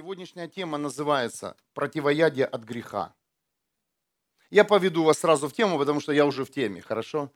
Сегодняшняя 0.00 0.48
тема 0.48 0.78
называется 0.78 1.56
«Противоядие 1.74 2.46
от 2.46 2.62
греха». 2.62 3.14
Я 4.48 4.64
поведу 4.64 5.02
вас 5.02 5.18
сразу 5.18 5.46
в 5.46 5.52
тему, 5.52 5.78
потому 5.78 6.00
что 6.00 6.10
я 6.10 6.24
уже 6.24 6.46
в 6.46 6.50
теме, 6.50 6.80
хорошо? 6.80 7.30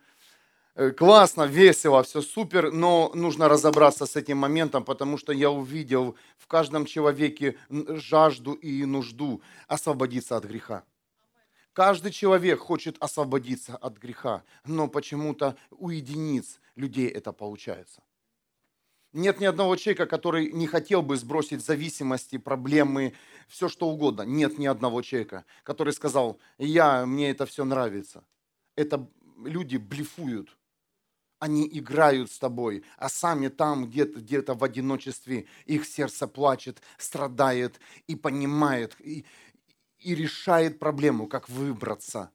Э, 0.74 0.90
классно, 0.90 1.42
весело, 1.42 2.02
все 2.02 2.22
супер, 2.22 2.72
но 2.72 3.10
нужно 3.12 3.50
разобраться 3.50 4.06
с 4.06 4.16
этим 4.16 4.38
моментом, 4.38 4.82
потому 4.82 5.18
что 5.18 5.34
я 5.34 5.50
увидел 5.50 6.16
в 6.38 6.46
каждом 6.46 6.86
человеке 6.86 7.58
жажду 7.68 8.54
и 8.54 8.86
нужду 8.86 9.42
освободиться 9.68 10.34
от 10.34 10.44
греха. 10.44 10.84
Каждый 11.74 12.12
человек 12.12 12.60
хочет 12.60 12.96
освободиться 12.98 13.76
от 13.76 13.98
греха, 13.98 14.42
но 14.64 14.88
почему-то 14.88 15.54
у 15.70 15.90
единиц 15.90 16.60
людей 16.76 17.08
это 17.08 17.34
получается. 17.34 18.02
Нет 19.14 19.38
ни 19.38 19.44
одного 19.44 19.76
человека, 19.76 20.06
который 20.06 20.50
не 20.50 20.66
хотел 20.66 21.00
бы 21.00 21.16
сбросить 21.16 21.64
зависимости, 21.64 22.36
проблемы, 22.36 23.14
все 23.46 23.68
что 23.68 23.88
угодно. 23.88 24.22
Нет 24.22 24.58
ни 24.58 24.66
одного 24.66 25.02
человека, 25.02 25.44
который 25.62 25.92
сказал, 25.92 26.40
я, 26.58 27.06
мне 27.06 27.30
это 27.30 27.46
все 27.46 27.64
нравится. 27.64 28.24
Это 28.74 29.08
люди 29.44 29.76
блефуют. 29.76 30.58
Они 31.38 31.68
играют 31.72 32.32
с 32.32 32.40
тобой, 32.40 32.82
а 32.96 33.08
сами 33.08 33.46
там 33.48 33.86
где-то 33.86 34.18
где 34.18 34.40
в 34.40 34.64
одиночестве 34.64 35.46
их 35.64 35.86
сердце 35.86 36.26
плачет, 36.26 36.82
страдает 36.98 37.78
и 38.08 38.16
понимает, 38.16 38.96
и, 38.98 39.24
и 40.00 40.16
решает 40.16 40.80
проблему, 40.80 41.28
как 41.28 41.48
выбраться, 41.48 42.32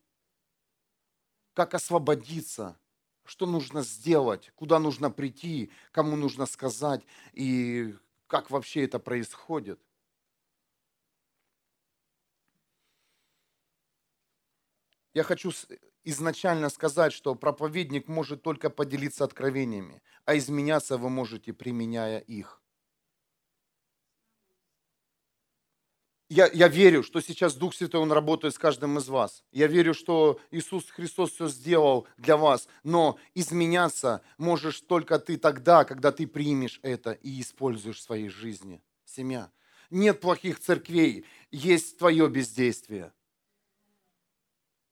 как 1.53 1.73
освободиться 1.73 2.77
что 3.29 3.45
нужно 3.45 3.83
сделать, 3.83 4.51
куда 4.55 4.79
нужно 4.79 5.11
прийти, 5.11 5.71
кому 5.91 6.15
нужно 6.15 6.45
сказать 6.45 7.03
и 7.33 7.95
как 8.27 8.49
вообще 8.51 8.83
это 8.85 8.99
происходит. 8.99 9.79
Я 15.13 15.23
хочу 15.23 15.51
изначально 16.03 16.69
сказать, 16.69 17.13
что 17.13 17.35
проповедник 17.35 18.07
может 18.07 18.41
только 18.41 18.69
поделиться 18.71 19.23
откровениями, 19.23 20.01
а 20.25 20.35
изменяться 20.35 20.97
вы 20.97 21.09
можете, 21.09 21.53
применяя 21.53 22.17
их. 22.19 22.58
Я, 26.29 26.47
я 26.53 26.67
верю, 26.67 27.01
что 27.01 27.21
сейчас 27.21 27.55
Дух 27.55 27.73
Святой, 27.73 28.01
Он 28.01 28.11
работает 28.11 28.53
с 28.53 28.59
каждым 28.59 28.99
из 28.99 29.09
вас. 29.09 29.43
Я 29.51 29.65
верю, 29.65 29.95
что 29.95 30.39
Иисус 30.51 30.89
Христос 30.91 31.31
все 31.31 31.47
сделал 31.47 32.07
для 32.17 32.37
вас. 32.37 32.67
Но 32.83 33.17
изменяться 33.33 34.21
можешь 34.37 34.79
только 34.81 35.17
ты 35.17 35.37
тогда, 35.37 35.83
когда 35.85 36.11
ты 36.11 36.27
примешь 36.27 36.79
это 36.83 37.13
и 37.13 37.41
используешь 37.41 37.97
в 37.97 38.03
своей 38.03 38.29
жизни. 38.29 38.79
Семья. 39.05 39.51
Нет 39.89 40.21
плохих 40.21 40.59
церквей, 40.59 41.25
есть 41.49 41.97
твое 41.97 42.29
бездействие. 42.29 43.11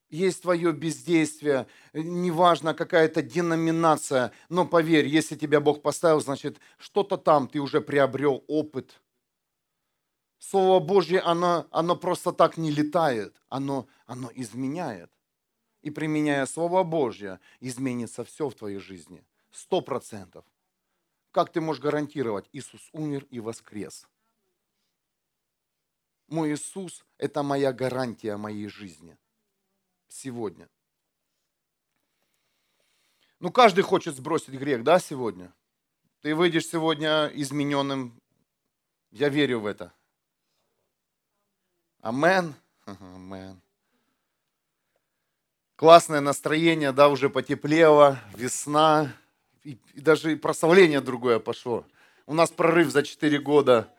Есть 0.09 0.41
твое 0.41 0.71
бездействие, 0.71 1.67
неважно 1.93 2.73
какая-то 2.73 3.21
деноминация, 3.21 4.31
но 4.47 4.65
поверь, 4.65 5.05
если 5.05 5.35
тебя 5.35 5.59
Бог 5.59 5.81
поставил, 5.81 6.21
значит 6.21 6.59
что-то 6.77 7.17
там 7.17 7.47
ты 7.47 7.59
уже 7.59 7.81
приобрел 7.81 8.43
опыт– 8.47 9.01
Слово 10.39 10.79
Божье, 10.79 11.19
оно, 11.19 11.67
оно 11.71 11.95
просто 11.95 12.31
так 12.31 12.57
не 12.57 12.71
летает, 12.71 13.41
оно, 13.49 13.87
оно 14.05 14.29
изменяет. 14.35 15.11
И 15.81 15.89
применяя 15.89 16.45
Слово 16.45 16.83
Божье, 16.83 17.39
изменится 17.59 18.23
все 18.23 18.49
в 18.49 18.55
твоей 18.55 18.79
жизни. 18.79 19.23
Сто 19.51 19.81
процентов. 19.81 20.45
Как 21.31 21.51
ты 21.51 21.61
можешь 21.61 21.81
гарантировать? 21.81 22.49
Иисус 22.53 22.89
умер 22.91 23.25
и 23.29 23.39
воскрес. 23.39 24.07
Мой 26.27 26.53
Иисус– 26.53 27.05
это 27.17 27.41
моя 27.41 27.71
гарантия 27.71 28.37
моей 28.37 28.67
жизни 28.67 29.17
сегодня. 30.07 30.69
Ну, 33.39 33.51
каждый 33.51 33.83
хочет 33.83 34.15
сбросить 34.15 34.55
грех, 34.55 34.83
да, 34.83 34.99
сегодня? 34.99 35.53
Ты 36.21 36.35
выйдешь 36.35 36.67
сегодня 36.67 37.27
измененным. 37.27 38.19
Я 39.11 39.29
верю 39.29 39.59
в 39.59 39.65
это. 39.67 39.93
Амен. 42.07 42.55
Амен. 42.85 43.61
Классное 45.75 46.21
настроение, 46.21 46.93
да, 46.93 47.09
уже 47.09 47.29
потеплело, 47.29 48.17
весна, 48.33 49.13
и, 49.65 49.77
и 49.93 49.99
даже 49.99 50.37
прославление 50.37 51.01
другое 51.01 51.39
пошло. 51.39 51.85
У 52.25 52.33
нас 52.33 52.49
прорыв 52.49 52.91
за 52.91 53.03
4 53.03 53.39
года. 53.39 53.93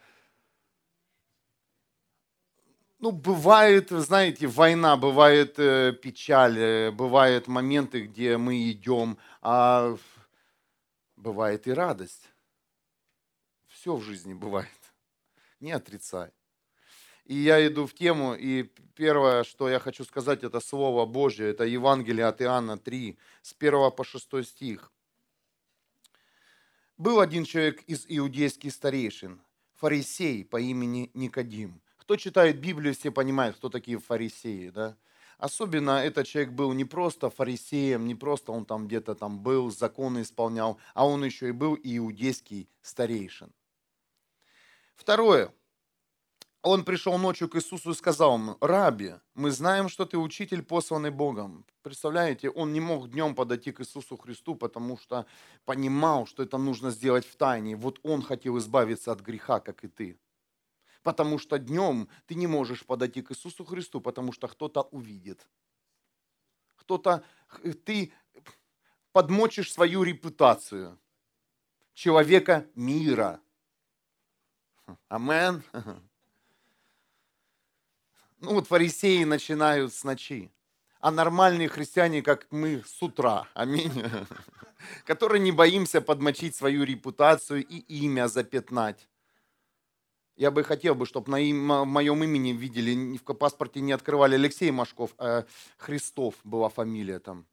Ну, 2.98 3.10
бывает, 3.10 3.90
знаете, 3.90 4.46
война, 4.46 4.96
бывает 4.96 5.58
э, 5.58 5.92
печаль, 5.92 6.58
э, 6.58 6.90
бывают 6.90 7.46
моменты, 7.46 8.06
где 8.06 8.38
мы 8.38 8.70
идем, 8.70 9.18
а 9.42 9.98
бывает 11.14 11.66
и 11.66 11.74
радость. 11.74 12.26
Все 13.66 13.94
в 13.94 14.02
жизни 14.02 14.32
бывает. 14.32 14.70
Не 15.60 15.72
отрицай. 15.72 16.30
И 17.28 17.34
я 17.36 17.64
иду 17.66 17.86
в 17.86 17.92
тему, 17.92 18.34
и 18.34 18.62
первое, 18.94 19.44
что 19.44 19.68
я 19.68 19.78
хочу 19.78 20.02
сказать, 20.04 20.42
это 20.44 20.60
Слово 20.60 21.04
Божье, 21.04 21.50
это 21.50 21.64
Евангелие 21.64 22.24
от 22.24 22.40
Иоанна 22.40 22.78
3, 22.78 23.18
с 23.42 23.52
1 23.52 23.90
по 23.92 24.02
6 24.02 24.46
стих. 24.46 24.90
Был 26.96 27.20
один 27.20 27.44
человек 27.44 27.82
из 27.82 28.06
иудейских 28.08 28.72
старейшин, 28.72 29.42
фарисей 29.74 30.42
по 30.42 30.58
имени 30.58 31.10
Никодим. 31.12 31.82
Кто 31.98 32.16
читает 32.16 32.60
Библию, 32.60 32.94
все 32.94 33.10
понимают, 33.10 33.56
кто 33.56 33.68
такие 33.68 33.98
фарисеи, 33.98 34.70
да? 34.70 34.96
Особенно 35.36 36.02
этот 36.02 36.26
человек 36.26 36.52
был 36.52 36.72
не 36.72 36.86
просто 36.86 37.28
фарисеем, 37.28 38.06
не 38.06 38.14
просто 38.14 38.52
он 38.52 38.64
там 38.64 38.86
где-то 38.86 39.14
там 39.14 39.38
был, 39.38 39.70
законы 39.70 40.22
исполнял, 40.22 40.78
а 40.94 41.06
он 41.06 41.22
еще 41.24 41.48
и 41.48 41.52
был 41.52 41.78
иудейский 41.80 42.70
старейшин. 42.80 43.52
Второе 44.96 45.52
он 46.68 46.84
пришел 46.84 47.16
ночью 47.16 47.48
к 47.48 47.56
Иисусу 47.56 47.92
и 47.92 47.94
сказал 47.94 48.34
ему, 48.34 48.58
«Раби, 48.60 49.14
мы 49.34 49.50
знаем, 49.50 49.88
что 49.88 50.04
ты 50.04 50.18
учитель, 50.18 50.62
посланный 50.62 51.10
Богом». 51.10 51.64
Представляете, 51.82 52.50
он 52.50 52.74
не 52.74 52.80
мог 52.80 53.08
днем 53.08 53.34
подойти 53.34 53.72
к 53.72 53.80
Иисусу 53.80 54.18
Христу, 54.18 54.54
потому 54.54 54.98
что 54.98 55.24
понимал, 55.64 56.26
что 56.26 56.42
это 56.42 56.58
нужно 56.58 56.90
сделать 56.90 57.26
в 57.26 57.36
тайне. 57.36 57.74
Вот 57.74 58.00
он 58.02 58.20
хотел 58.20 58.58
избавиться 58.58 59.12
от 59.12 59.20
греха, 59.20 59.60
как 59.60 59.82
и 59.82 59.88
ты. 59.88 60.18
Потому 61.02 61.38
что 61.38 61.58
днем 61.58 62.06
ты 62.26 62.34
не 62.34 62.46
можешь 62.46 62.84
подойти 62.84 63.22
к 63.22 63.30
Иисусу 63.32 63.64
Христу, 63.64 64.02
потому 64.02 64.32
что 64.32 64.46
кто-то 64.46 64.82
увидит. 64.82 65.48
Кто-то, 66.76 67.24
ты 67.86 68.12
подмочишь 69.12 69.72
свою 69.72 70.02
репутацию 70.02 70.98
человека 71.94 72.66
мира. 72.74 73.40
Амен. 75.08 75.62
Ну 78.40 78.54
вот 78.54 78.68
фарисеи 78.68 79.24
начинают 79.24 79.92
с 79.92 80.04
ночи, 80.04 80.52
а 81.00 81.10
нормальные 81.10 81.68
христиане, 81.68 82.22
как 82.22 82.46
мы, 82.50 82.84
с 82.86 83.02
утра. 83.02 83.48
Аминь. 83.54 83.92
Которые 85.04 85.40
не 85.40 85.50
боимся 85.50 86.00
подмочить 86.00 86.54
свою 86.54 86.84
репутацию 86.84 87.66
и 87.66 87.78
имя 87.78 88.28
запятнать. 88.28 89.08
Я 90.36 90.52
бы 90.52 90.62
хотел, 90.62 90.94
бы, 90.94 91.04
чтобы 91.04 91.32
на 91.32 91.40
им, 91.40 91.66
моем 91.66 92.22
имени 92.22 92.52
видели, 92.52 93.16
в 93.16 93.34
паспорте 93.34 93.80
не 93.80 93.90
открывали 93.90 94.36
Алексей 94.36 94.70
Машков, 94.70 95.12
а 95.18 95.44
Христов 95.76 96.36
была 96.44 96.68
фамилия 96.68 97.18
там. 97.18 97.44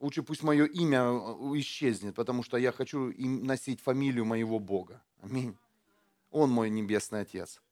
Лучше 0.00 0.24
пусть 0.24 0.42
мое 0.42 0.66
имя 0.66 1.02
э, 1.02 1.58
исчезнет, 1.60 2.16
потому 2.16 2.42
что 2.42 2.56
я 2.56 2.72
хочу 2.72 3.12
носить 3.16 3.80
фамилию 3.80 4.24
моего 4.24 4.58
Бога. 4.58 5.00
Аминь. 5.22 5.56
Он 6.30 6.50
мой 6.50 6.68
небесный 6.68 7.20
Отец. 7.20 7.62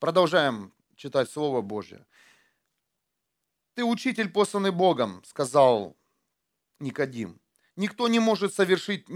Продолжаем 0.00 0.72
читать 0.96 1.30
Слово 1.30 1.60
Божье. 1.60 2.04
«Ты 3.74 3.84
учитель, 3.84 4.28
посланный 4.28 4.70
Богом»,— 4.70 5.22
сказал 5.24 5.96
Никодим. 6.80 7.40
«Никто 7.76 8.08
не 8.08 8.18
может 8.18 8.54
совершить 8.54 9.06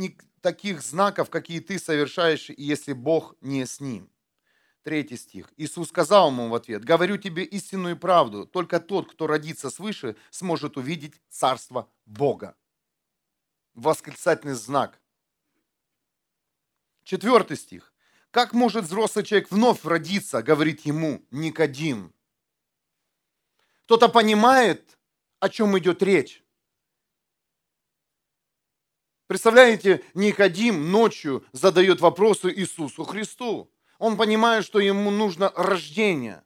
таких 0.40 0.82
знаков, 0.82 1.30
какие 1.30 1.60
ты 1.60 1.78
совершаешь, 1.78 2.50
если 2.50 2.92
Бог 2.92 3.34
не 3.40 3.66
с 3.66 3.80
ним». 3.80 4.10
Третий 4.82 5.16
стих. 5.16 5.52
Иисус 5.56 5.88
сказал 5.88 6.30
ему 6.30 6.48
в 6.48 6.54
ответ, 6.54 6.84
«Говорю 6.84 7.18
тебе 7.18 7.44
истинную 7.44 7.96
правду, 7.96 8.46
только 8.46 8.80
тот, 8.80 9.10
кто 9.10 9.26
родится 9.26 9.70
свыше, 9.70 10.16
сможет 10.30 10.76
увидеть 10.76 11.20
Царство 11.28 11.90
Бога». 12.06 12.56
Восклицательный 13.74 14.54
знак. 14.54 15.00
Четвертый 17.04 17.56
стих. 17.56 17.92
Как 18.30 18.52
может 18.52 18.84
взрослый 18.84 19.24
человек 19.24 19.50
вновь 19.50 19.84
родиться, 19.84 20.42
говорит 20.42 20.82
ему 20.82 21.24
Никодим. 21.30 22.12
Кто-то 23.84 24.08
понимает, 24.08 24.98
о 25.40 25.48
чем 25.48 25.78
идет 25.78 26.02
речь. 26.02 26.44
Представляете, 29.26 30.04
Никодим 30.14 30.90
ночью 30.90 31.44
задает 31.52 32.00
вопросы 32.00 32.50
Иисусу 32.50 33.04
Христу. 33.04 33.70
Он 33.98 34.16
понимает, 34.16 34.64
что 34.64 34.78
ему 34.78 35.10
нужно 35.10 35.50
рождение. 35.56 36.44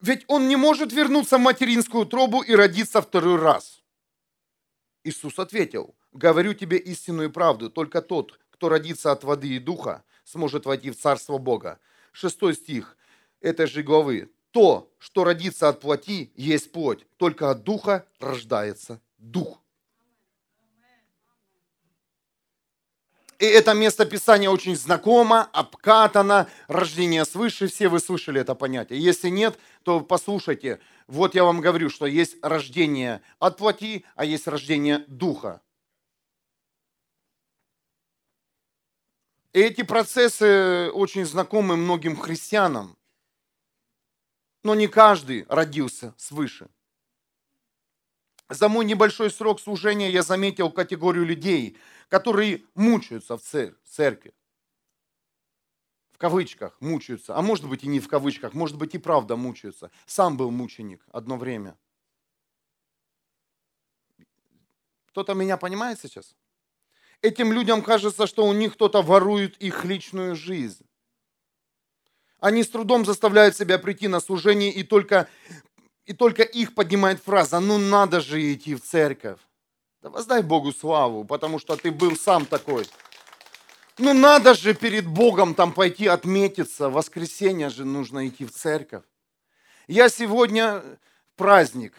Ведь 0.00 0.24
он 0.26 0.48
не 0.48 0.56
может 0.56 0.92
вернуться 0.92 1.38
в 1.38 1.40
материнскую 1.42 2.06
тробу 2.06 2.42
и 2.42 2.54
родиться 2.54 3.00
второй 3.00 3.36
раз. 3.36 3.82
Иисус 5.04 5.38
ответил, 5.38 5.96
говорю 6.12 6.54
тебе 6.54 6.76
истинную 6.76 7.32
правду, 7.32 7.70
только 7.70 8.02
тот, 8.02 8.38
кто 8.62 8.68
родится 8.68 9.10
от 9.10 9.24
воды 9.24 9.48
и 9.48 9.58
духа, 9.58 10.04
сможет 10.22 10.66
войти 10.66 10.92
в 10.92 10.96
Царство 10.96 11.38
Бога. 11.38 11.80
Шестой 12.12 12.54
стих 12.54 12.96
этой 13.40 13.66
же 13.66 13.82
главы. 13.82 14.30
То, 14.52 14.88
что 15.00 15.24
родится 15.24 15.68
от 15.68 15.80
плоти, 15.80 16.30
есть 16.36 16.70
плоть, 16.70 17.04
только 17.16 17.50
от 17.50 17.64
духа 17.64 18.06
рождается 18.20 19.00
дух. 19.18 19.58
И 23.40 23.46
это 23.46 23.74
место 23.74 24.06
Писания 24.06 24.48
очень 24.48 24.76
знакомо, 24.76 25.42
обкатано, 25.52 26.48
рождение 26.68 27.24
свыше, 27.24 27.66
все 27.66 27.88
вы 27.88 27.98
слышали 27.98 28.40
это 28.40 28.54
понятие. 28.54 29.02
Если 29.02 29.28
нет, 29.28 29.58
то 29.82 30.02
послушайте, 30.02 30.78
вот 31.08 31.34
я 31.34 31.42
вам 31.42 31.60
говорю, 31.60 31.90
что 31.90 32.06
есть 32.06 32.36
рождение 32.42 33.22
от 33.40 33.56
плоти, 33.56 34.04
а 34.14 34.24
есть 34.24 34.46
рождение 34.46 34.98
духа. 35.08 35.62
Эти 39.52 39.82
процессы 39.82 40.90
очень 40.92 41.24
знакомы 41.24 41.76
многим 41.76 42.16
христианам, 42.16 42.96
но 44.62 44.74
не 44.74 44.88
каждый 44.88 45.44
родился 45.48 46.14
свыше. 46.16 46.68
За 48.48 48.68
мой 48.68 48.84
небольшой 48.84 49.30
срок 49.30 49.60
служения 49.60 50.10
я 50.10 50.22
заметил 50.22 50.70
категорию 50.70 51.24
людей, 51.24 51.78
которые 52.08 52.62
мучаются 52.74 53.38
в 53.38 53.42
церкви. 53.42 54.34
В 56.12 56.18
кавычках 56.18 56.78
мучаются. 56.80 57.36
А 57.36 57.42
может 57.42 57.68
быть 57.68 57.82
и 57.82 57.88
не 57.88 57.98
в 57.98 58.08
кавычках, 58.08 58.52
может 58.52 58.76
быть 58.76 58.94
и 58.94 58.98
правда 58.98 59.36
мучаются. 59.36 59.90
Сам 60.06 60.36
был 60.36 60.50
мученик 60.50 61.02
одно 61.10 61.36
время. 61.36 61.76
Кто-то 65.06 65.34
меня 65.34 65.56
понимает 65.56 65.98
сейчас? 66.00 66.34
Этим 67.22 67.52
людям 67.52 67.82
кажется, 67.82 68.26
что 68.26 68.44
у 68.44 68.52
них 68.52 68.74
кто-то 68.74 69.00
ворует 69.00 69.56
их 69.58 69.84
личную 69.84 70.36
жизнь. 70.36 70.84
Они 72.40 72.64
с 72.64 72.68
трудом 72.68 73.06
заставляют 73.06 73.56
себя 73.56 73.78
прийти 73.78 74.08
на 74.08 74.20
служение, 74.20 74.72
и 74.72 74.82
только 74.82 75.28
и 76.04 76.12
только 76.12 76.42
их 76.42 76.74
поднимает 76.74 77.22
фраза, 77.22 77.60
ну 77.60 77.78
надо 77.78 78.20
же 78.20 78.52
идти 78.52 78.74
в 78.74 78.82
церковь. 78.82 79.38
Да 80.02 80.10
воздай 80.10 80.42
Богу 80.42 80.72
славу, 80.72 81.24
потому 81.24 81.60
что 81.60 81.76
ты 81.76 81.92
был 81.92 82.16
сам 82.16 82.44
такой. 82.44 82.86
Ну 83.98 84.12
надо 84.12 84.54
же 84.54 84.74
перед 84.74 85.06
Богом 85.06 85.54
там 85.54 85.72
пойти 85.72 86.08
отметиться. 86.08 86.88
В 86.88 86.94
воскресенье 86.94 87.70
же 87.70 87.84
нужно 87.84 88.26
идти 88.26 88.44
в 88.44 88.50
церковь. 88.50 89.04
Я 89.86 90.08
сегодня 90.08 90.82
праздник, 91.36 91.94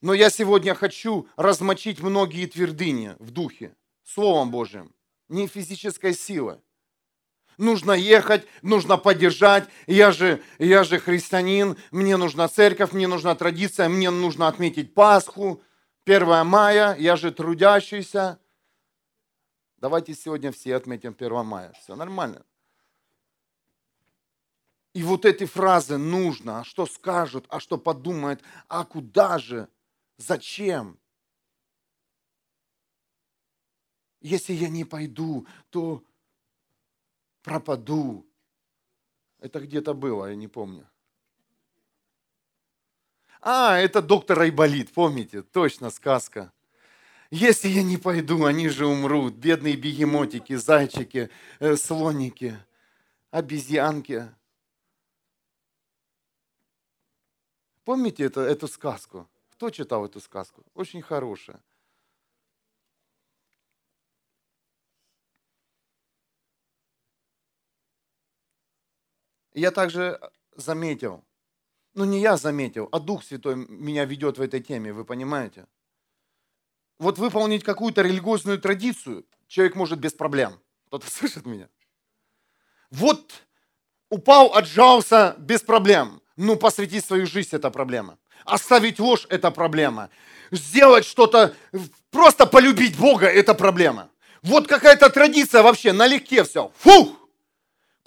но 0.00 0.14
я 0.14 0.30
сегодня 0.30 0.74
хочу 0.74 1.28
размочить 1.36 2.00
многие 2.00 2.46
твердыни 2.46 3.14
в 3.18 3.30
духе, 3.30 3.74
Словом 4.08 4.50
Божьим, 4.50 4.94
не 5.28 5.46
физической 5.46 6.14
силой 6.14 6.58
нужно 7.58 7.92
ехать, 7.92 8.46
нужно 8.62 8.96
поддержать. 8.96 9.68
Я 9.86 10.12
же, 10.12 10.42
я 10.58 10.84
же 10.84 10.98
христианин, 10.98 11.76
мне 11.90 12.16
нужна 12.16 12.48
церковь, 12.48 12.92
мне 12.92 13.06
нужна 13.06 13.34
традиция, 13.34 13.88
мне 13.88 14.10
нужно 14.10 14.48
отметить 14.48 14.94
Пасху, 14.94 15.60
1 16.06 16.46
мая, 16.46 16.96
я 16.98 17.16
же 17.16 17.30
трудящийся. 17.30 18.38
Давайте 19.76 20.14
сегодня 20.14 20.50
все 20.52 20.76
отметим 20.76 21.14
1 21.18 21.44
мая. 21.44 21.72
Все 21.82 21.94
нормально. 21.94 22.44
И 24.94 25.02
вот 25.02 25.24
эти 25.24 25.44
фразы 25.44 25.98
нужно, 25.98 26.60
а 26.60 26.64
что 26.64 26.86
скажут, 26.86 27.44
а 27.48 27.60
что 27.60 27.76
подумают, 27.76 28.42
а 28.68 28.84
куда 28.84 29.38
же, 29.38 29.68
зачем? 30.16 30.98
Если 34.20 34.52
я 34.52 34.68
не 34.68 34.84
пойду, 34.84 35.46
то 35.70 36.02
пропаду. 37.42 38.26
Это 39.40 39.60
где-то 39.60 39.94
было, 39.94 40.26
я 40.26 40.34
не 40.34 40.48
помню. 40.48 40.88
А, 43.40 43.78
это 43.78 44.02
доктор 44.02 44.40
Айболит, 44.40 44.92
помните? 44.92 45.42
Точно, 45.42 45.90
сказка. 45.90 46.52
Если 47.30 47.68
я 47.68 47.82
не 47.82 47.96
пойду, 47.96 48.44
они 48.44 48.68
же 48.68 48.86
умрут. 48.86 49.34
Бедные 49.34 49.76
бегемотики, 49.76 50.56
зайчики, 50.56 51.30
э, 51.60 51.76
слоники, 51.76 52.58
обезьянки. 53.30 54.34
Помните 57.84 58.24
это, 58.24 58.40
эту 58.40 58.66
сказку? 58.66 59.28
Кто 59.50 59.70
читал 59.70 60.04
эту 60.04 60.20
сказку? 60.20 60.64
Очень 60.74 61.02
хорошая. 61.02 61.60
Я 69.58 69.72
также 69.72 70.20
заметил, 70.54 71.24
ну 71.94 72.04
не 72.04 72.20
я 72.20 72.36
заметил, 72.36 72.88
а 72.92 73.00
Дух 73.00 73.24
Святой 73.24 73.56
меня 73.56 74.04
ведет 74.04 74.38
в 74.38 74.40
этой 74.40 74.60
теме, 74.60 74.92
вы 74.92 75.04
понимаете? 75.04 75.66
Вот 77.00 77.18
выполнить 77.18 77.64
какую-то 77.64 78.02
религиозную 78.02 78.60
традицию 78.60 79.26
человек 79.48 79.74
может 79.74 79.98
без 79.98 80.12
проблем. 80.12 80.60
Кто-то 80.86 81.10
слышит 81.10 81.44
меня? 81.44 81.68
Вот 82.90 83.32
упал, 84.10 84.54
отжался 84.54 85.34
без 85.38 85.62
проблем. 85.62 86.22
Ну, 86.36 86.54
посвятить 86.54 87.04
свою 87.04 87.26
жизнь– 87.26 87.50
это 87.52 87.70
проблема. 87.70 88.16
Оставить 88.44 89.00
ложь– 89.00 89.26
это 89.28 89.50
проблема. 89.50 90.08
Сделать 90.52 91.04
что-то, 91.04 91.56
просто 92.12 92.46
полюбить 92.46 92.96
Бога– 92.96 93.26
это 93.26 93.54
проблема. 93.54 94.08
Вот 94.42 94.68
какая-то 94.68 95.10
традиция 95.10 95.62
вообще, 95.62 95.92
налегке 95.92 96.44
все. 96.44 96.70
Фух! 96.78 97.27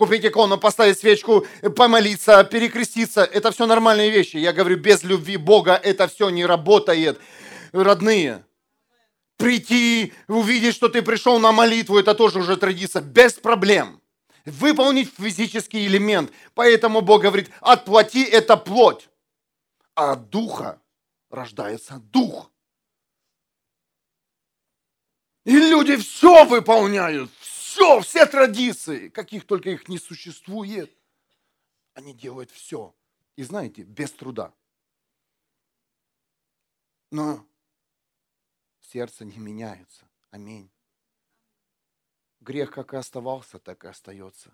Купить 0.02 0.26
икону, 0.26 0.58
поставить 0.58 0.98
свечку, 0.98 1.46
помолиться, 1.76 2.44
перекреститься. 2.44 3.24
Это 3.24 3.52
все 3.52 3.68
нормальные 3.68 4.10
вещи. 4.10 4.38
Я 4.38 4.52
говорю, 4.52 4.78
без 4.78 5.04
любви 5.04 5.38
Бога 5.38 5.76
это 5.76 6.08
все 6.08 6.32
не 6.32 6.44
работает. 6.44 7.22
Родные, 7.72 8.44
прийти, 9.38 10.14
увидеть, 10.28 10.74
что 10.74 10.90
ты 10.90 11.04
пришел 11.04 11.38
на 11.38 11.52
молитву, 11.52 12.00
это 12.00 12.16
тоже 12.16 12.40
уже 12.40 12.58
традиция, 12.58 13.04
без 13.04 13.34
проблем. 13.34 14.02
Выполнить 14.44 15.14
физический 15.20 15.86
элемент. 15.86 16.32
Поэтому 16.56 17.02
Бог 17.02 17.22
говорит, 17.22 17.52
отплати 17.60 18.24
это 18.24 18.58
плоть. 18.58 19.08
А 19.94 20.14
от 20.14 20.32
духа 20.32 20.82
рождается 21.30 22.02
дух. 22.12 22.50
И 25.46 25.52
люди 25.52 25.96
все 25.98 26.44
выполняют, 26.46 27.30
все, 27.72 28.02
все 28.02 28.26
традиции, 28.26 29.08
каких 29.08 29.48
только 29.48 29.70
их 29.70 29.88
не 29.88 29.98
существует, 29.98 30.94
они 31.94 32.14
делают 32.14 32.52
все. 32.52 32.94
И 33.38 33.44
знаете, 33.44 33.84
без 33.84 34.12
труда. 34.12 34.54
Но 37.12 37.48
сердце 38.82 39.24
не 39.24 39.38
меняется. 39.38 40.06
Аминь. 40.32 40.70
Грех 42.42 42.72
как 42.72 42.94
и 42.94 42.98
оставался, 42.98 43.58
так 43.58 43.86
и 43.86 43.88
остается. 43.88 44.54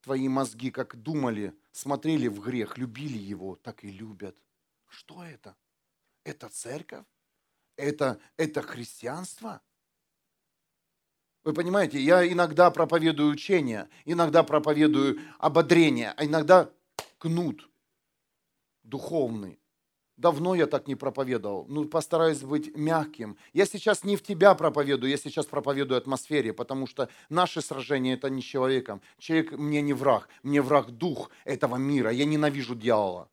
Твои 0.00 0.28
мозги 0.28 0.72
как 0.72 0.96
думали, 0.96 1.56
смотрели 1.70 2.26
в 2.26 2.40
грех, 2.40 2.78
любили 2.78 3.18
его, 3.18 3.54
так 3.54 3.84
и 3.84 3.92
любят. 3.92 4.36
Что 4.88 5.22
это? 5.22 5.56
Это 6.24 6.48
церковь? 6.48 7.06
Это, 7.76 8.20
это 8.36 8.60
христианство? 8.62 9.62
Вы 11.48 11.54
понимаете, 11.54 11.98
я 11.98 12.30
иногда 12.30 12.70
проповедую 12.70 13.32
учение, 13.32 13.88
иногда 14.04 14.42
проповедую 14.42 15.18
ободрение, 15.38 16.12
а 16.18 16.26
иногда 16.26 16.70
кнут 17.16 17.70
духовный. 18.82 19.58
Давно 20.18 20.54
я 20.54 20.66
так 20.66 20.86
не 20.88 20.94
проповедовал. 20.94 21.64
Ну, 21.66 21.86
постараюсь 21.86 22.40
быть 22.40 22.76
мягким. 22.76 23.38
Я 23.54 23.64
сейчас 23.64 24.04
не 24.04 24.16
в 24.16 24.22
тебя 24.22 24.54
проповедую, 24.54 25.08
я 25.08 25.16
сейчас 25.16 25.46
проповедую 25.46 25.96
атмосфере, 25.96 26.52
потому 26.52 26.86
что 26.86 27.08
наше 27.30 27.62
сражение 27.62 28.16
это 28.16 28.28
не 28.28 28.42
с 28.42 28.44
человеком. 28.44 29.00
Человек 29.16 29.52
мне 29.52 29.80
не 29.80 29.94
враг, 29.94 30.28
мне 30.42 30.60
враг 30.60 30.90
дух 30.90 31.30
этого 31.46 31.76
мира. 31.76 32.10
Я 32.10 32.26
ненавижу 32.26 32.74
дьявола. 32.74 33.30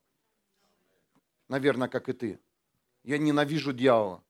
Наверное, 1.48 1.88
как 1.88 2.08
и 2.08 2.14
ты. 2.14 2.40
Я 3.04 3.18
ненавижу 3.18 3.74
дьявола. 3.74 4.22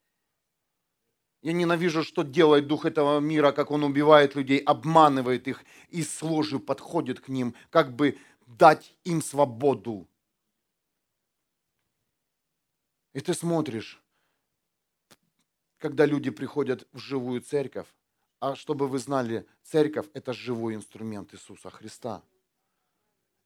Я 1.47 1.53
ненавижу, 1.53 2.03
что 2.03 2.25
делает 2.25 2.67
дух 2.67 2.87
этого 2.87 3.21
мира, 3.21 3.53
как 3.53 3.71
он 3.71 3.85
убивает 3.85 4.35
людей, 4.35 4.59
обманывает 4.59 5.47
их 5.47 5.65
и 5.91 6.03
с 6.03 6.21
ложью 6.21 6.59
подходит 6.59 7.21
к 7.21 7.29
ним, 7.29 7.55
как 7.71 7.95
бы 7.95 8.19
дать 8.49 8.97
им 9.05 9.23
свободу. 9.23 10.09
И 13.15 13.21
ты 13.21 13.33
смотришь, 13.33 14.03
когда 15.79 16.05
люди 16.05 16.31
приходят 16.31 16.89
в 16.93 16.99
живую 16.99 17.41
церковь, 17.43 17.87
а 18.41 18.57
чтобы 18.57 18.89
вы 18.89 18.99
знали, 18.99 19.47
церковь– 19.63 20.07
это 20.15 20.33
живой 20.33 20.75
инструмент 20.75 21.33
Иисуса 21.33 21.71
Христа. 21.71 22.25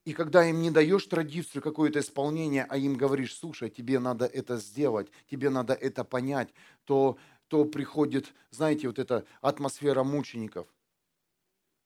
И 0.06 0.14
когда 0.14 0.48
им 0.48 0.62
не 0.62 0.70
даешь 0.70 1.04
традицию, 1.04 1.60
какое-то 1.60 2.00
исполнение, 2.00 2.64
а 2.66 2.78
им 2.78 2.96
говоришь, 2.96 3.36
слушай, 3.36 3.68
тебе 3.68 3.98
надо 3.98 4.24
это 4.24 4.56
сделать, 4.56 5.10
тебе 5.30 5.50
надо 5.50 5.74
это 5.74 6.02
понять, 6.04 6.48
то, 6.86 7.18
то 7.50 7.64
приходит, 7.64 8.32
знаете, 8.50 8.86
вот 8.86 9.00
эта 9.00 9.26
атмосфера 9.40 10.04
мучеников. 10.04 10.68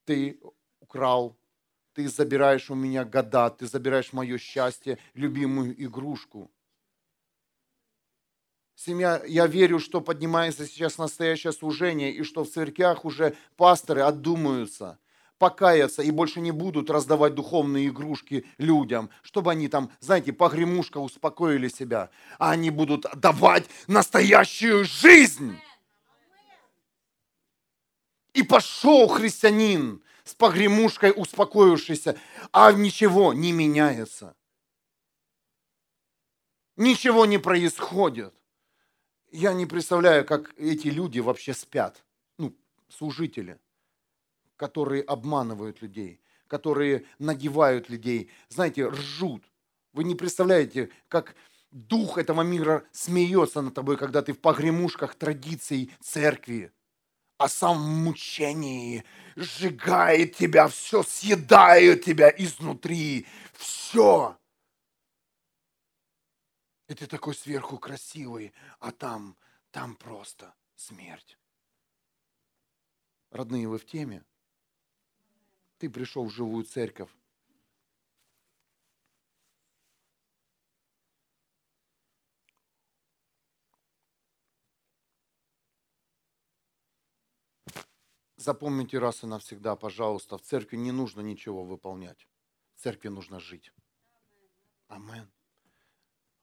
Ты 0.04 0.38
украл, 0.80 1.38
ты 1.94 2.06
забираешь 2.06 2.71
у 2.71 2.75
меня 2.75 3.06
года, 3.06 3.49
ты 3.49 3.66
забираешь 3.66 4.12
мое 4.12 4.37
счастье, 4.37 4.99
любимую 5.14 5.83
игрушку. 5.83 6.50
Семья, 8.75 9.23
я 9.26 9.47
верю, 9.47 9.78
что 9.78 10.02
поднимается 10.02 10.66
сейчас 10.66 10.99
настоящее 10.99 11.54
служение, 11.54 12.12
и 12.12 12.23
что 12.25 12.44
в 12.44 12.50
церквях 12.50 13.06
уже 13.06 13.35
пасторы 13.56 14.02
отдумаются, 14.02 14.99
покаяться 15.38 16.03
и 16.03 16.11
больше 16.11 16.41
не 16.41 16.50
будут 16.50 16.91
раздавать 16.91 17.35
духовные 17.35 17.88
игрушки 17.88 18.47
людям, 18.59 19.11
чтобы 19.23 19.50
они 19.50 19.69
там, 19.69 19.91
знаете, 20.00 20.33
погремушка 20.33 20.99
успокоили 20.99 21.69
себя, 21.69 22.11
а 22.38 22.53
они 22.53 22.71
будут 22.71 23.07
давать 23.17 23.69
настоящую 23.87 24.85
жизнь. 24.85 25.57
И 28.33 28.43
пошел 28.43 29.07
христианин 29.09 30.03
с 30.25 30.35
погремушкой 30.35 31.12
успокоившийся, 31.14 32.19
а 32.53 32.73
ничего 32.73 33.33
не 33.33 33.53
меняется. 33.53 34.35
Ничего 36.76 37.26
не 37.26 37.38
происходит. 37.38 38.35
Я 39.31 39.53
не 39.53 39.67
представляю, 39.67 40.25
как 40.25 40.53
эти 40.57 40.88
люди 40.88 41.21
вообще 41.21 41.55
спят, 41.55 42.05
ну, 42.38 42.57
служители, 42.88 43.59
которые 44.56 45.02
обманывают 45.02 45.82
людей, 45.82 46.20
которые 46.46 47.04
надевают 47.18 47.88
людей, 47.88 48.30
знаете, 48.49 48.87
ржут. 48.87 49.44
Вы 49.92 50.04
не 50.04 50.14
представляете, 50.14 50.90
как 51.08 51.34
дух 51.70 52.18
этого 52.18 52.42
мира 52.42 52.84
смеется 52.92 53.61
над 53.61 53.75
тобой, 53.75 53.96
когда 53.96 54.23
ты 54.23 54.32
в 54.32 54.40
погремушках 54.40 55.14
традиций 55.14 55.92
церкви, 56.00 56.73
а 57.38 57.49
сам 57.49 57.78
в 57.78 58.04
мучении 58.04 59.04
сжигает 59.37 60.37
тебя, 60.37 60.68
все 60.68 61.02
съедает 61.02 62.04
тебя 62.04 62.30
изнутри, 62.30 63.26
все. 63.52 64.38
И 66.88 66.94
ты 66.94 67.06
такой 67.06 67.34
сверху 67.34 67.78
красивый, 67.78 68.52
а 68.78 68.92
там, 68.92 69.37
там 69.70 69.96
просто 69.96 70.54
смерть. 70.76 71.38
Родные, 73.30 73.66
вы 73.66 73.78
в 73.78 73.87
теме? 73.87 74.23
Ты 75.85 75.91
пришел 75.91 76.25
в 76.25 76.31
живую 76.31 76.64
церковь. 76.64 77.11
Запомните 88.37 88.99
раз 88.99 89.25
и 89.25 89.26
навсегда, 89.26 89.76
пожалуйста, 89.76 90.38
в 90.38 90.41
церкви 90.41 90.76
не 90.76 90.91
нужно 90.91 91.21
ничего 91.21 91.64
выполнять. 91.64 92.26
В 92.76 92.81
церкви 92.81 93.09
нужно 93.09 93.38
жить. 93.38 93.71
Амен. 94.88 95.31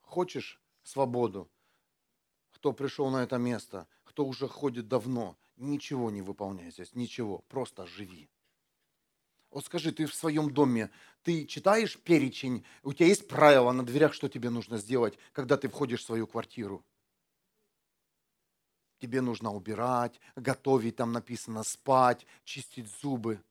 Хочешь 0.01 0.61
свободу? 0.83 1.49
Кто 2.51 2.73
пришел 2.73 3.09
на 3.09 3.23
это 3.23 3.39
место, 3.39 3.87
кто 4.03 4.23
уже 4.23 4.47
ходит 4.47 4.87
давно, 4.87 5.35
ничего 5.55 6.11
не 6.11 6.21
выполняй 6.21 6.69
здесь, 6.69 6.93
ничего, 6.93 7.39
просто 7.47 7.87
живи. 7.87 8.29
Вот 9.51 9.65
скажи, 9.65 9.91
ты 9.91 10.05
в 10.05 10.15
своем 10.15 10.51
доме, 10.51 10.89
ты 11.23 11.45
читаешь 11.45 11.99
перечень, 11.99 12.65
у 12.83 12.93
тебя 12.93 13.07
есть 13.07 13.27
правила 13.27 13.71
на 13.71 13.83
дверях, 13.83 14.13
что 14.13 14.29
тебе 14.29 14.49
нужно 14.49 14.77
сделать, 14.77 15.17
когда 15.33 15.57
ты 15.57 15.67
входишь 15.67 16.01
в 16.01 16.05
свою 16.05 16.25
квартиру? 16.25 16.83
Тебе 18.99 19.21
нужно 19.21 19.51
убирать, 19.51 20.19
готовить, 20.35 20.95
там 20.95 21.11
написано, 21.11 21.63
спать, 21.63 22.25
чистить 22.43 22.87
зубы. 23.01 23.43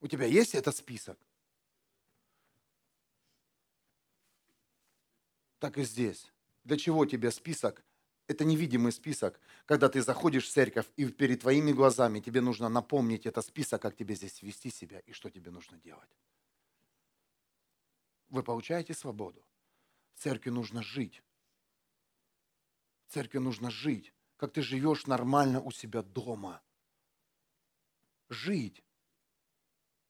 У 0.00 0.06
тебя 0.06 0.26
есть 0.26 0.54
этот 0.54 0.76
список? 0.76 1.18
так 5.58 5.78
и 5.78 5.84
здесь. 5.84 6.30
Для 6.64 6.76
чего 6.76 7.06
тебе 7.06 7.30
список? 7.30 7.84
Это 8.28 8.44
невидимый 8.44 8.92
список. 8.92 9.40
Когда 9.64 9.88
ты 9.88 10.02
заходишь 10.02 10.46
в 10.46 10.52
церковь, 10.52 10.86
и 10.96 11.06
перед 11.06 11.40
твоими 11.40 11.72
глазами 11.72 12.20
тебе 12.20 12.42
нужно 12.42 12.68
напомнить 12.68 13.24
этот 13.24 13.44
список, 13.44 13.80
как 13.80 13.96
тебе 13.96 14.14
здесь 14.14 14.42
вести 14.42 14.70
себя 14.70 15.00
и 15.00 15.12
что 15.12 15.30
тебе 15.30 15.50
нужно 15.50 15.78
делать. 15.78 16.10
Вы 18.28 18.42
получаете 18.42 18.92
свободу. 18.92 19.42
В 20.12 20.20
церкви 20.20 20.50
нужно 20.50 20.82
жить. 20.82 21.22
В 23.06 23.14
церкви 23.14 23.38
нужно 23.38 23.70
жить. 23.70 24.12
Как 24.36 24.52
ты 24.52 24.60
живешь 24.60 25.06
нормально 25.06 25.62
у 25.62 25.70
себя 25.70 26.02
дома. 26.02 26.60
Жить. 28.28 28.84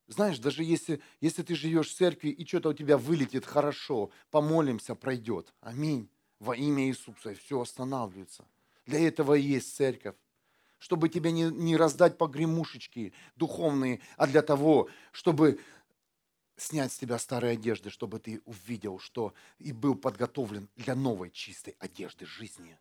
Знаешь, 0.07 0.39
даже 0.39 0.65
если, 0.65 1.01
если 1.21 1.41
ты 1.41 1.55
живешь 1.55 1.89
в 1.89 1.95
церкви 1.95 2.29
и 2.29 2.45
что-то 2.45 2.69
у 2.69 2.73
тебя 2.73 2.97
вылетит 2.97 3.45
хорошо, 3.45 4.11
помолимся, 4.29 4.93
пройдет. 4.93 5.53
Аминь. 5.61 6.09
Во 6.39 6.55
имя 6.55 6.87
Иисуса. 6.87 7.31
И 7.31 7.35
все 7.35 7.61
останавливается. 7.61 8.45
Для 8.85 8.99
этого 8.99 9.33
и 9.33 9.41
есть 9.41 9.75
церковь. 9.75 10.15
Чтобы 10.77 11.09
тебя 11.09 11.31
не, 11.31 11.43
не 11.43 11.75
раздать 11.75 12.17
погремушечки 12.17 13.13
духовные, 13.35 13.99
а 14.15 14.27
для 14.27 14.41
того, 14.41 14.89
чтобы 15.11 15.59
снять 16.55 16.91
с 16.91 16.97
тебя 16.97 17.17
старые 17.19 17.53
одежды, 17.53 17.89
чтобы 17.89 18.19
ты 18.19 18.41
увидел, 18.45 18.99
что 18.99 19.33
и 19.57 19.73
был 19.73 19.95
подготовлен 19.95 20.69
для 20.75 20.95
новой 20.95 21.31
чистой 21.31 21.75
одежды 21.79 22.25
жизни. 22.25 22.77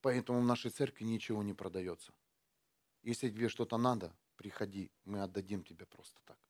Поэтому 0.00 0.40
в 0.40 0.44
нашей 0.44 0.70
церкви 0.70 1.04
ничего 1.04 1.42
не 1.42 1.54
продается. 1.54 2.12
Если 3.02 3.30
тебе 3.30 3.48
что-то 3.48 3.78
надо, 3.78 4.14
приходи, 4.36 4.90
мы 5.04 5.22
отдадим 5.22 5.62
тебе 5.62 5.86
просто 5.86 6.20
так. 6.24 6.43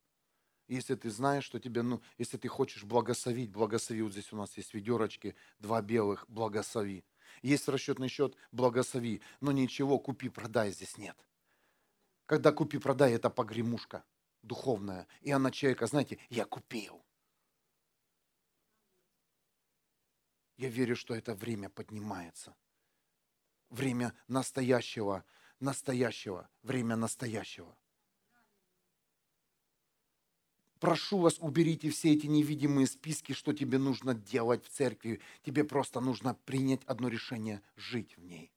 Если 0.68 0.94
ты 0.94 1.10
знаешь, 1.10 1.44
что 1.44 1.60
тебе, 1.60 1.82
ну, 1.82 2.02
если 2.18 2.36
ты 2.36 2.48
хочешь 2.48 2.84
благословить, 2.84 3.50
благослови. 3.50 4.02
Вот 4.02 4.12
здесь 4.12 4.32
у 4.32 4.36
нас 4.36 4.56
есть 4.56 4.72
ведерочки, 4.74 5.34
два 5.58 5.82
белых, 5.82 6.24
благослови. 6.28 7.04
Есть 7.42 7.68
расчетный 7.68 8.08
счет, 8.08 8.34
благослови. 8.52 9.20
Но 9.40 9.52
ничего, 9.52 9.98
купи, 9.98 10.28
продай 10.28 10.72
здесь 10.72 10.96
нет. 10.96 11.16
Когда 12.26 12.52
купи, 12.52 12.78
продай, 12.78 13.12
это 13.12 13.28
погремушка 13.28 14.04
духовная. 14.42 15.06
И 15.20 15.30
она 15.30 15.50
человека, 15.50 15.86
знаете, 15.86 16.18
я 16.30 16.44
купил. 16.44 17.04
Я 20.56 20.68
верю, 20.68 20.96
что 20.96 21.14
это 21.14 21.34
время 21.34 21.68
поднимается. 21.68 22.54
Время 23.68 24.14
настоящего 24.28 25.24
настоящего, 25.64 26.48
время 26.62 26.96
настоящего. 26.96 27.76
Прошу 30.80 31.18
вас, 31.18 31.38
уберите 31.40 31.90
все 31.90 32.12
эти 32.12 32.26
невидимые 32.26 32.86
списки, 32.86 33.32
что 33.32 33.52
тебе 33.52 33.78
нужно 33.78 34.14
делать 34.14 34.64
в 34.64 34.68
церкви. 34.68 35.20
Тебе 35.44 35.64
просто 35.64 36.00
нужно 36.00 36.36
принять 36.44 36.82
одно 36.86 37.08
решение– 37.08 37.62
жить 37.76 38.16
в 38.16 38.24
ней. 38.24 38.52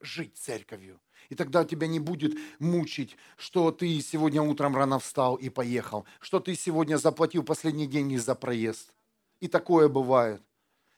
Жить 0.00 0.36
церковью. 0.36 1.00
И 1.28 1.34
тогда 1.34 1.64
тебя 1.64 1.86
не 1.86 2.00
будет 2.00 2.38
мучить, 2.58 3.16
что 3.36 3.70
ты 3.72 4.00
сегодня 4.00 4.42
утром 4.42 4.76
рано 4.76 4.98
встал 4.98 5.36
и 5.36 5.48
поехал, 5.48 6.04
что 6.20 6.40
ты 6.40 6.54
сегодня 6.54 6.96
заплатил 6.96 7.42
последние 7.42 7.86
деньги 7.86 8.16
за 8.16 8.34
проезд. 8.34 8.92
И 9.40 9.48
такое 9.48 9.88
бывает. 9.88 10.42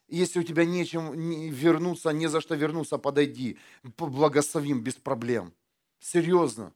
Если 0.08 0.38
у 0.38 0.42
тебя 0.44 0.64
нечем 0.64 1.12
вернуться, 1.50 2.10
не 2.10 2.28
за 2.28 2.40
что 2.40 2.54
вернуться, 2.54 2.98
подойди. 2.98 3.58
Благословим 3.82 4.80
без 4.80 4.94
проблем. 4.94 5.52
Серьезно. 5.98 6.72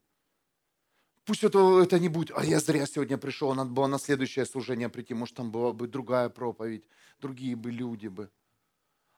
Пусть 1.31 1.45
это, 1.45 1.81
это 1.81 2.01
не 2.01 2.09
будет, 2.09 2.33
а 2.35 2.45
я 2.45 2.59
зря 2.59 2.85
сегодня 2.87 3.17
пришел, 3.17 3.55
надо 3.55 3.71
было 3.71 3.87
на 3.87 4.01
следующее 4.01 4.45
служение 4.45 4.89
прийти, 4.89 5.15
может, 5.15 5.37
там 5.37 5.53
была 5.53 5.73
бы 5.73 5.87
другая 5.87 6.29
проповедь, 6.29 6.83
другие 7.21 7.55
бы 7.55 7.71
люди 7.71 8.09
бы. 8.09 8.31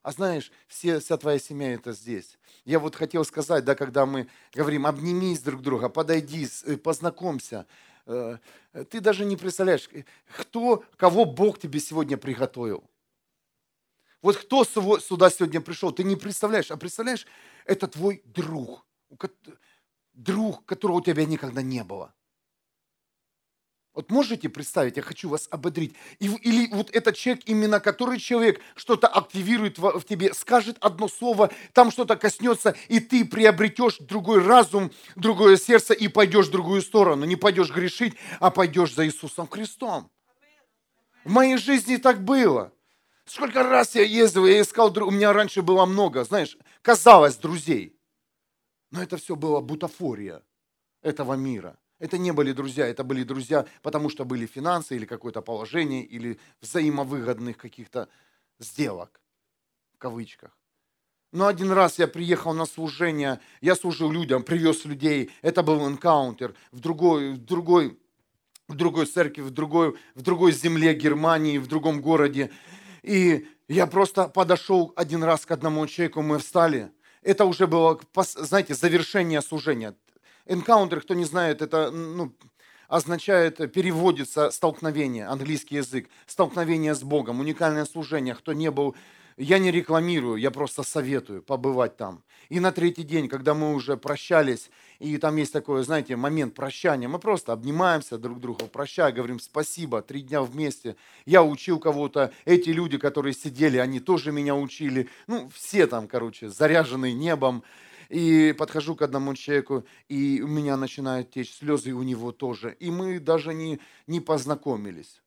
А 0.03 0.13
знаешь, 0.13 0.53
все, 0.69 1.01
вся 1.01 1.17
твоя 1.17 1.39
семья 1.39 1.73
это 1.73 1.93
здесь. 1.93 2.37
Я 2.67 2.81
вот 2.81 2.97
хотел 2.97 3.25
сказать, 3.25 3.65
да, 3.65 3.75
когда 3.75 4.05
мы 4.05 4.29
говорим, 4.53 4.87
обнимись 4.87 5.41
друг 5.41 5.63
друга, 5.63 5.89
подойди, 5.89 6.47
э, 6.67 6.77
познакомься. 6.77 7.67
Э, 8.05 8.37
ты 8.91 9.01
даже 9.01 9.25
не 9.25 9.39
представляешь, 9.39 9.89
кто, 10.37 10.85
кого 10.99 11.25
Бог 11.25 11.59
тебе 11.59 11.81
сегодня 11.81 12.19
приготовил. 12.19 12.85
Вот 14.21 14.37
кто 14.37 14.65
сюда 14.65 15.31
сегодня 15.31 15.63
пришел, 15.63 15.93
ты 15.93 16.05
не 16.05 16.17
представляешь, 16.17 16.71
а 16.71 16.77
представляешь, 16.77 17.27
это 17.65 17.89
твой 17.89 18.21
друг, 18.27 18.85
друг, 20.13 20.65
которого 20.67 20.99
у 20.99 21.01
тебя 21.03 21.25
никогда 21.25 21.63
не 21.63 21.85
было. 21.85 22.15
Вот 23.95 24.11
можете 24.11 24.49
представить, 24.49 24.97
я 24.97 25.03
хочу 25.03 25.29
вас 25.29 25.49
ободрить. 25.51 25.95
И, 26.19 26.27
или 26.27 26.73
вот 26.73 26.91
этот 26.95 27.15
человек, 27.15 27.43
именно 27.45 27.79
который 27.79 28.19
человек 28.19 28.61
что-то 28.75 29.07
активирует 29.07 29.79
в, 29.79 30.01
в 30.01 30.05
тебе, 30.05 30.33
скажет 30.33 30.79
одно 30.81 31.09
слово, 31.09 31.51
там 31.75 31.91
что-то 31.91 32.17
коснется, 32.17 32.75
и 32.89 33.01
ты 33.01 33.27
приобретешь 33.27 33.99
другой 33.99 34.43
разум, 34.43 34.91
другое 35.15 35.59
сердце 35.59 35.93
и 35.93 36.09
пойдешь 36.09 36.47
в 36.47 36.53
другую 36.53 36.81
сторону. 36.81 37.27
Не 37.27 37.37
пойдешь 37.37 37.71
грешить, 37.71 38.15
а 38.41 38.51
пойдешь 38.51 38.95
за 38.95 39.07
Иисусом 39.07 39.47
Христом. 39.47 40.11
В 41.25 41.31
моей 41.31 41.59
жизни 41.59 41.97
так 41.97 42.25
было. 42.25 42.73
Сколько 43.27 43.63
раз 43.63 43.95
я 43.95 44.03
ездил, 44.03 44.47
я 44.47 44.63
искал, 44.63 44.91
у 44.91 45.11
меня 45.11 45.35
раньше 45.35 45.61
было 45.61 45.85
много, 45.85 46.25
знаешь, 46.25 46.57
казалось, 46.81 47.37
друзей. 47.37 47.95
Но 48.93 49.03
это 49.03 49.17
все 49.17 49.35
было 49.35 49.61
бутафория 49.61 50.43
этого 51.01 51.33
мира. 51.33 51.77
Это 51.99 52.19
не 52.19 52.31
были 52.31 52.53
друзья, 52.53 52.87
это 52.87 53.05
были 53.05 53.25
друзья, 53.25 53.67
потому 53.83 54.11
что 54.11 54.25
были 54.25 54.47
финансы 54.47 54.95
или 54.97 55.07
какое-то 55.07 55.41
положение, 55.41 56.05
или 56.05 56.39
взаимовыгодных 56.61 57.57
каких-то 57.57 58.09
сделок, 58.59 59.21
в 59.95 59.99
кавычках. 59.99 60.57
Но 61.33 61.47
один 61.47 61.73
раз 61.73 61.99
я 61.99 62.07
приехал 62.07 62.53
на 62.53 62.67
служение, 62.67 63.41
я 63.63 63.75
служил 63.75 64.13
людям, 64.13 64.43
привез 64.43 64.85
людей, 64.85 65.31
это 65.41 65.63
был 65.63 65.89
энкаунтер 65.89 66.55
в 66.71 66.81
другой, 66.81 67.33
в 67.33 67.39
другой, 67.39 67.99
в 68.69 68.75
другой 68.75 69.07
церкви, 69.07 69.41
в 69.41 69.51
другой, 69.51 69.97
в 70.15 70.21
другой 70.21 70.53
земле 70.53 70.93
Германии, 70.93 71.57
в 71.57 71.67
другом 71.67 72.03
городе. 72.03 72.51
И 73.03 73.49
я 73.69 73.87
просто 73.87 74.29
подошел 74.29 74.93
один 74.97 75.25
раз 75.25 75.47
к 75.47 75.51
одному 75.51 75.87
человеку, 75.87 76.21
мы 76.21 76.39
встали. 76.39 76.93
Это 77.23 77.45
уже 77.45 77.67
было, 77.67 78.01
знаете, 78.25 78.75
завершение 78.75 79.43
служения. 79.43 79.95
Encounter, 80.47 81.01
кто 81.01 81.15
не 81.15 81.25
знает, 81.25 81.63
это 81.63 81.91
ну, 81.91 82.35
означает, 82.89 83.73
переводится 83.73 84.51
столкновение, 84.51 85.27
английский 85.27 85.77
язык, 85.77 86.09
столкновение 86.27 86.95
с 86.95 87.03
Богом, 87.03 87.39
уникальное 87.41 87.85
служение. 87.85 88.35
Кто 88.35 88.53
не 88.53 88.71
был, 88.71 88.97
я 89.37 89.59
не 89.59 89.71
рекламирую, 89.71 90.37
я 90.37 90.51
просто 90.51 90.83
советую 90.83 91.43
побывать 91.43 91.97
там. 91.97 92.23
И 92.49 92.61
на 92.61 92.73
третий 92.73 93.03
день, 93.03 93.29
когда 93.29 93.55
мы 93.55 93.75
уже 93.75 93.97
прощались, 93.97 94.71
и 94.99 95.17
там 95.17 95.37
есть 95.37 95.53
такой, 95.53 95.83
знаете, 95.85 96.17
момент 96.17 96.55
прощания, 96.55 97.09
мы 97.09 97.19
просто 97.19 97.53
обнимаемся 97.53 98.19
друг 98.19 98.41
друга, 98.41 98.67
прощая, 98.67 99.13
говорим 99.13 99.41
спасибо, 99.41 100.03
три 100.03 100.21
дня 100.23 100.43
вместе. 100.43 100.97
Я 101.25 101.43
учил 101.43 101.79
кого-то, 101.79 102.33
эти 102.45 102.71
люди, 102.71 102.99
которые 102.99 103.33
сидели, 103.33 103.79
они 103.79 104.01
тоже 104.01 104.33
меня 104.33 104.55
учили. 104.55 105.09
Ну, 105.27 105.51
все 105.55 105.87
там, 105.87 106.09
короче, 106.09 106.49
заряженные 106.49 107.15
небом. 107.15 107.63
И 108.11 108.55
подхожу 108.59 108.95
к 108.95 109.01
одному 109.01 109.35
человеку, 109.35 109.87
и 110.11 110.43
у 110.43 110.47
меня 110.47 110.77
начинают 110.77 111.31
течь 111.31 111.55
слезы, 111.55 111.91
и 111.91 111.93
у 111.93 112.03
него 112.03 112.31
тоже. 112.31 112.77
И 112.79 112.91
мы 112.91 113.19
даже 113.19 113.55
не, 113.55 113.81
не 114.07 114.21
познакомились. 114.21 115.22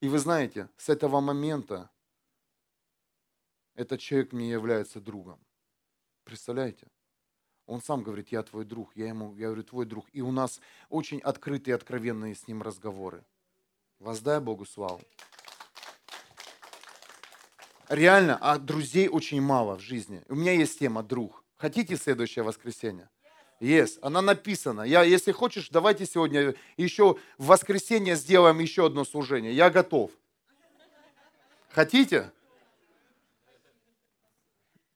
И 0.00 0.08
вы 0.08 0.18
знаете, 0.18 0.68
с 0.76 0.88
этого 0.88 1.20
момента 1.20 1.90
этот 3.74 4.00
человек 4.00 4.32
мне 4.32 4.50
является 4.50 5.00
другом. 5.00 5.40
Представляете? 6.24 6.88
Он 7.66 7.82
сам 7.82 8.02
говорит, 8.02 8.28
я 8.30 8.42
твой 8.42 8.64
друг, 8.64 8.96
я 8.96 9.08
ему, 9.08 9.34
я 9.36 9.46
говорю, 9.46 9.62
твой 9.62 9.86
друг. 9.86 10.06
И 10.12 10.22
у 10.22 10.30
нас 10.30 10.60
очень 10.88 11.20
открытые, 11.20 11.74
откровенные 11.74 12.34
с 12.34 12.46
ним 12.48 12.62
разговоры. 12.62 13.24
Воздай 13.98 14.40
Богу 14.40 14.64
славу 14.64 15.02
реально, 17.88 18.38
а 18.40 18.58
друзей 18.58 19.08
очень 19.08 19.40
мало 19.40 19.76
в 19.76 19.80
жизни. 19.80 20.22
У 20.28 20.34
меня 20.34 20.52
есть 20.52 20.78
тема 20.78 21.02
«друг». 21.02 21.44
Хотите 21.56 21.96
следующее 21.96 22.44
воскресенье? 22.44 23.08
Есть, 23.60 23.98
она 24.02 24.22
написана. 24.22 24.82
Я, 24.82 25.02
если 25.02 25.32
хочешь, 25.32 25.68
давайте 25.70 26.06
сегодня 26.06 26.54
еще 26.76 27.18
в 27.38 27.46
воскресенье 27.46 28.14
сделаем 28.14 28.58
еще 28.60 28.86
одно 28.86 29.04
служение. 29.04 29.52
Я 29.52 29.70
готов. 29.70 30.12
Хотите? 31.70 32.30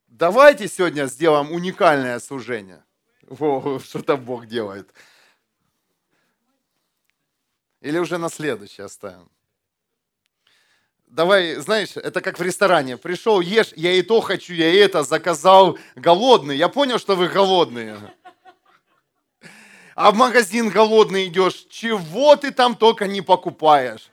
Давайте 0.07 0.67
сегодня 0.67 1.07
сделаем 1.07 1.51
уникальное 1.51 2.19
служение. 2.19 2.83
О, 3.27 3.79
что-то 3.79 4.15
Бог 4.15 4.45
делает. 4.45 4.93
Или 7.81 7.97
уже 7.97 8.17
на 8.17 8.29
следующее 8.29 8.85
оставим 8.85 9.29
давай, 11.13 11.55
знаешь, 11.55 11.95
это 11.95 12.21
как 12.21 12.39
в 12.39 12.41
ресторане. 12.41 12.97
Пришел, 12.97 13.39
ешь, 13.39 13.71
я 13.75 13.93
и 13.93 14.01
то 14.01 14.19
хочу, 14.21 14.53
я 14.53 14.69
и 14.69 14.77
это 14.77 15.03
заказал. 15.03 15.77
Голодный. 15.95 16.57
Я 16.57 16.69
понял, 16.69 16.97
что 16.99 17.15
вы 17.15 17.29
голодные. 17.29 17.97
А 19.95 20.11
в 20.11 20.15
магазин 20.15 20.69
голодный 20.69 21.27
идешь, 21.27 21.67
чего 21.69 22.35
ты 22.35 22.51
там 22.51 22.75
только 22.75 23.07
не 23.07 23.21
покупаешь. 23.21 24.09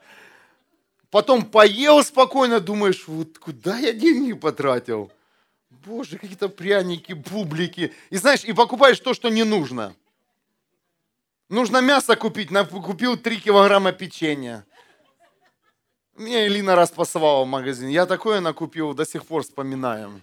Потом 1.09 1.45
поел 1.45 2.03
спокойно, 2.03 2.59
думаешь, 2.59 3.07
вот 3.07 3.37
куда 3.37 3.77
я 3.77 3.91
деньги 3.91 4.33
потратил? 4.33 5.11
Боже, 5.69 6.17
какие-то 6.17 6.47
пряники, 6.47 7.13
бублики. 7.13 7.93
И 8.11 8.17
знаешь, 8.17 8.43
и 8.43 8.53
покупаешь 8.53 8.99
то, 8.99 9.13
что 9.13 9.29
не 9.29 9.43
нужно. 9.43 9.95
Нужно 11.49 11.81
мясо 11.81 12.15
купить, 12.15 12.49
купил 12.69 13.17
3 13.17 13.41
килограмма 13.41 13.91
печенья. 13.91 14.65
Мне 16.15 16.47
Элина 16.47 16.75
раз 16.75 16.91
пасовала 16.91 17.43
в 17.43 17.47
магазин. 17.47 17.89
Я 17.89 18.05
такое 18.05 18.39
накупил, 18.39 18.93
до 18.93 19.05
сих 19.05 19.25
пор 19.25 19.43
вспоминаем. 19.43 20.21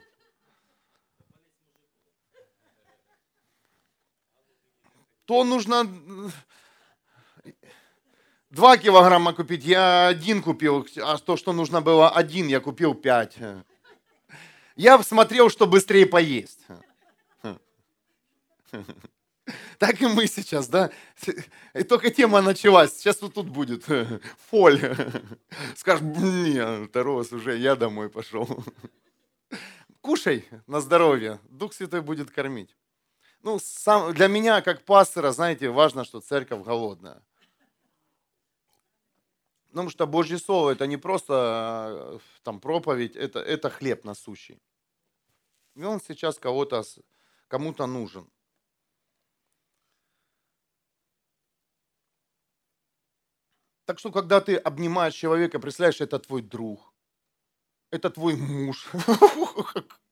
То 5.29 5.45
нужно 5.45 5.87
два 8.49 8.79
килограмма 8.79 9.35
купить, 9.35 9.63
я 9.63 10.07
один 10.07 10.43
купил, 10.43 10.89
а 11.03 11.19
то, 11.19 11.37
что 11.37 11.53
нужно 11.53 11.83
было 11.83 12.09
один, 12.09 12.47
я 12.47 12.61
купил 12.61 12.95
пять. 12.95 13.37
Я 14.75 15.03
смотрел, 15.03 15.51
что 15.51 15.67
быстрее 15.67 16.07
поесть. 16.07 16.61
Так 19.79 20.01
и 20.01 20.07
мы 20.07 20.27
сейчас, 20.29 20.67
да? 20.67 20.91
И 21.75 21.83
только 21.83 22.09
тема 22.09 22.41
началась, 22.41 22.97
сейчас 22.97 23.21
вот 23.21 23.35
тут 23.35 23.51
будет 23.51 23.85
фоль. 24.51 24.81
Скажешь, 25.77 26.07
не, 26.07 26.87
второго 26.87 27.23
уже 27.31 27.59
я 27.59 27.77
домой 27.77 28.09
пошел. 28.09 28.65
Кушай 30.01 30.49
на 30.67 30.81
здоровье, 30.81 31.39
Дух 31.51 31.75
Святой 31.75 32.01
будет 32.01 32.31
кормить. 32.31 32.75
Ну, 33.49 33.59
сам, 33.59 34.13
для 34.13 34.29
меня, 34.29 34.61
как 34.61 34.85
пастора, 34.85 35.33
знаете, 35.33 35.71
важно, 35.71 36.05
что 36.05 36.21
церковь 36.21 36.63
голодная. 36.63 37.23
Потому 39.71 39.89
что 39.89 40.07
Божье 40.07 40.37
Слово 40.37 40.73
это 40.73 40.87
не 40.87 40.99
просто 40.99 42.21
там 42.43 42.61
проповедь, 42.61 43.17
это, 43.17 43.39
это 43.39 43.71
хлеб 43.71 44.05
насущий. 44.05 44.61
И 45.77 45.83
он 45.83 45.99
сейчас 45.99 46.39
кого-то, 46.39 46.85
кому-то 47.49 47.87
нужен. 47.87 48.31
Так 53.87 53.99
что, 53.99 54.13
когда 54.13 54.43
ты 54.43 54.57
обнимаешь 54.57 55.15
человека, 55.15 55.59
представляешь, 55.59 56.03
это 56.03 56.19
твой 56.19 56.43
друг, 56.43 56.93
это 57.91 58.11
твой 58.11 58.37
муж, 58.37 58.91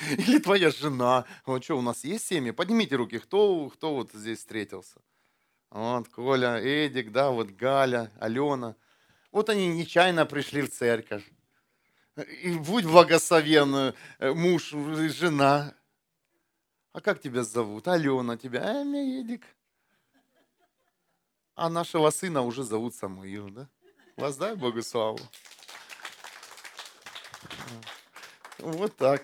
или 0.18 0.38
твоя 0.38 0.70
жена. 0.70 1.24
Вот 1.46 1.64
что, 1.64 1.78
у 1.78 1.82
нас 1.82 2.04
есть 2.04 2.26
семьи? 2.26 2.50
Поднимите 2.50 2.96
руки, 2.96 3.18
кто, 3.18 3.68
кто 3.70 3.94
вот 3.94 4.12
здесь 4.12 4.38
встретился. 4.38 5.00
Вот 5.70 6.08
Коля, 6.08 6.58
Эдик, 6.58 7.12
да, 7.12 7.30
вот 7.30 7.50
Галя, 7.50 8.10
Алена. 8.20 8.76
Вот 9.30 9.48
они 9.48 9.68
нечаянно 9.68 10.26
пришли 10.26 10.62
в 10.62 10.70
церковь. 10.70 11.24
И 12.42 12.54
будь 12.58 12.84
благословен 12.84 13.94
э, 14.18 14.32
муж, 14.32 14.70
жена. 14.70 15.74
А 16.92 17.00
как 17.00 17.20
тебя 17.20 17.42
зовут? 17.42 17.88
Алена 17.88 18.36
тебя. 18.36 18.60
А, 18.62 18.84
Эдик. 18.84 19.44
А 21.54 21.70
нашего 21.70 22.10
сына 22.10 22.42
уже 22.42 22.64
зовут 22.64 22.94
Самуил, 22.94 23.48
да? 23.48 23.68
Воздай 24.16 24.54
Богу 24.56 24.82
славу. 24.82 25.18
Вот 28.58 28.96
так. 28.96 29.22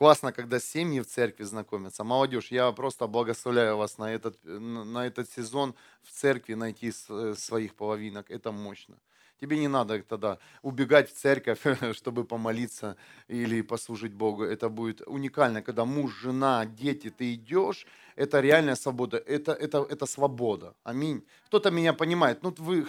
Классно, 0.00 0.32
когда 0.32 0.58
семьи 0.58 1.00
в 1.00 1.06
церкви 1.06 1.44
знакомятся. 1.44 2.04
Молодежь, 2.04 2.50
я 2.50 2.72
просто 2.72 3.06
благословляю 3.06 3.76
вас 3.76 3.98
на 3.98 4.10
этот, 4.10 4.38
на 4.44 5.06
этот 5.06 5.30
сезон 5.30 5.74
в 6.02 6.10
церкви 6.10 6.54
найти 6.54 6.90
своих 7.34 7.74
половинок. 7.74 8.30
Это 8.30 8.50
мощно. 8.50 8.96
Тебе 9.42 9.58
не 9.58 9.68
надо 9.68 10.02
тогда 10.02 10.38
убегать 10.62 11.10
в 11.10 11.12
церковь, 11.12 11.60
чтобы 11.94 12.24
помолиться 12.24 12.96
или 13.28 13.60
послужить 13.60 14.14
Богу. 14.14 14.42
Это 14.42 14.70
будет 14.70 15.02
уникально, 15.06 15.60
когда 15.60 15.84
муж, 15.84 16.14
жена, 16.22 16.64
дети, 16.64 17.10
ты 17.10 17.34
идешь, 17.34 17.86
это 18.16 18.40
реальная 18.40 18.76
свобода, 18.76 19.18
это, 19.18 19.52
это, 19.52 19.86
это 19.90 20.06
свобода. 20.06 20.74
Аминь. 20.82 21.26
Кто-то 21.48 21.70
меня 21.70 21.92
понимает, 21.92 22.42
ну 22.42 22.54
вы, 22.56 22.86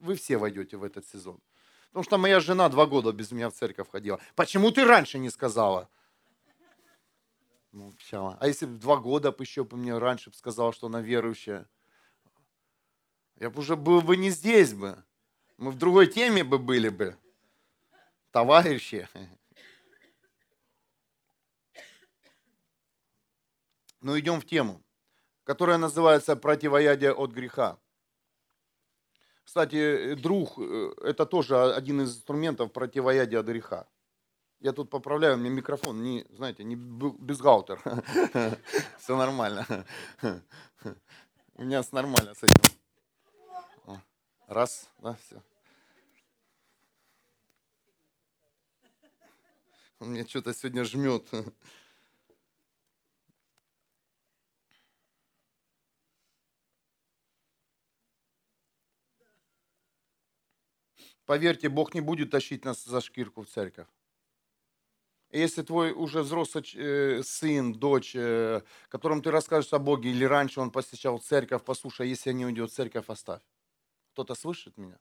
вы 0.00 0.14
все 0.16 0.36
войдете 0.36 0.76
в 0.76 0.84
этот 0.84 1.06
сезон. 1.06 1.40
Потому 1.88 2.04
что 2.04 2.18
моя 2.18 2.40
жена 2.40 2.68
два 2.68 2.84
года 2.84 3.10
без 3.12 3.32
меня 3.32 3.48
в 3.48 3.54
церковь 3.54 3.88
ходила. 3.90 4.20
Почему 4.34 4.70
ты 4.70 4.84
раньше 4.84 5.18
не 5.18 5.30
сказала? 5.30 5.88
Ну, 7.72 7.94
все. 7.98 8.36
А 8.38 8.46
если 8.46 8.66
бы 8.66 8.78
два 8.78 8.96
года 8.98 9.34
еще 9.38 9.64
бы 9.64 9.76
мне 9.78 9.96
раньше 9.96 10.30
бы 10.30 10.36
сказал, 10.36 10.72
что 10.72 10.88
она 10.88 11.00
верующая, 11.00 11.66
я 13.36 13.48
бы 13.48 13.60
уже 13.60 13.76
был 13.76 14.02
бы 14.02 14.16
не 14.16 14.30
здесь 14.30 14.74
бы. 14.74 15.02
Мы 15.56 15.70
в 15.70 15.78
другой 15.78 16.06
теме 16.06 16.44
бы 16.44 16.58
были 16.58 16.90
бы. 16.90 17.16
Товарищи. 18.30 19.08
Ну, 24.00 24.18
идем 24.18 24.40
в 24.40 24.46
тему, 24.46 24.82
которая 25.44 25.78
называется 25.78 26.34
«Противоядие 26.36 27.12
от 27.12 27.30
греха». 27.30 27.78
Кстати, 29.44 30.14
друг 30.14 30.58
э,– 30.58 30.92
это 31.02 31.26
тоже 31.26 31.74
один 31.74 32.00
из 32.00 32.16
инструментов 32.16 32.72
противоядия 32.72 33.40
от 33.40 33.46
греха. 33.46 33.86
Я 34.62 34.72
тут 34.72 34.90
поправляю, 34.90 35.34
у 35.34 35.38
меня 35.38 35.50
микрофон, 35.50 36.04
не, 36.04 36.24
знаете, 36.30 36.62
не 36.62 36.76
бюстгальтер. 36.76 37.82
Все 38.98 39.16
нормально. 39.16 39.66
У 41.54 41.64
меня 41.64 41.82
нормально 41.90 42.32
с 42.34 42.44
этим. 42.44 42.62
Раз, 44.46 44.88
да, 44.98 45.14
все. 45.14 45.42
Он 49.98 50.10
мне 50.10 50.26
что-то 50.26 50.54
сегодня 50.54 50.84
жмет. 50.84 51.28
Поверьте, 61.24 61.68
Бог 61.68 61.94
не 61.94 62.00
будет 62.00 62.30
тащить 62.30 62.64
нас 62.64 62.84
за 62.84 63.00
шкирку 63.00 63.42
в 63.42 63.48
церковь. 63.48 63.88
Если 65.32 65.62
твой 65.62 65.92
уже 65.92 66.22
взрослый 66.22 66.62
э, 66.74 67.22
сын, 67.24 67.72
дочь, 67.72 68.12
э, 68.14 68.60
которым 68.90 69.22
ты 69.22 69.30
расскажешь 69.30 69.72
о 69.72 69.78
Боге, 69.78 70.10
или 70.10 70.24
раньше 70.24 70.60
он 70.60 70.70
посещал 70.70 71.18
церковь, 71.18 71.62
послушай, 71.64 72.10
если 72.10 72.32
не 72.32 72.44
уйдет 72.44 72.70
в 72.70 72.74
церковь, 72.74 73.06
оставь. 73.08 73.40
Кто-то 74.12 74.34
слышит 74.34 74.76
меня? 74.76 74.98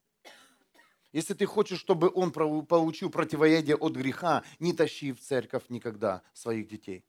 Если 1.12 1.34
ты 1.34 1.46
хочешь, 1.46 1.80
чтобы 1.80 2.10
он 2.14 2.32
получил 2.32 3.10
противоядие 3.10 3.76
от 3.76 3.94
греха, 3.94 4.44
не 4.60 4.72
тащи 4.72 5.12
в 5.12 5.20
церковь 5.20 5.64
никогда 5.68 6.22
своих 6.32 6.70
детей. 6.70 7.04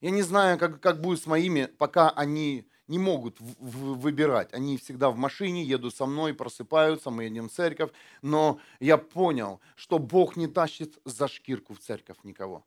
Я 0.00 0.10
не 0.10 0.22
знаю, 0.22 0.58
как, 0.58 0.80
как 0.80 1.00
будет 1.00 1.22
с 1.22 1.26
моими, 1.26 1.66
пока 1.66 2.10
они 2.10 2.68
не 2.92 2.98
могут 2.98 3.40
выбирать. 3.40 4.52
Они 4.52 4.76
всегда 4.76 5.10
в 5.10 5.16
машине, 5.16 5.64
едут 5.64 5.96
со 5.96 6.04
мной, 6.04 6.34
просыпаются, 6.34 7.10
мы 7.10 7.24
едем 7.24 7.48
в 7.48 7.52
церковь. 7.52 7.90
Но 8.20 8.60
я 8.80 8.98
понял, 8.98 9.62
что 9.76 9.98
Бог 9.98 10.36
не 10.36 10.46
тащит 10.46 10.98
за 11.06 11.26
шкирку 11.26 11.72
в 11.72 11.78
церковь 11.78 12.18
никого. 12.22 12.66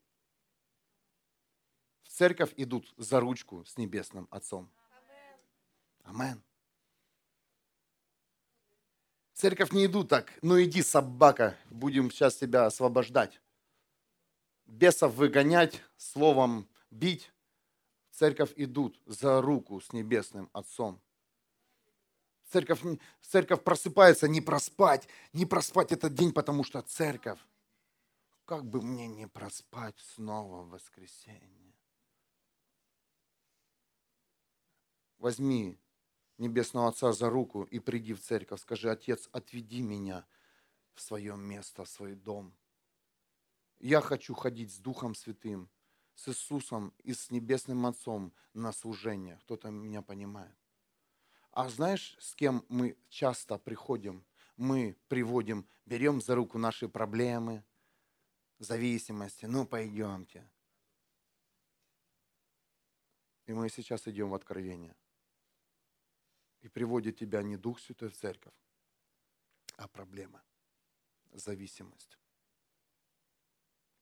В 2.01 2.09
церковь 2.09 2.53
идут 2.57 2.91
за 2.97 3.19
ручку 3.19 3.63
с 3.65 3.77
небесным 3.77 4.27
Отцом. 4.31 4.67
Амен. 6.03 6.41
Церковь 9.33 9.73
не 9.73 9.85
иду 9.85 10.03
так, 10.03 10.33
ну 10.41 10.59
иди, 10.59 10.81
собака, 10.81 11.55
будем 11.69 12.09
сейчас 12.09 12.37
тебя 12.37 12.65
освобождать. 12.65 13.41
Бесов 14.65 15.13
выгонять, 15.13 15.83
словом 15.97 16.67
бить, 16.89 17.31
церковь 18.15 18.53
идут 18.55 18.99
за 19.05 19.41
руку 19.41 19.81
с 19.81 19.91
небесным 19.93 20.49
Отцом. 20.53 21.01
Церковь, 22.49 22.81
церковь 23.21 23.63
просыпается 23.63 24.27
не 24.27 24.39
проспать, 24.39 25.07
не 25.33 25.45
проспать 25.45 25.91
этот 25.91 26.13
день, 26.13 26.31
потому 26.31 26.63
что 26.63 26.81
церковь. 26.81 27.39
Как 28.45 28.63
бы 28.63 28.81
мне 28.81 29.07
не 29.07 29.27
проспать 29.27 29.97
снова 30.13 30.61
в 30.61 30.69
воскресенье? 30.69 31.73
Возьми 35.17 35.79
Небесного 36.37 36.89
Отца 36.89 37.13
за 37.13 37.29
руку 37.29 37.63
и 37.63 37.79
приди 37.79 38.13
в 38.13 38.21
церковь. 38.21 38.61
Скажи, 38.61 38.91
Отец, 38.91 39.29
отведи 39.31 39.81
меня 39.81 40.25
в 40.93 41.01
свое 41.01 41.35
место, 41.35 41.85
в 41.85 41.89
свой 41.89 42.15
дом. 42.15 42.53
Я 43.79 44.01
хочу 44.01 44.33
ходить 44.33 44.71
с 44.71 44.77
Духом 44.77 45.15
Святым 45.15 45.69
с 46.15 46.27
Иисусом 46.29 46.93
и 47.03 47.13
с 47.13 47.29
Небесным 47.29 47.85
Отцом 47.85 48.33
на 48.53 48.71
служение. 48.71 49.37
Кто-то 49.43 49.69
меня 49.69 50.01
понимает. 50.01 50.55
А 51.51 51.69
знаешь, 51.69 52.17
с 52.19 52.33
кем 52.35 52.65
мы 52.69 52.97
часто 53.09 53.57
приходим? 53.57 54.25
Мы 54.57 54.95
приводим, 55.07 55.67
берем 55.85 56.21
за 56.21 56.35
руку 56.35 56.57
наши 56.57 56.87
проблемы, 56.89 57.63
зависимости. 58.59 59.45
Ну, 59.45 59.65
пойдемте. 59.65 60.49
И 63.45 63.53
мы 63.53 63.69
сейчас 63.69 64.07
идем 64.07 64.29
в 64.29 64.35
откровение. 64.35 64.95
И 66.61 66.67
приводит 66.67 67.17
тебя 67.17 67.43
не 67.43 67.57
Дух 67.57 67.79
Святой 67.79 68.09
в 68.09 68.17
церковь, 68.17 68.55
а 69.77 69.87
проблема, 69.87 70.43
зависимость, 71.31 72.17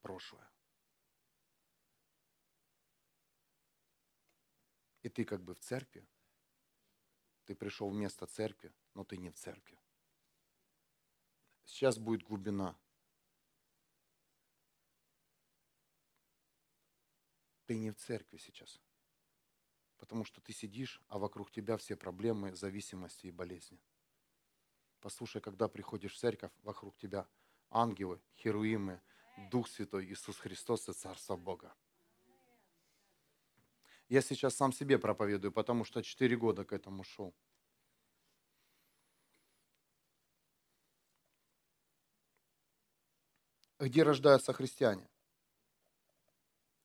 прошлое. 0.02 0.53
И 5.04 5.10
ты 5.10 5.26
как 5.26 5.44
бы 5.44 5.54
в 5.54 5.60
церкви. 5.60 6.08
Ты 7.46 7.56
пришел 7.56 7.89
вместо 7.89 8.26
церкви, 8.26 8.74
но 8.94 9.04
ты 9.04 9.18
не 9.18 9.30
в 9.30 9.36
церкви. 9.36 9.78
Сейчас 11.66 11.98
будет 11.98 12.24
глубина. 12.24 12.78
Ты 17.66 17.76
не 17.76 17.92
в 17.92 17.96
церкви 17.98 18.38
сейчас. 18.38 18.82
Потому 19.98 20.26
что 20.26 20.42
ты 20.42 20.54
сидишь, 20.54 21.02
а 21.08 21.20
вокруг 21.20 21.52
тебя 21.52 21.78
все 21.78 21.96
проблемы, 21.96 22.56
зависимости 22.56 23.28
и 23.28 23.32
болезни. 23.32 23.80
Послушай, 25.00 25.42
когда 25.42 25.68
приходишь 25.68 26.13
в 26.13 26.20
церковь, 26.20 26.52
вокруг 26.62 26.98
тебя 26.98 27.28
ангелы, 27.70 28.22
херуимы, 28.38 29.02
Дух 29.50 29.68
Святой, 29.68 30.06
Иисус 30.06 30.38
Христос 30.38 30.88
и 30.88 30.94
Царство 30.94 31.36
Бога. 31.36 31.76
Я 34.10 34.22
сейчас 34.22 34.56
сам 34.56 34.72
себе 34.72 35.00
проповедую, 35.00 35.52
потому 35.52 35.86
что 35.86 36.02
4 36.02 36.36
года 36.38 36.66
к 36.66 36.74
этому 36.74 37.04
шел. 37.04 37.34
Где 43.80 44.04
рождаются 44.04 44.54
христиане? 44.54 45.10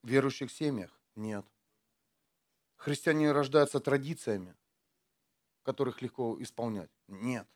В 0.03 0.09
верующих 0.09 0.51
семьях? 0.51 1.01
Нет. 1.15 1.47
Христиане 2.77 3.33
рождаются 3.33 3.79
традициями, 3.81 4.57
которых 5.63 6.03
легко 6.03 6.41
исполнять? 6.43 6.91
Нет. 7.09 7.47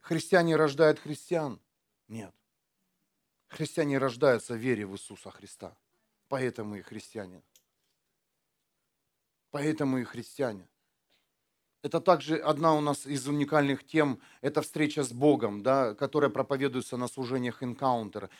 Христиане 0.00 0.56
рождают 0.56 0.98
христиан? 0.98 1.60
Нет. 2.08 2.34
Христиане 3.48 3.98
рождаются 3.98 4.54
в 4.54 4.58
вере 4.58 4.86
в 4.86 4.92
Иисуса 4.92 5.30
Христа. 5.30 5.76
Поэтому 6.28 6.76
и 6.76 6.82
христиане. 6.82 7.42
Поэтому 9.50 9.98
и 9.98 10.04
христиане. 10.04 10.68
Это 11.82 12.00
также 12.00 12.36
одна 12.36 12.74
у 12.74 12.80
нас 12.80 13.06
из 13.06 13.28
уникальных 13.28 13.86
тем, 13.86 14.20
это 14.40 14.62
встреча 14.62 15.04
с 15.04 15.12
Богом, 15.12 15.62
да, 15.62 15.94
которая 15.94 16.28
проповедуется 16.28 16.96
на 16.96 17.06
служениях 17.06 17.62
энкаунтера. 17.62 18.30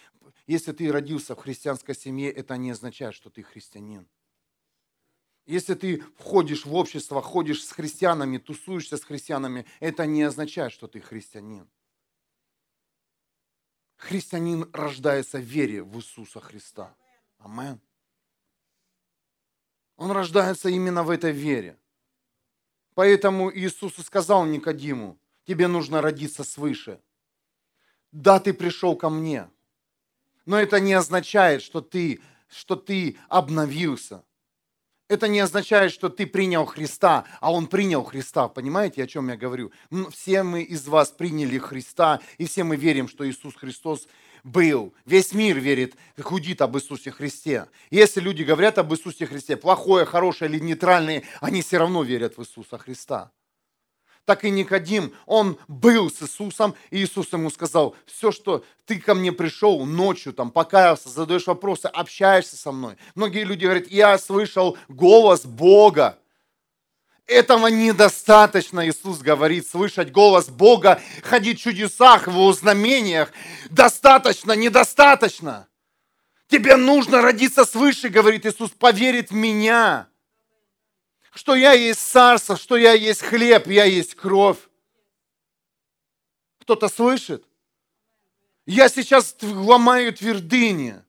Если 0.46 0.72
ты 0.72 0.90
родился 0.90 1.36
в 1.36 1.38
христианской 1.38 1.94
семье, 1.94 2.32
это 2.32 2.56
не 2.56 2.72
означает, 2.72 3.14
что 3.14 3.30
ты 3.30 3.42
христианин. 3.42 4.08
Если 5.46 5.74
ты 5.74 6.02
входишь 6.18 6.66
в 6.66 6.74
общество, 6.74 7.22
ходишь 7.22 7.64
с 7.64 7.70
христианами, 7.70 8.38
тусуешься 8.38 8.96
с 8.96 9.04
христианами, 9.04 9.64
это 9.80 10.04
не 10.04 10.24
означает, 10.24 10.72
что 10.72 10.88
ты 10.88 11.00
христианин. 11.00 11.66
Христианин 13.96 14.68
рождается 14.72 15.38
в 15.38 15.42
вере 15.42 15.82
в 15.82 15.96
Иисуса 15.96 16.40
Христа. 16.40 16.94
Аминь. 17.38 17.80
Он 19.98 20.12
рождается 20.12 20.68
именно 20.68 21.02
в 21.02 21.10
этой 21.10 21.32
вере. 21.32 21.76
Поэтому 22.94 23.52
Иисус 23.52 23.98
и 23.98 24.02
сказал 24.02 24.46
Никодиму, 24.46 25.18
тебе 25.44 25.66
нужно 25.66 26.00
родиться 26.00 26.44
свыше. 26.44 27.00
Да, 28.12 28.38
ты 28.38 28.54
пришел 28.54 28.96
ко 28.96 29.10
мне, 29.10 29.50
но 30.46 30.58
это 30.58 30.80
не 30.80 30.94
означает, 30.94 31.62
что 31.62 31.80
ты, 31.80 32.20
что 32.48 32.76
ты 32.76 33.18
обновился. 33.28 34.24
Это 35.08 35.26
не 35.26 35.40
означает, 35.40 35.90
что 35.90 36.08
ты 36.08 36.26
принял 36.26 36.64
Христа, 36.64 37.24
а 37.40 37.52
Он 37.52 37.66
принял 37.66 38.04
Христа. 38.04 38.48
Понимаете, 38.48 39.02
о 39.02 39.06
чем 39.06 39.28
я 39.28 39.36
говорю? 39.36 39.72
Все 40.10 40.42
мы 40.42 40.62
из 40.62 40.86
вас 40.86 41.10
приняли 41.10 41.58
Христа, 41.58 42.20
и 42.36 42.46
все 42.46 42.62
мы 42.62 42.76
верим, 42.76 43.08
что 43.08 43.28
Иисус 43.28 43.54
Христос 43.56 44.06
был. 44.44 44.94
Весь 45.06 45.32
мир 45.32 45.58
верит, 45.58 45.96
худит 46.20 46.60
об 46.62 46.76
Иисусе 46.76 47.10
Христе. 47.10 47.66
Если 47.90 48.20
люди 48.20 48.42
говорят 48.42 48.78
об 48.78 48.92
Иисусе 48.92 49.26
Христе, 49.26 49.56
плохое, 49.56 50.04
хорошее 50.04 50.50
или 50.50 50.58
нейтральное, 50.58 51.22
они 51.40 51.62
все 51.62 51.78
равно 51.78 52.02
верят 52.02 52.36
в 52.36 52.42
Иисуса 52.42 52.78
Христа. 52.78 53.30
так 54.28 54.44
и 54.44 54.50
Никодим, 54.50 55.14
он 55.24 55.56
был 55.68 56.10
с 56.10 56.20
Иисусом, 56.22 56.74
и 56.90 57.02
Иисус 57.02 57.32
ему 57.32 57.50
сказал, 57.50 57.96
все, 58.04 58.30
что 58.30 58.62
ты 58.84 59.00
ко 59.00 59.14
мне 59.14 59.32
пришел 59.32 59.86
ночью, 59.86 60.34
там, 60.34 60.50
покаялся, 60.50 61.08
задаешь 61.08 61.46
вопросы, 61.46 61.86
общаешься 61.86 62.56
со 62.58 62.70
мной. 62.70 62.96
Многие 63.14 63.44
люди 63.44 63.64
говорят, 63.64 63.88
я 63.88 64.18
слышал 64.18 64.76
голос 64.88 65.46
Бога. 65.46 66.18
Этого 67.28 67.68
недостаточно, 67.68 68.88
Иисус 68.88 69.18
говорит, 69.18 69.68
слышать 69.68 70.10
голос 70.10 70.48
Бога, 70.48 71.00
ходить 71.22 71.60
в 71.60 71.62
чудесах, 71.62 72.26
в 72.26 72.32
его 72.32 72.52
знамениях. 72.52 73.30
Достаточно, 73.70 74.52
недостаточно. 74.52 75.68
Тебе 76.48 76.74
нужно 76.74 77.22
родиться 77.22 77.64
свыше, 77.64 78.08
говорит 78.08 78.44
Иисус, 78.44 78.70
поверить 78.70 79.30
в 79.30 79.34
меня 79.34 80.08
что 81.38 81.54
я 81.54 81.72
есть 81.72 82.00
царство, 82.00 82.56
что 82.56 82.76
я 82.76 82.94
есть 82.94 83.22
хлеб, 83.22 83.68
я 83.68 83.84
есть 83.84 84.16
кровь. 84.16 84.58
Кто-то 86.60 86.88
слышит? 86.88 87.44
Я 88.66 88.88
сейчас 88.88 89.36
ломаю 89.40 90.12
твердыни. 90.12 91.00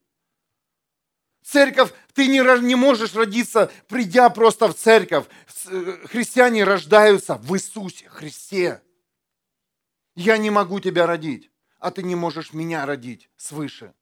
Церковь, 1.50 1.92
ты 2.14 2.28
не, 2.28 2.60
не 2.62 2.76
можешь 2.76 3.14
родиться, 3.14 3.72
придя 3.88 4.30
просто 4.30 4.68
в 4.68 4.74
церковь. 4.74 5.26
Э, 5.66 6.06
христиане 6.06 6.62
рождаются 6.62 7.34
в 7.34 7.56
Иисусе 7.56 8.08
Христе. 8.08 8.80
Я 10.14 10.38
не 10.38 10.50
могу 10.50 10.78
тебя 10.78 11.06
родить, 11.06 11.50
а 11.80 11.90
ты 11.90 12.04
не 12.04 12.14
можешь 12.14 12.52
меня 12.52 12.86
родить 12.86 13.30
свыше. 13.36 13.92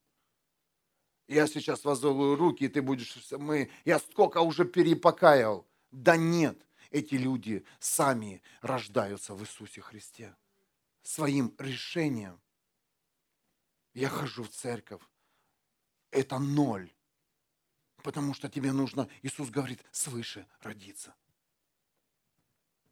Я 1.27 1.47
сейчас 1.47 1.85
возову 1.85 2.35
руки, 2.35 2.65
и 2.65 2.67
ты 2.67 2.83
будешь, 2.83 3.17
мы, 3.31 3.71
я 3.83 3.97
сколько 3.97 4.41
уже 4.41 4.63
перепокаял. 4.63 5.67
Да 5.89 6.17
нет, 6.17 6.63
эти 6.91 7.15
люди 7.15 7.65
сами 7.79 8.43
рождаются 8.61 9.33
в 9.33 9.41
Иисусе 9.41 9.81
Христе. 9.81 10.35
Своим 11.01 11.55
решением. 11.57 12.39
Я 13.95 14.09
хожу 14.09 14.43
в 14.43 14.49
церковь. 14.49 15.01
Это 16.11 16.37
ноль. 16.37 16.91
Потому 18.03 18.33
что 18.33 18.49
тебе 18.49 18.71
нужно, 18.71 19.07
Иисус 19.21 19.49
говорит, 19.49 19.83
свыше 19.91 20.45
родиться. 20.61 21.13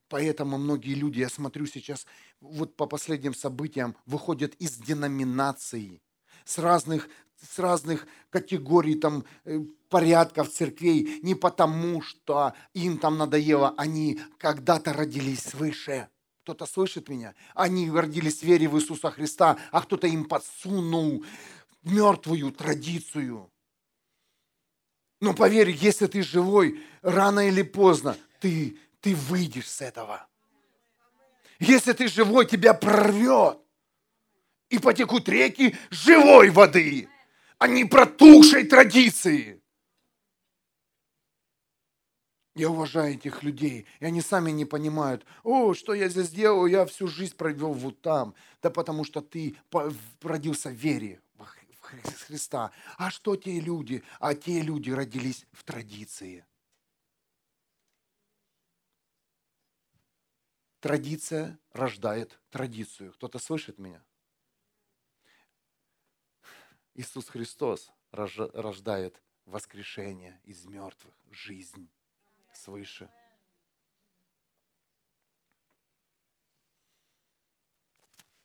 Поэтому 0.09 0.57
многие 0.57 0.93
люди, 0.93 1.19
я 1.19 1.29
смотрю 1.29 1.65
сейчас, 1.65 2.05
вот 2.39 2.75
по 2.75 2.85
последним 2.85 3.33
событиям, 3.33 3.95
выходят 4.05 4.53
из 4.55 4.77
деноминации, 4.77 6.01
с 6.45 6.57
разных 6.57 7.09
с 7.39 7.59
разных 7.59 8.07
категорий 8.29 8.95
там, 8.95 9.23
э, 9.45 9.59
порядков 9.89 10.49
церквей 10.49 11.19
не 11.21 11.35
потому, 11.35 12.01
что 12.01 12.53
им 12.73 12.97
там 12.97 13.17
надоело, 13.17 13.73
они 13.77 14.19
когда-то 14.37 14.93
родились 14.93 15.41
свыше. 15.41 16.09
Кто-то 16.43 16.65
слышит 16.65 17.09
меня? 17.09 17.35
Они 17.53 17.91
родились 17.91 18.39
в 18.39 18.43
вере 18.43 18.67
в 18.67 18.77
Иисуса 18.77 19.11
Христа, 19.11 19.57
а 19.71 19.81
кто-то 19.81 20.07
им 20.07 20.25
подсунул 20.25 21.23
мертвую 21.83 22.51
традицию. 22.51 23.51
Но 25.19 25.33
поверь, 25.33 25.69
если 25.71 26.07
ты 26.07 26.21
живой, 26.21 26.83
рано 27.01 27.47
или 27.47 27.63
поздно 27.63 28.17
ты, 28.39 28.77
ты 29.01 29.15
выйдешь 29.15 29.69
с 29.69 29.81
этого. 29.81 30.27
Если 31.59 31.93
ты 31.93 32.07
живой, 32.07 32.45
тебя 32.45 32.73
прорвет. 32.73 33.59
И 34.69 34.79
потекут 34.79 35.29
реки 35.29 35.75
живой 35.89 36.49
воды 36.49 37.07
а 37.57 37.67
не 37.67 37.85
протухшей 37.85 38.65
традиции. 38.65 39.61
Я 42.55 42.71
уважаю 42.71 43.13
этих 43.13 43.43
людей, 43.43 43.85
и 43.99 44.05
они 44.05 44.21
сами 44.21 44.49
не 44.49 44.65
понимают, 44.65 45.25
о, 45.43 45.75
что 45.75 45.93
я 45.93 46.09
здесь 46.09 46.29
делал, 46.29 46.65
я 46.65 46.87
всю 46.87 47.07
жизнь 47.07 47.35
провел 47.35 47.73
вот 47.73 48.01
там. 48.01 48.33
Да 48.63 48.71
потому 48.71 49.03
что 49.03 49.21
ты 49.21 49.55
родился 50.23 50.69
в 50.69 50.73
вере 50.73 51.21
Христа. 51.87 52.71
А 52.97 53.09
что 53.09 53.35
те 53.35 53.59
люди? 53.59 54.03
А 54.19 54.35
те 54.35 54.61
люди 54.61 54.91
родились 54.91 55.45
в 55.51 55.63
традиции. 55.63 56.45
Традиция 60.79 61.59
рождает 61.71 62.39
традицию. 62.49 63.13
Кто-то 63.13 63.39
слышит 63.39 63.77
меня? 63.79 64.03
Иисус 66.93 67.27
Христос 67.29 67.91
рождает 68.11 69.21
воскрешение 69.45 70.39
из 70.43 70.65
мертвых, 70.65 71.13
жизнь 71.29 71.89
свыше. 72.53 73.09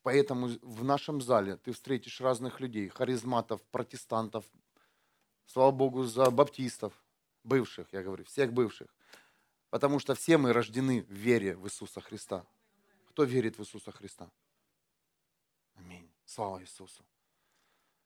Поэтому 0.02 0.48
в 0.62 0.84
нашем 0.84 1.20
зале 1.20 1.56
ты 1.56 1.72
встретишь 1.72 2.20
разных 2.20 2.60
людей, 2.60 2.88
харизматов, 2.88 3.62
протестантов, 3.70 4.44
слава 5.46 5.70
Богу, 5.70 6.04
за 6.04 6.30
баптистов, 6.30 6.92
бывших, 7.44 7.92
я 7.92 8.02
говорю, 8.02 8.24
всех 8.24 8.52
бывших. 8.52 8.88
Потому 9.70 10.00
что 10.00 10.14
все 10.14 10.38
мы 10.38 10.52
рождены 10.52 11.02
в 11.02 11.12
вере 11.12 11.56
в 11.56 11.66
Иисуса 11.66 12.00
Христа. 12.00 12.44
Кто 13.10 13.24
верит 13.24 13.58
в 13.58 13.62
Иисуса 13.62 13.92
Христа? 13.92 14.30
Аминь. 15.74 16.10
Слава 16.24 16.60
Иисусу. 16.60 17.04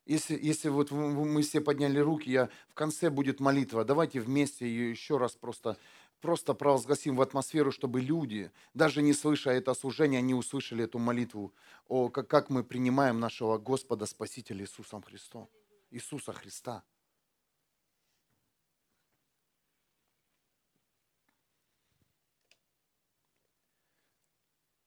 Если, 0.05 0.39
если 0.41 0.69
вот 0.69 0.93
мы 0.93 1.43
все 1.43 1.61
подняли 1.61 1.99
руки, 1.99 2.31
я, 2.31 2.49
в 2.69 2.75
конце 2.75 3.11
будет 3.11 3.41
молитва. 3.41 3.85
Давайте 3.85 4.21
вместе 4.21 4.67
ее 4.67 4.91
еще 4.91 5.17
раз 5.17 5.33
просто, 5.33 5.77
просто 6.20 6.55
провозгласим 6.55 7.16
в 7.16 7.20
атмосферу, 7.20 7.70
чтобы 7.72 8.00
люди, 8.00 8.50
даже 8.74 9.02
не 9.02 9.12
слыша 9.12 9.50
это 9.50 9.74
служение, 9.74 10.18
они 10.18 10.35
услышали 10.35 10.85
эту 10.85 10.98
молитву, 10.98 11.55
о, 11.88 12.09
как, 12.09 12.50
мы 12.50 12.64
принимаем 12.64 13.20
нашего 13.20 13.59
Господа 13.59 14.07
Спасителя 14.07 14.62
Иисусом 14.62 15.02
Христом. 15.02 15.48
Иисуса 15.90 16.33
Христа. 16.33 16.83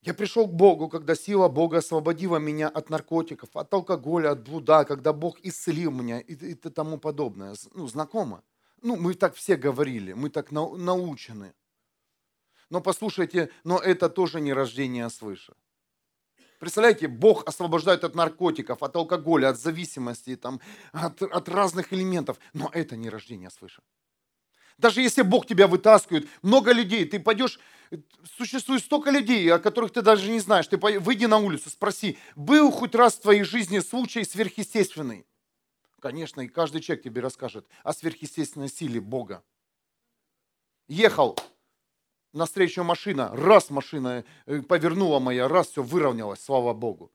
Я 0.01 0.13
пришел 0.13 0.47
к 0.47 0.53
Богу, 0.53 0.89
когда 0.89 1.13
сила 1.13 1.49
Бога 1.49 1.77
освободила 1.77 2.37
меня 2.37 2.69
от 2.69 2.89
наркотиков, 2.89 3.49
от 3.53 3.73
алкоголя, 3.73 4.31
от 4.31 4.43
блуда, 4.43 4.85
когда 4.85 5.11
Бог 5.13 5.39
исцелил 5.41 5.91
меня 5.91 6.19
и, 6.21 6.33
и 6.33 6.55
тому 6.55 6.97
подобное. 6.97 7.55
Ну, 7.73 7.87
знакомо. 7.87 8.41
Ну, 8.81 8.95
мы 8.95 9.13
так 9.13 9.35
все 9.35 9.55
говорили, 9.55 10.13
мы 10.13 10.29
так 10.29 10.51
на, 10.51 10.75
научены. 10.75 11.53
Но 12.69 12.81
послушайте, 12.81 13.49
но 13.63 13.79
это 13.79 14.09
тоже 14.09 14.41
не 14.41 14.53
рождение 14.53 15.09
свыше. 15.09 15.53
Представляете, 16.59 17.07
Бог 17.07 17.47
освобождает 17.47 18.03
от 18.03 18.15
наркотиков, 18.15 18.83
от 18.83 18.95
алкоголя, 18.95 19.49
от 19.49 19.59
зависимости, 19.59 20.35
там, 20.35 20.59
от, 20.91 21.21
от 21.21 21.49
разных 21.49 21.93
элементов. 21.93 22.37
Но 22.53 22.69
это 22.73 22.97
не 22.97 23.09
рождение 23.09 23.49
свыше. 23.49 23.81
Даже 24.77 25.01
если 25.01 25.23
Бог 25.23 25.45
тебя 25.45 25.67
вытаскивает, 25.67 26.29
много 26.41 26.71
людей, 26.71 27.05
ты 27.05 27.19
пойдешь, 27.19 27.59
существует 28.37 28.83
столько 28.83 29.09
людей, 29.09 29.51
о 29.51 29.59
которых 29.59 29.91
ты 29.91 30.01
даже 30.01 30.29
не 30.29 30.39
знаешь. 30.39 30.67
Ты 30.67 30.77
выйди 30.77 31.25
на 31.25 31.37
улицу, 31.37 31.69
спроси, 31.69 32.17
был 32.35 32.71
хоть 32.71 32.95
раз 32.95 33.15
в 33.15 33.21
твоей 33.21 33.43
жизни 33.43 33.79
случай 33.79 34.23
сверхъестественный? 34.23 35.25
Конечно, 35.99 36.41
и 36.41 36.47
каждый 36.47 36.81
человек 36.81 37.03
тебе 37.03 37.21
расскажет 37.21 37.67
о 37.83 37.93
сверхъестественной 37.93 38.69
силе 38.69 39.01
Бога. 39.01 39.43
Ехал, 40.87 41.37
навстречу 42.33 42.83
машина, 42.83 43.29
раз 43.33 43.69
машина 43.69 44.23
э, 44.45 44.61
повернула 44.61 45.19
моя, 45.19 45.47
раз 45.47 45.67
все 45.67 45.83
выровнялось, 45.83 46.41
слава 46.41 46.73
Богу. 46.73 47.11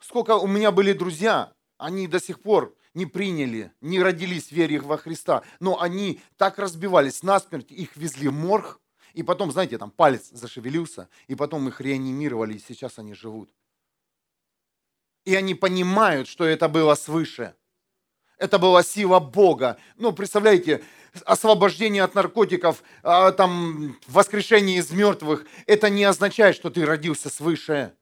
Сколько 0.00 0.36
у 0.36 0.46
меня 0.46 0.72
были 0.72 0.92
друзья, 0.92 1.52
они 1.78 2.08
до 2.08 2.20
сих 2.20 2.40
пор 2.40 2.76
не 2.94 3.06
приняли, 3.06 3.72
не 3.80 4.02
родились 4.02 4.48
в 4.48 4.52
вере 4.52 4.80
во 4.80 4.96
Христа, 4.96 5.42
но 5.60 5.80
они 5.80 6.20
так 6.36 6.58
разбивались 6.58 7.22
насмерть, 7.22 7.70
их 7.70 7.96
везли 7.96 8.28
в 8.28 8.32
морг, 8.32 8.80
и 9.12 9.22
потом, 9.22 9.52
знаете, 9.52 9.78
там 9.78 9.90
палец 9.90 10.30
зашевелился, 10.30 11.08
и 11.26 11.34
потом 11.34 11.68
их 11.68 11.80
реанимировали, 11.80 12.54
и 12.54 12.58
сейчас 12.58 12.98
они 12.98 13.14
живут. 13.14 13.50
И 15.26 15.34
они 15.34 15.54
понимают, 15.54 16.28
что 16.28 16.44
это 16.44 16.68
было 16.68 16.94
свыше. 16.94 17.54
Это 18.38 18.58
была 18.58 18.82
сила 18.82 19.18
Бога. 19.18 19.76
Ну, 19.96 20.12
представляете, 20.12 20.84
освобождение 21.24 22.04
от 22.04 22.14
наркотиков, 22.14 22.82
а, 23.02 23.32
там, 23.32 23.98
воскрешение 24.06 24.78
из 24.78 24.90
мертвых, 24.90 25.44
это 25.66 25.90
не 25.90 26.04
означает, 26.04 26.54
что 26.54 26.70
ты 26.70 26.86
родился 26.86 27.28
свыше. 27.28 27.94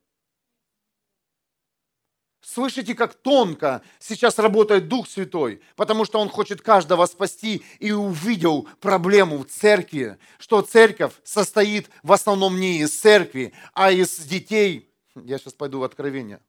Слышите, 2.43 2.95
как 2.95 3.15
тонко 3.15 3.81
сейчас 3.99 4.39
работает 4.39 4.89
Дух 4.89 5.09
Святой, 5.09 5.63
потому 5.77 6.05
что 6.05 6.21
Он 6.21 6.29
хочет 6.29 6.61
каждого 6.61 7.07
спасти 7.07 7.65
и 7.79 7.91
увидел 7.91 8.69
проблему 8.81 9.39
в 9.39 9.47
церкви, 9.47 10.19
что 10.39 10.61
церковь 10.61 11.15
состоит 11.25 11.89
в 12.03 12.13
основном 12.13 12.61
не 12.61 12.81
из 12.81 13.01
церкви, 13.01 13.55
а 13.73 13.91
из 13.91 14.15
детей. 14.19 14.93
Я 15.15 15.39
сейчас 15.39 15.55
пойду 15.55 15.79
в 15.79 15.85
откровение. 15.85 16.41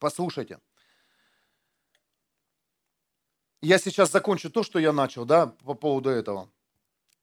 Послушайте. 0.00 0.58
Я 3.62 3.78
сейчас 3.78 4.10
закончу 4.10 4.50
то, 4.50 4.62
что 4.62 4.78
я 4.78 4.92
начал, 4.92 5.26
да, 5.26 5.46
по 5.64 5.74
поводу 5.74 6.08
этого. 6.08 6.48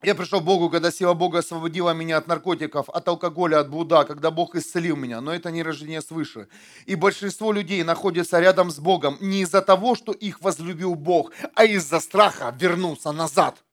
Я 0.04 0.14
пришел 0.14 0.42
к 0.42 0.44
Богу, 0.44 0.70
когда 0.70 0.92
сила 0.92 1.16
Бога 1.16 1.40
освободила 1.40 1.90
меня 1.90 2.18
от 2.18 2.28
наркотиков, 2.28 2.88
от 2.90 3.08
алкоголя, 3.08 3.62
от 3.62 3.70
блуда, 3.72 4.06
когда 4.06 4.30
Бог 4.30 4.56
исцелил 4.56 4.96
меня. 4.96 5.22
Но 5.22 5.34
это 5.34 5.50
не 5.50 5.64
рождение 5.64 6.02
свыше. 6.02 6.50
И 6.86 6.94
большинство 6.94 7.52
людей 7.52 7.84
находится 7.84 8.40
рядом 8.40 8.70
с 8.70 8.78
Богом 8.78 9.18
не 9.20 9.42
из-за 9.42 9.64
того, 9.64 9.96
что 9.96 10.12
их 10.12 10.40
возлюбил 10.42 10.94
Бог, 10.94 11.32
а 11.56 11.66
из-за 11.66 12.00
страха 12.00 12.56
вернуться 12.60 13.12
назад. 13.12 13.64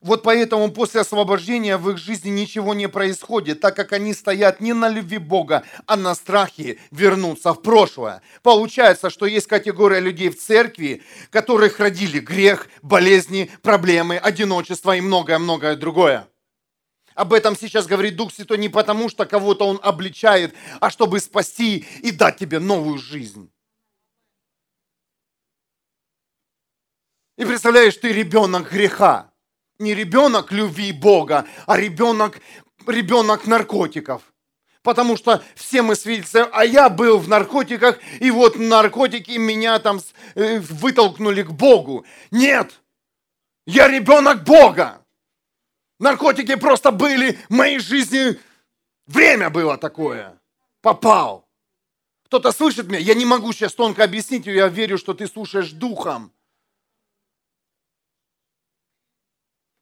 Вот 0.00 0.22
поэтому 0.22 0.70
после 0.70 1.02
освобождения 1.02 1.76
в 1.76 1.90
их 1.90 1.98
жизни 1.98 2.30
ничего 2.30 2.72
не 2.72 2.88
происходит, 2.88 3.60
так 3.60 3.76
как 3.76 3.92
они 3.92 4.14
стоят 4.14 4.60
не 4.60 4.72
на 4.72 4.88
любви 4.88 5.18
Бога, 5.18 5.62
а 5.84 5.96
на 5.96 6.14
страхе 6.14 6.78
вернуться 6.90 7.52
в 7.52 7.60
прошлое. 7.60 8.22
Получается, 8.42 9.10
что 9.10 9.26
есть 9.26 9.46
категория 9.46 10.00
людей 10.00 10.30
в 10.30 10.38
церкви, 10.38 11.02
которых 11.28 11.80
родили 11.80 12.18
грех, 12.18 12.68
болезни, 12.80 13.50
проблемы, 13.60 14.16
одиночество 14.16 14.96
и 14.96 15.02
многое-многое 15.02 15.76
другое. 15.76 16.26
Об 17.14 17.34
этом 17.34 17.54
сейчас 17.54 17.86
говорит 17.86 18.16
Дух 18.16 18.32
Святой 18.32 18.56
не 18.56 18.70
потому, 18.70 19.10
что 19.10 19.26
кого-то 19.26 19.66
Он 19.66 19.78
обличает, 19.82 20.54
а 20.80 20.88
чтобы 20.88 21.20
спасти 21.20 21.84
и 22.02 22.10
дать 22.10 22.38
тебе 22.38 22.58
новую 22.58 22.96
жизнь. 22.96 23.50
И 27.36 27.44
представляешь, 27.44 27.96
ты 27.96 28.12
ребенок 28.12 28.70
греха 28.72 29.29
не 29.80 29.94
ребенок 29.94 30.52
любви 30.52 30.92
Бога, 30.92 31.46
а 31.66 31.76
ребенок, 31.76 32.40
ребенок 32.86 33.46
наркотиков. 33.46 34.22
Потому 34.82 35.16
что 35.16 35.42
все 35.54 35.82
мы 35.82 35.94
свидетельствуем, 35.94 36.48
а 36.52 36.64
я 36.64 36.88
был 36.88 37.18
в 37.18 37.28
наркотиках, 37.28 37.98
и 38.18 38.30
вот 38.30 38.56
наркотики 38.56 39.32
меня 39.32 39.78
там 39.78 40.00
э, 40.34 40.58
вытолкнули 40.60 41.42
к 41.42 41.50
Богу. 41.50 42.06
Нет, 42.30 42.80
я 43.66 43.88
ребенок 43.88 44.44
Бога. 44.44 45.04
Наркотики 45.98 46.54
просто 46.54 46.92
были 46.92 47.38
в 47.48 47.50
моей 47.50 47.78
жизни, 47.78 48.38
время 49.06 49.50
было 49.50 49.76
такое. 49.76 50.40
Попал. 50.80 51.46
Кто-то 52.24 52.52
слышит 52.52 52.86
меня? 52.86 53.00
Я 53.00 53.14
не 53.14 53.26
могу 53.26 53.52
сейчас 53.52 53.74
тонко 53.74 54.02
объяснить, 54.02 54.46
я 54.46 54.68
верю, 54.68 54.96
что 54.96 55.12
ты 55.12 55.26
слушаешь 55.26 55.72
духом. 55.72 56.32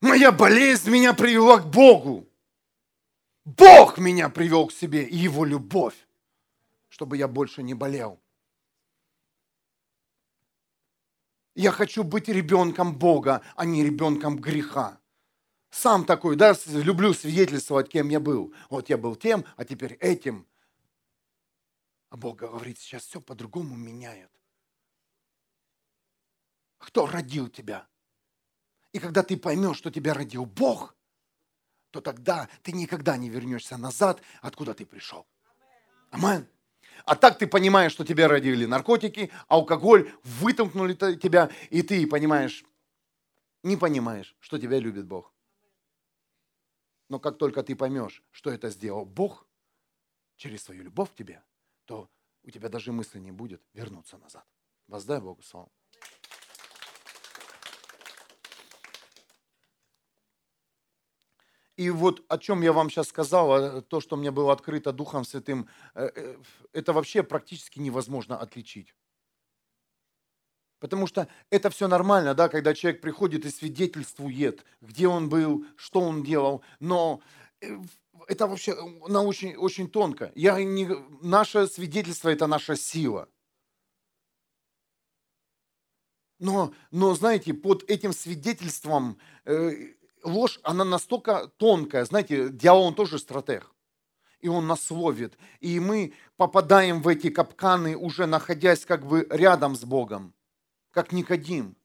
Моя 0.00 0.30
болезнь 0.30 0.90
меня 0.90 1.12
привела 1.12 1.58
к 1.60 1.70
Богу. 1.70 2.28
Бог 3.44 3.98
меня 3.98 4.28
привел 4.28 4.68
к 4.68 4.72
себе 4.72 5.04
и 5.04 5.16
Его 5.16 5.44
любовь, 5.44 6.06
чтобы 6.88 7.16
я 7.16 7.26
больше 7.26 7.62
не 7.62 7.74
болел. 7.74 8.20
Я 11.56 11.72
хочу 11.72 12.04
быть 12.04 12.28
ребенком 12.28 12.96
Бога, 12.96 13.42
а 13.56 13.64
не 13.64 13.82
ребенком 13.82 14.36
греха. 14.36 15.00
Сам 15.70 16.04
такой, 16.04 16.36
да, 16.36 16.54
люблю 16.66 17.12
свидетельствовать, 17.12 17.88
кем 17.88 18.08
я 18.10 18.20
был. 18.20 18.54
Вот 18.70 18.88
я 18.88 18.96
был 18.96 19.16
тем, 19.16 19.44
а 19.56 19.64
теперь 19.64 19.94
этим. 19.94 20.46
А 22.10 22.16
Бог 22.16 22.36
говорит, 22.38 22.78
сейчас 22.78 23.04
все 23.04 23.20
по-другому 23.20 23.76
меняет. 23.76 24.30
Кто 26.78 27.06
родил 27.06 27.48
тебя? 27.48 27.88
И 28.98 29.00
когда 29.00 29.22
ты 29.22 29.36
поймешь, 29.36 29.76
что 29.76 29.92
тебя 29.92 30.12
родил 30.12 30.44
Бог, 30.44 30.96
то 31.92 32.00
тогда 32.00 32.48
ты 32.64 32.72
никогда 32.72 33.16
не 33.16 33.30
вернешься 33.30 33.76
назад, 33.76 34.20
откуда 34.42 34.74
ты 34.74 34.84
пришел. 34.84 35.24
Амин. 36.10 36.48
А 37.04 37.14
так 37.14 37.38
ты 37.38 37.46
понимаешь, 37.46 37.92
что 37.92 38.04
тебя 38.04 38.26
родили 38.26 38.64
наркотики, 38.64 39.30
алкоголь, 39.46 40.10
вытолкнули 40.24 40.94
тебя, 41.14 41.48
и 41.70 41.82
ты 41.82 42.08
понимаешь, 42.08 42.64
не 43.62 43.76
понимаешь, 43.76 44.34
что 44.40 44.58
тебя 44.58 44.80
любит 44.80 45.06
Бог. 45.06 45.32
Но 47.08 47.20
как 47.20 47.38
только 47.38 47.62
ты 47.62 47.76
поймешь, 47.76 48.24
что 48.32 48.50
это 48.50 48.68
сделал 48.68 49.04
Бог 49.04 49.46
через 50.34 50.64
свою 50.64 50.82
любовь 50.82 51.12
к 51.12 51.14
тебе, 51.14 51.44
то 51.84 52.10
у 52.42 52.50
тебя 52.50 52.68
даже 52.68 52.90
мысли 52.90 53.20
не 53.20 53.30
будет 53.30 53.62
вернуться 53.74 54.18
назад. 54.18 54.44
Воздай 54.88 55.20
Богу 55.20 55.42
славу. 55.42 55.70
И 61.78 61.90
вот 61.90 62.24
о 62.28 62.38
чем 62.38 62.62
я 62.62 62.72
вам 62.72 62.90
сейчас 62.90 63.06
сказал, 63.06 63.56
э, 63.56 63.82
то, 63.82 64.00
что 64.00 64.16
мне 64.16 64.32
было 64.32 64.52
открыто 64.52 64.92
Духом 64.92 65.24
Святым, 65.24 65.68
э, 65.94 66.10
э, 66.12 66.36
это 66.72 66.92
вообще 66.92 67.22
практически 67.22 67.78
невозможно 67.78 68.36
отличить. 68.36 68.92
Потому 70.80 71.06
что 71.06 71.28
это 71.50 71.70
все 71.70 71.86
нормально, 71.86 72.34
да, 72.34 72.48
когда 72.48 72.74
человек 72.74 73.00
приходит 73.00 73.44
и 73.44 73.50
свидетельствует, 73.50 74.64
где 74.80 75.06
он 75.06 75.28
был, 75.28 75.64
что 75.76 76.00
он 76.00 76.24
делал, 76.24 76.62
но 76.80 77.20
это 78.26 78.48
вообще 78.48 78.74
на 79.06 79.22
очень, 79.22 79.54
очень 79.54 79.88
тонко. 79.88 80.32
Я 80.34 80.60
не, 80.60 80.88
наше 81.22 81.68
свидетельство– 81.68 82.28
это 82.30 82.48
наша 82.48 82.74
сила. 82.74 83.28
Но, 86.40 86.72
но, 86.90 87.14
знаете, 87.14 87.54
под 87.54 87.84
этим 87.88 88.12
свидетельством 88.12 89.18
ложь, 90.24 90.58
она 90.62 90.84
настолько 90.84 91.48
тонкая. 91.56 92.04
Знаете, 92.04 92.48
дьявол, 92.48 92.84
он 92.84 92.94
тоже 92.94 93.18
стратег. 93.18 93.70
И 94.40 94.48
он 94.48 94.66
нас 94.66 94.90
ловит. 94.90 95.36
И 95.60 95.80
мы 95.80 96.14
попадаем 96.36 97.02
в 97.02 97.08
эти 97.08 97.28
капканы, 97.30 97.96
уже 97.96 98.26
находясь 98.26 98.84
как 98.84 99.06
бы 99.06 99.26
рядом 99.30 99.74
с 99.74 99.84
Богом. 99.84 100.32
Как 100.90 101.12
Никодим. 101.12 101.76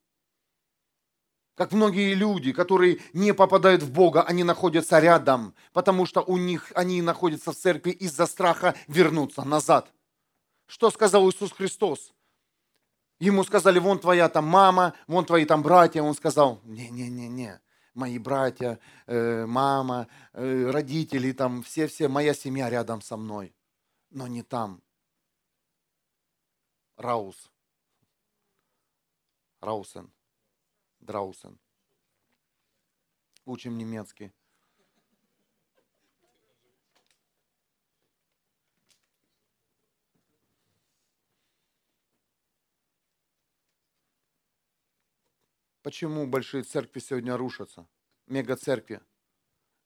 Как 1.55 1.71
многие 1.71 2.15
люди, 2.15 2.51
которые 2.51 2.99
не 3.13 3.33
попадают 3.33 3.83
в 3.83 3.91
Бога, 3.91 4.23
они 4.23 4.43
находятся 4.43 4.99
рядом, 4.99 5.53
потому 5.71 6.07
что 6.07 6.21
у 6.21 6.37
них 6.37 6.71
они 6.73 7.01
находятся 7.03 7.51
в 7.51 7.55
церкви 7.55 7.91
из-за 7.91 8.25
страха 8.25 8.75
вернуться 8.87 9.43
назад. 9.43 9.91
Что 10.65 10.89
сказал 10.89 11.29
Иисус 11.29 11.51
Христос? 11.51 12.13
Ему 13.19 13.43
сказали, 13.43 13.77
вон 13.77 13.99
твоя 13.99 14.29
там 14.29 14.45
мама, 14.45 14.95
вон 15.07 15.25
твои 15.25 15.45
там 15.45 15.61
братья. 15.61 16.01
Он 16.01 16.15
сказал, 16.15 16.59
не-не-не-не, 16.63 17.59
мои 17.93 18.17
братья, 18.19 18.79
э, 19.07 19.45
мама, 19.45 20.07
э, 20.33 20.69
родители, 20.69 21.31
там 21.31 21.63
все-все, 21.63 22.07
моя 22.07 22.33
семья 22.33 22.69
рядом 22.69 23.01
со 23.01 23.17
мной, 23.17 23.55
но 24.09 24.27
не 24.27 24.43
там. 24.43 24.81
Раус. 26.97 27.51
Раусен. 29.59 30.11
Драусен. 30.99 31.59
Учим 33.45 33.77
немецкий. 33.77 34.31
Почему 45.83 46.25
большие 46.25 46.63
церкви 46.63 47.01
сегодня 47.01 47.35
рушатся? 47.35 47.85
Мега-церкви. 48.27 49.01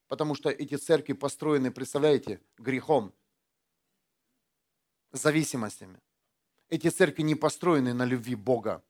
Потому 0.08 0.36
что 0.36 0.50
эти 0.50 0.76
церкви 0.76 1.14
построены, 1.14 1.72
представляете, 1.72 2.40
грехом, 2.60 3.14
зависимостями. 5.12 6.00
Эти 6.70 6.90
церкви 6.90 7.24
не 7.24 7.34
построены 7.34 7.94
на 7.94 8.06
любви 8.06 8.36
Бога. 8.36 8.84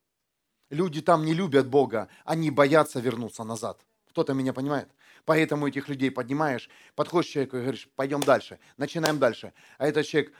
Люди 0.70 1.02
там 1.02 1.24
не 1.24 1.34
любят 1.34 1.70
Бога, 1.70 2.10
они 2.26 2.52
боятся 2.52 3.00
вернуться 3.00 3.46
назад. 3.46 3.86
Кто-то 4.17 4.34
меня 4.34 4.51
понимает? 4.51 4.89
Поэтому 5.25 5.67
этих 5.67 5.89
людей 5.89 6.10
поднимаешь, 6.10 6.71
подходишь 6.95 7.30
к 7.30 7.34
человеку 7.34 7.58
и 7.58 7.62
говоришь, 7.62 7.88
пойдем 7.95 8.19
дальше, 8.19 8.58
начинаем 8.75 9.19
дальше. 9.19 9.53
А 9.77 9.86
этот 9.86 10.08
человек, 10.08 10.34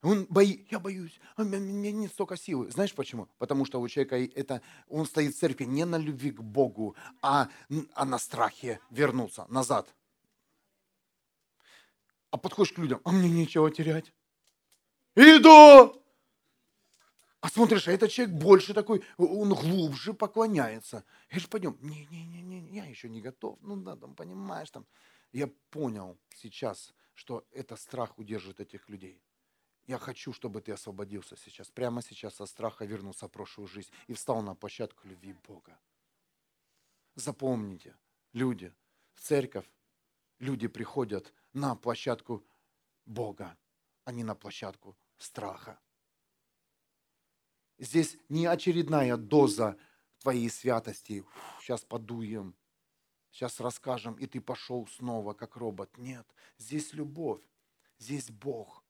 он 0.00 0.24
боится, 0.30 0.64
я 0.70 0.78
боюсь, 0.78 1.20
у 1.36 1.44
меня 1.44 1.92
нет 1.92 2.10
столько 2.10 2.38
силы. 2.38 2.70
Знаешь 2.70 2.94
почему? 2.94 3.28
Потому 3.36 3.66
что 3.66 3.82
у 3.82 3.88
человека 3.88 4.16
это, 4.16 4.62
он 4.88 5.04
стоит 5.04 5.34
в 5.34 5.38
церкви 5.38 5.64
не 5.64 5.84
на 5.84 5.96
любви 5.98 6.30
к 6.30 6.40
Богу, 6.40 6.96
а, 7.20 7.50
а 7.92 8.06
на 8.06 8.18
страхе 8.18 8.80
вернуться 8.88 9.44
назад. 9.50 9.94
А 12.30 12.38
подходишь 12.38 12.72
к 12.72 12.78
людям, 12.78 13.02
а 13.04 13.12
мне 13.12 13.28
нечего 13.28 13.70
терять. 13.70 14.10
Иду! 15.16 16.01
А 17.42 17.48
смотришь, 17.48 17.88
а 17.88 17.92
этот 17.92 18.12
человек 18.12 18.36
больше 18.36 18.72
такой, 18.72 19.04
он 19.18 19.52
глубже 19.52 20.14
поклоняется. 20.14 21.04
Я 21.28 21.40
же 21.40 21.48
пойдем, 21.48 21.76
не-не-не, 21.80 22.68
я 22.70 22.84
еще 22.84 23.08
не 23.08 23.20
готов. 23.20 23.58
Ну 23.62 23.76
да, 23.76 23.96
там 23.96 24.14
понимаешь, 24.14 24.70
там. 24.70 24.86
Я 25.32 25.48
понял 25.70 26.16
сейчас, 26.36 26.94
что 27.14 27.44
это 27.50 27.74
страх 27.74 28.16
удержит 28.16 28.60
этих 28.60 28.88
людей. 28.88 29.20
Я 29.88 29.98
хочу, 29.98 30.32
чтобы 30.32 30.60
ты 30.60 30.70
освободился 30.70 31.36
сейчас, 31.36 31.68
прямо 31.68 32.00
сейчас 32.00 32.36
со 32.36 32.46
страха 32.46 32.84
вернулся 32.84 33.26
в 33.26 33.32
прошлую 33.32 33.66
жизнь 33.66 33.90
и 34.06 34.14
встал 34.14 34.40
на 34.42 34.54
площадку 34.54 35.08
любви 35.08 35.34
Бога. 35.48 35.76
Запомните, 37.16 37.96
люди, 38.32 38.72
в 39.14 39.20
церковь 39.20 39.68
люди 40.38 40.68
приходят 40.68 41.34
на 41.52 41.74
площадку 41.74 42.46
Бога, 43.04 43.56
а 44.04 44.12
не 44.12 44.22
на 44.22 44.36
площадку 44.36 44.96
страха. 45.18 45.80
Здесь 47.78 48.16
не 48.28 48.46
очередная 48.46 49.16
доза 49.16 49.76
твоей 50.20 50.48
святости. 50.50 51.24
Сейчас 51.60 51.84
подуем, 51.84 52.54
сейчас 53.30 53.60
расскажем, 53.60 54.14
и 54.14 54.26
ты 54.26 54.40
пошел 54.40 54.86
снова, 54.86 55.32
как 55.34 55.56
робот. 55.56 55.96
Нет, 55.98 56.26
здесь 56.58 56.92
любовь, 56.92 57.42
здесь 57.98 58.30
Бог, 58.30 58.84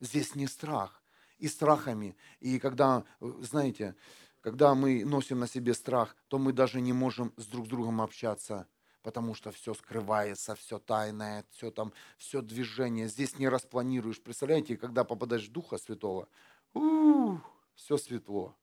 здесь 0.00 0.34
не 0.34 0.46
страх. 0.46 1.02
И 1.38 1.48
страхами, 1.48 2.16
и 2.38 2.60
когда, 2.60 3.04
знаете, 3.20 3.96
когда 4.42 4.76
мы 4.76 5.04
носим 5.04 5.40
на 5.40 5.48
себе 5.48 5.74
страх, 5.74 6.16
то 6.28 6.38
мы 6.38 6.52
даже 6.52 6.80
не 6.80 6.92
можем 6.92 7.32
с 7.36 7.46
друг 7.46 7.66
с 7.66 7.68
другом 7.68 8.00
общаться, 8.00 8.68
потому 9.02 9.34
что 9.34 9.50
все 9.50 9.74
скрывается, 9.74 10.54
все 10.54 10.78
тайное, 10.78 11.44
все 11.50 11.72
там, 11.72 11.92
все 12.16 12.42
движение. 12.42 13.08
Здесь 13.08 13.38
не 13.38 13.48
распланируешь. 13.48 14.22
Представляете, 14.22 14.76
когда 14.76 15.02
попадаешь 15.02 15.48
в 15.48 15.52
Духа 15.52 15.78
Святого, 15.78 16.28
у 16.74 17.38
все 17.82 17.98
светло. 17.98 18.56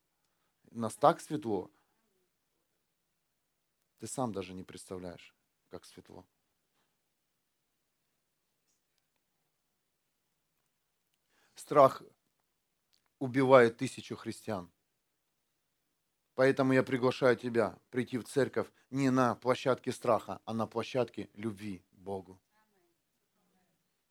Нас 0.71 0.95
так 0.95 1.19
светло. 1.19 1.69
Ты 3.97 4.07
сам 4.07 4.31
даже 4.31 4.53
не 4.53 4.63
представляешь, 4.63 5.35
как 5.67 5.83
светло. 5.83 6.25
Страх 11.55 12.01
убивает 13.19 13.77
тысячу 13.77 14.15
христиан. 14.15 14.71
Поэтому 16.35 16.71
я 16.71 16.81
приглашаю 16.81 17.35
тебя 17.35 17.77
прийти 17.89 18.17
в 18.17 18.23
церковь 18.23 18.71
не 18.89 19.09
на 19.09 19.35
площадке 19.35 19.91
страха, 19.91 20.39
а 20.45 20.53
на 20.53 20.65
площадке 20.65 21.29
любви 21.33 21.83
Богу. 21.91 22.41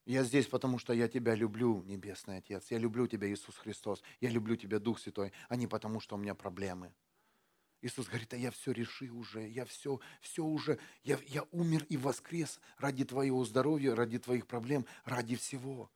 Я 0.08 0.24
здесь, 0.24 0.46
потому 0.46 0.78
что 0.78 0.94
я 0.94 1.06
тебя 1.06 1.34
люблю, 1.34 1.82
Небесный 1.82 2.38
Отец. 2.38 2.70
Я 2.70 2.78
люблю 2.78 3.06
тебя, 3.06 3.30
Иисус 3.30 3.58
Христос. 3.58 4.02
Я 4.22 4.30
люблю 4.30 4.56
тебя, 4.56 4.78
Дух 4.78 5.00
Святой, 5.00 5.34
а 5.50 5.56
не 5.56 5.66
потому, 5.66 6.00
что 6.00 6.16
у 6.16 6.18
меня 6.18 6.34
проблемы. 6.34 6.94
Иисус 7.82 8.06
говорит, 8.06 8.32
а 8.32 8.38
я 8.38 8.50
все 8.50 8.72
решил 8.72 9.18
уже, 9.18 9.46
я 9.46 9.66
все, 9.66 10.00
все 10.22 10.42
уже, 10.42 10.78
я, 11.04 11.18
я 11.26 11.44
умер 11.50 11.84
и 11.90 11.98
воскрес 11.98 12.58
ради 12.78 13.04
твоего 13.04 13.44
здоровья, 13.44 13.94
ради 13.94 14.18
твоих 14.18 14.46
проблем, 14.46 14.86
ради 15.04 15.36
всего. 15.36 15.90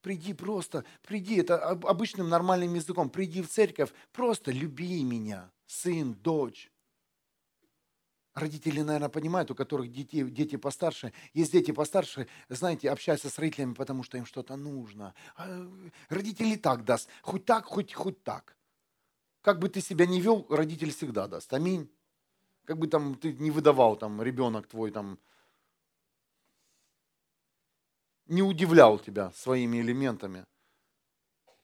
Приди 0.00 0.32
просто, 0.32 0.84
приди, 1.02 1.34
это 1.34 1.58
обычным 1.58 2.28
нормальным 2.28 2.74
языком, 2.74 3.10
приди 3.10 3.42
в 3.42 3.48
церковь, 3.48 3.90
просто 4.12 4.52
люби 4.52 5.02
меня, 5.02 5.50
сын, 5.66 6.14
дочь. 6.14 6.70
Родители, 8.34 8.80
наверное, 8.80 9.08
понимают, 9.08 9.50
у 9.52 9.54
которых 9.54 9.92
дети, 9.92 10.28
дети 10.28 10.56
постарше. 10.56 11.12
Есть 11.34 11.52
дети 11.52 11.70
постарше, 11.70 12.26
знаете, 12.48 12.90
общаются 12.90 13.30
с 13.30 13.38
родителями, 13.38 13.74
потому 13.74 14.02
что 14.02 14.18
им 14.18 14.26
что-то 14.26 14.56
нужно. 14.56 15.14
А 15.36 15.66
родители 16.08 16.56
так 16.56 16.84
даст, 16.84 17.08
хоть 17.22 17.44
так, 17.44 17.64
хоть, 17.64 17.94
хоть 17.94 18.22
так. 18.24 18.56
Как 19.40 19.60
бы 19.60 19.68
ты 19.68 19.80
себя 19.80 20.06
не 20.06 20.20
вел, 20.20 20.46
родитель 20.50 20.90
всегда 20.90 21.28
даст. 21.28 21.52
Аминь. 21.52 21.88
Как 22.64 22.78
бы 22.78 22.88
там 22.88 23.14
ты 23.14 23.34
не 23.34 23.52
выдавал, 23.52 23.96
там, 23.96 24.20
ребенок 24.20 24.66
твой, 24.66 24.90
там, 24.90 25.18
не 28.26 28.42
удивлял 28.42 28.98
тебя 28.98 29.30
своими 29.32 29.80
элементами. 29.80 30.44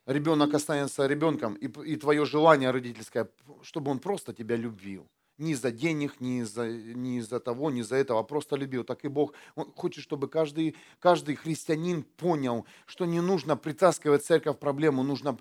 Ребенок 0.07 0.55
останется 0.55 1.07
ребенком, 1.07 1.55
и, 1.55 1.67
и 1.67 1.97
твое 1.97 2.25
желание 2.27 2.71
родительское, 2.71 3.29
чтобы 3.63 3.91
он 3.91 3.99
просто 3.99 4.33
тебя 4.33 4.57
любил. 4.57 5.11
Не 5.41 5.53
из-за 5.53 5.73
денег, 5.73 6.21
не 6.21 6.41
из-за, 6.41 6.69
не 6.69 7.19
из-за 7.19 7.41
того, 7.41 7.71
не 7.71 7.81
из-за 7.81 7.97
этого, 7.97 8.21
а 8.21 8.23
просто 8.23 8.57
любил. 8.57 8.85
Так 8.85 9.05
и 9.05 9.09
Бог 9.09 9.33
он 9.55 9.73
хочет, 9.73 10.05
чтобы 10.05 10.29
каждый, 10.29 10.77
каждый 10.99 11.35
христианин 11.35 12.03
понял, 12.03 12.67
что 12.87 13.07
не 13.07 13.21
нужно 13.21 13.57
притаскивать 13.57 14.25
церковь 14.25 14.59
проблему, 14.59 15.03
нужно, 15.03 15.39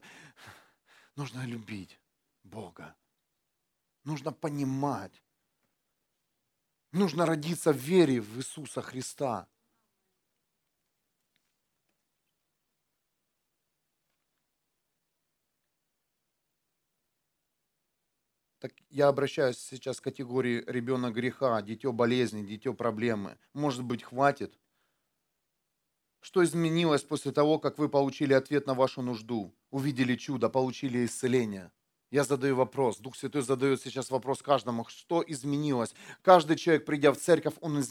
нужно 1.15 1.45
любить 1.45 1.99
Бога. 2.43 2.95
Нужно 4.05 4.31
понимать. 4.31 5.21
Нужно 6.91 7.25
родиться 7.25 7.73
в 7.73 7.77
вере 7.77 8.21
в 8.21 8.37
Иисуса 8.37 8.81
Христа. 8.81 9.47
Так 18.59 18.73
я 18.89 19.07
обращаюсь 19.07 19.57
сейчас 19.57 20.01
к 20.01 20.03
категории 20.03 20.63
ребенок 20.67 21.13
греха, 21.13 21.61
дитё 21.61 21.93
болезни, 21.93 22.45
дитё 22.45 22.73
проблемы. 22.73 23.37
Может 23.53 23.83
быть, 23.83 24.03
хватит? 24.03 24.59
Что 26.19 26.43
изменилось 26.43 27.03
после 27.03 27.31
того, 27.31 27.59
как 27.59 27.77
вы 27.77 27.87
получили 27.87 28.33
ответ 28.33 28.67
на 28.67 28.73
вашу 28.73 29.01
нужду, 29.01 29.55
увидели 29.71 30.17
чудо, 30.17 30.49
получили 30.49 31.05
исцеление? 31.05 31.71
Я 32.11 32.25
задаю 32.25 32.57
вопрос, 32.57 32.97
Дух 32.97 33.15
Святой 33.15 33.43
задает 33.43 33.81
сейчас 33.81 34.09
вопрос 34.09 34.41
каждому, 34.41 34.85
что 34.89 35.23
изменилось? 35.25 35.93
Каждый 36.21 36.57
человек, 36.57 36.85
придя 36.85 37.13
в 37.13 37.17
церковь, 37.17 37.53
он 37.61 37.81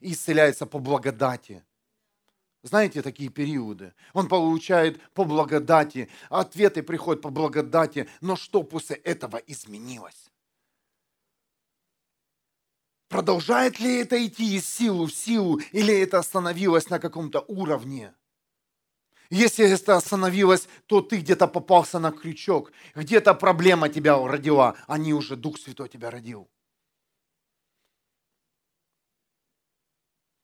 исцеляется 0.00 0.66
по 0.66 0.80
благодати. 0.80 1.62
Знаете 2.66 3.00
такие 3.00 3.28
периоды? 3.28 3.94
Он 4.12 4.26
получает 4.26 5.00
по 5.12 5.24
благодати, 5.24 6.08
ответы 6.30 6.82
приходят 6.82 7.22
по 7.22 7.30
благодати, 7.30 8.08
но 8.20 8.34
что 8.34 8.64
после 8.64 8.96
этого 8.96 9.36
изменилось? 9.36 10.30
Продолжает 13.08 13.78
ли 13.78 13.98
это 13.98 14.26
идти 14.26 14.56
из 14.56 14.68
силу 14.68 15.06
в 15.06 15.14
силу, 15.14 15.60
или 15.70 15.96
это 15.96 16.18
остановилось 16.18 16.90
на 16.90 16.98
каком-то 16.98 17.44
уровне? 17.46 18.12
Если 19.30 19.64
это 19.64 19.94
остановилось, 19.94 20.68
то 20.86 21.02
ты 21.02 21.18
где-то 21.18 21.46
попался 21.46 22.00
на 22.00 22.10
крючок, 22.10 22.72
где-то 22.96 23.34
проблема 23.34 23.88
тебя 23.88 24.18
родила, 24.18 24.74
а 24.88 24.98
не 24.98 25.14
уже 25.14 25.36
Дух 25.36 25.58
Святой 25.58 25.88
тебя 25.88 26.10
родил. 26.10 26.48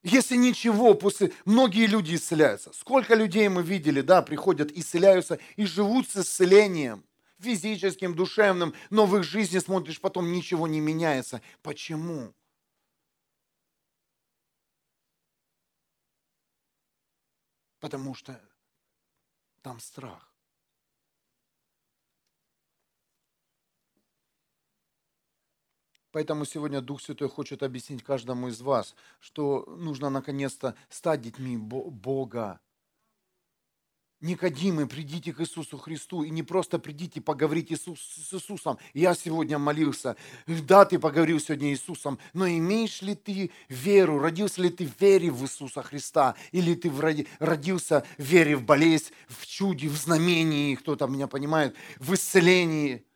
Если 0.02 0.36
ничего, 0.36 0.94
после 0.94 1.32
многие 1.44 1.86
люди 1.86 2.16
исцеляются. 2.16 2.72
Сколько 2.72 3.14
людей 3.14 3.48
мы 3.48 3.62
видели, 3.62 4.00
да, 4.00 4.20
приходят, 4.22 4.72
исцеляются 4.72 5.38
и 5.56 5.64
живут 5.64 6.08
с 6.10 6.16
исцелением 6.16 7.04
физическим, 7.38 8.14
душевным, 8.14 8.74
но 8.90 9.06
в 9.06 9.16
их 9.16 9.24
жизни 9.24 9.58
смотришь, 9.58 10.00
потом 10.00 10.32
ничего 10.32 10.66
не 10.66 10.80
меняется. 10.80 11.42
Почему? 11.62 12.32
Потому 17.80 18.14
что 18.14 18.40
там 19.60 19.80
страх. 19.80 20.31
Поэтому 26.12 26.44
сегодня 26.44 26.82
Дух 26.82 27.00
Святой 27.00 27.28
хочет 27.28 27.62
объяснить 27.62 28.04
каждому 28.04 28.48
из 28.48 28.60
вас, 28.60 28.94
что 29.18 29.64
нужно 29.78 30.10
наконец-то 30.10 30.74
стать 30.90 31.22
детьми 31.22 31.56
Бога. 31.56 32.60
Никодимы, 34.20 34.86
придите 34.86 35.32
к 35.32 35.40
Иисусу 35.40 35.78
Христу 35.78 36.22
и 36.22 36.30
не 36.30 36.44
просто 36.44 36.78
придите, 36.78 37.20
поговорите 37.20 37.76
с 37.76 37.88
Иисусом. 37.88 38.78
Я 38.94 39.16
сегодня 39.16 39.58
молился, 39.58 40.16
да, 40.46 40.84
ты 40.84 41.00
поговорил 41.00 41.40
сегодня 41.40 41.74
с 41.74 41.80
Иисусом, 41.80 42.20
но 42.32 42.46
имеешь 42.46 43.02
ли 43.02 43.16
ты 43.16 43.50
веру, 43.68 44.20
родился 44.20 44.62
ли 44.62 44.70
ты 44.70 44.86
в 44.86 45.00
вере 45.00 45.28
в 45.32 45.42
Иисуса 45.42 45.82
Христа, 45.82 46.36
или 46.52 46.76
ты 46.76 46.92
родился 47.40 48.06
в 48.16 48.22
вере 48.22 48.54
в 48.54 48.64
болезнь, 48.64 49.10
в 49.26 49.44
чуде, 49.44 49.88
в 49.88 49.96
знамении, 49.96 50.76
кто-то 50.76 51.08
меня 51.08 51.26
понимает, 51.26 51.74
в 51.98 52.14
исцелении– 52.14 53.04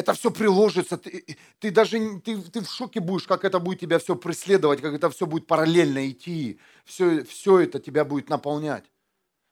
это 0.00 0.14
все 0.14 0.30
приложится, 0.30 0.96
ты, 0.96 1.36
ты 1.58 1.70
даже 1.70 2.20
ты, 2.20 2.40
ты 2.40 2.60
в 2.62 2.70
шоке 2.70 3.00
будешь, 3.00 3.26
как 3.26 3.44
это 3.44 3.60
будет 3.60 3.80
тебя 3.80 3.98
все 3.98 4.16
преследовать, 4.16 4.80
как 4.80 4.94
это 4.94 5.10
все 5.10 5.26
будет 5.26 5.46
параллельно 5.46 6.10
идти, 6.10 6.58
все, 6.84 7.22
все 7.24 7.60
это 7.60 7.78
тебя 7.78 8.04
будет 8.04 8.30
наполнять. 8.30 8.84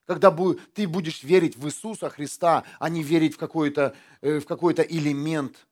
Когда 0.06 0.34
ты 0.72 0.88
будешь 0.88 1.22
верить 1.22 1.56
в 1.56 1.66
Иисуса 1.66 2.08
Христа, 2.08 2.64
а 2.78 2.88
не 2.88 3.02
верить 3.02 3.34
в 3.34 3.38
какой-то 3.38 3.94
э, 4.22 4.40
в 4.40 4.46
какой-то 4.46 4.82
элемент. 4.82 5.66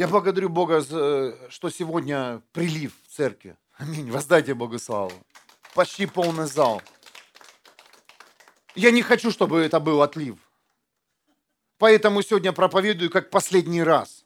Я 0.00 0.08
благодарю 0.08 0.48
Бога, 0.48 0.80
что 1.50 1.68
сегодня 1.68 2.40
прилив 2.52 2.94
в 3.04 3.14
церкви. 3.14 3.54
Аминь. 3.76 4.10
Воздайте 4.10 4.54
Богу 4.54 4.78
славу. 4.78 5.12
Почти 5.74 6.06
полный 6.06 6.46
зал. 6.46 6.80
Я 8.74 8.92
не 8.92 9.02
хочу, 9.02 9.30
чтобы 9.30 9.60
это 9.60 9.78
был 9.78 10.00
отлив. 10.00 10.38
Поэтому 11.76 12.22
сегодня 12.22 12.54
проповедую 12.54 13.10
как 13.10 13.28
последний 13.28 13.82
раз. 13.82 14.24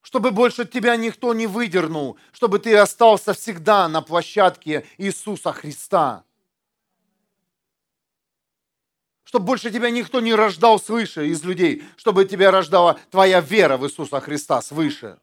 Чтобы 0.00 0.30
больше 0.30 0.64
тебя 0.64 0.94
никто 0.94 1.34
не 1.34 1.48
выдернул, 1.48 2.16
чтобы 2.30 2.60
ты 2.60 2.76
остался 2.76 3.34
всегда 3.34 3.88
на 3.88 4.00
площадке 4.00 4.86
Иисуса 4.96 5.52
Христа 5.52 6.24
чтобы 9.26 9.44
больше 9.44 9.72
тебя 9.72 9.90
никто 9.90 10.20
не 10.20 10.34
рождал 10.34 10.78
свыше 10.78 11.26
из 11.26 11.42
людей, 11.42 11.84
чтобы 11.96 12.24
тебя 12.26 12.52
рождала 12.52 12.94
твоя 13.10 13.40
вера 13.40 13.76
в 13.76 13.84
Иисуса 13.84 14.20
Христа 14.20 14.62
свыше. 14.62 15.18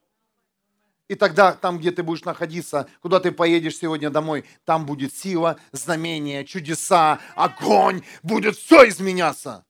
И 1.08 1.14
тогда 1.14 1.54
там, 1.54 1.78
где 1.78 1.90
ты 1.90 2.02
будешь 2.02 2.24
находиться, 2.24 2.88
куда 3.00 3.18
ты 3.18 3.32
поедешь 3.32 3.78
сегодня 3.78 4.10
домой, 4.10 4.44
там 4.66 4.84
будет 4.84 5.14
сила, 5.14 5.58
знамение, 5.72 6.44
чудеса, 6.44 7.18
огонь, 7.34 8.04
будет 8.22 8.56
все 8.56 8.86
изменяться. 8.88 9.64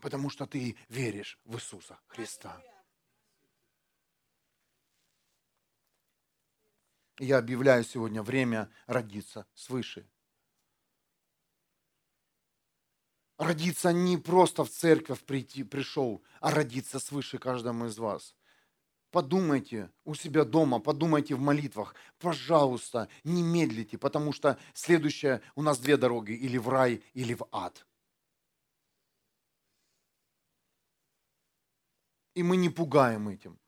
Потому 0.00 0.28
что 0.28 0.46
ты 0.46 0.76
веришь 0.88 1.38
в 1.44 1.54
Иисуса 1.54 2.00
Христа. 2.08 2.60
Я 7.20 7.38
объявляю 7.38 7.84
сегодня 7.84 8.24
время 8.24 8.68
родиться 8.86 9.46
свыше. 9.54 10.08
Родиться 13.38 13.92
не 13.92 14.16
просто 14.16 14.64
в 14.64 14.70
церковь 14.70 15.20
прийти, 15.22 15.62
пришел, 15.62 16.22
а 16.40 16.50
родиться 16.50 16.98
свыше 16.98 17.38
каждому 17.38 17.86
из 17.86 17.96
вас. 17.96 18.34
Подумайте 19.10 19.90
у 20.04 20.14
себя 20.14 20.44
дома, 20.44 20.80
подумайте 20.80 21.34
в 21.36 21.40
молитвах. 21.40 21.94
Пожалуйста, 22.18 23.08
не 23.24 23.42
медлите, 23.42 23.96
потому 23.96 24.32
что 24.32 24.58
следующее 24.74 25.40
у 25.54 25.62
нас 25.62 25.78
две 25.78 25.96
дороги, 25.96 26.32
или 26.32 26.58
в 26.58 26.68
рай, 26.68 27.02
или 27.14 27.32
в 27.32 27.46
ад. 27.52 27.86
И 32.34 32.42
мы 32.42 32.56
не 32.56 32.68
пугаем 32.70 33.28
этим. 33.28 33.58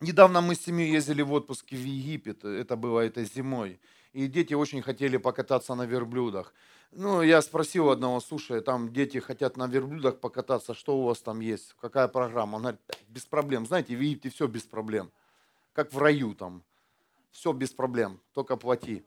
Недавно 0.00 0.40
мы 0.40 0.54
с 0.54 0.60
семьей 0.60 0.92
ездили 0.92 1.22
в 1.22 1.32
отпуск 1.32 1.70
в 1.70 1.74
Египет, 1.74 2.44
это 2.44 2.76
было 2.76 3.00
этой 3.00 3.24
зимой, 3.24 3.80
и 4.12 4.28
дети 4.28 4.54
очень 4.54 4.80
хотели 4.80 5.16
покататься 5.16 5.74
на 5.74 5.86
верблюдах. 5.86 6.54
Ну, 6.90 7.22
я 7.22 7.42
спросил 7.42 7.90
одного, 7.90 8.18
слушай, 8.20 8.60
там 8.60 8.92
дети 8.92 9.18
хотят 9.18 9.56
на 9.56 9.66
верблюдах 9.66 10.20
покататься, 10.20 10.74
что 10.74 10.98
у 10.98 11.04
вас 11.04 11.20
там 11.20 11.40
есть, 11.40 11.74
какая 11.80 12.08
программа? 12.08 12.56
Он 12.56 12.62
говорит, 12.62 12.80
без 13.08 13.26
проблем, 13.26 13.66
знаете, 13.66 13.94
в 13.94 14.00
Египте 14.00 14.30
все 14.30 14.46
без 14.46 14.62
проблем, 14.62 15.12
как 15.74 15.92
в 15.92 15.98
раю 15.98 16.34
там, 16.34 16.62
все 17.30 17.52
без 17.52 17.70
проблем, 17.70 18.20
только 18.32 18.56
плати. 18.56 19.04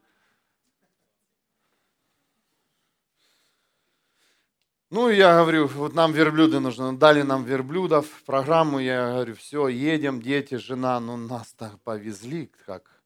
Ну, 4.92 5.10
я 5.10 5.42
говорю, 5.42 5.68
вот 5.68 5.94
нам 5.94 6.12
верблюды 6.12 6.60
нужны. 6.60 6.92
Дали 6.98 7.22
нам 7.22 7.46
верблюдов, 7.46 8.24
программу, 8.26 8.78
я 8.78 9.14
говорю, 9.14 9.36
все, 9.36 9.70
едем, 9.70 10.22
дети, 10.22 10.56
жена, 10.56 11.00
ну 11.00 11.16
нас 11.16 11.54
так 11.54 11.80
повезли, 11.80 12.52
как. 12.66 13.02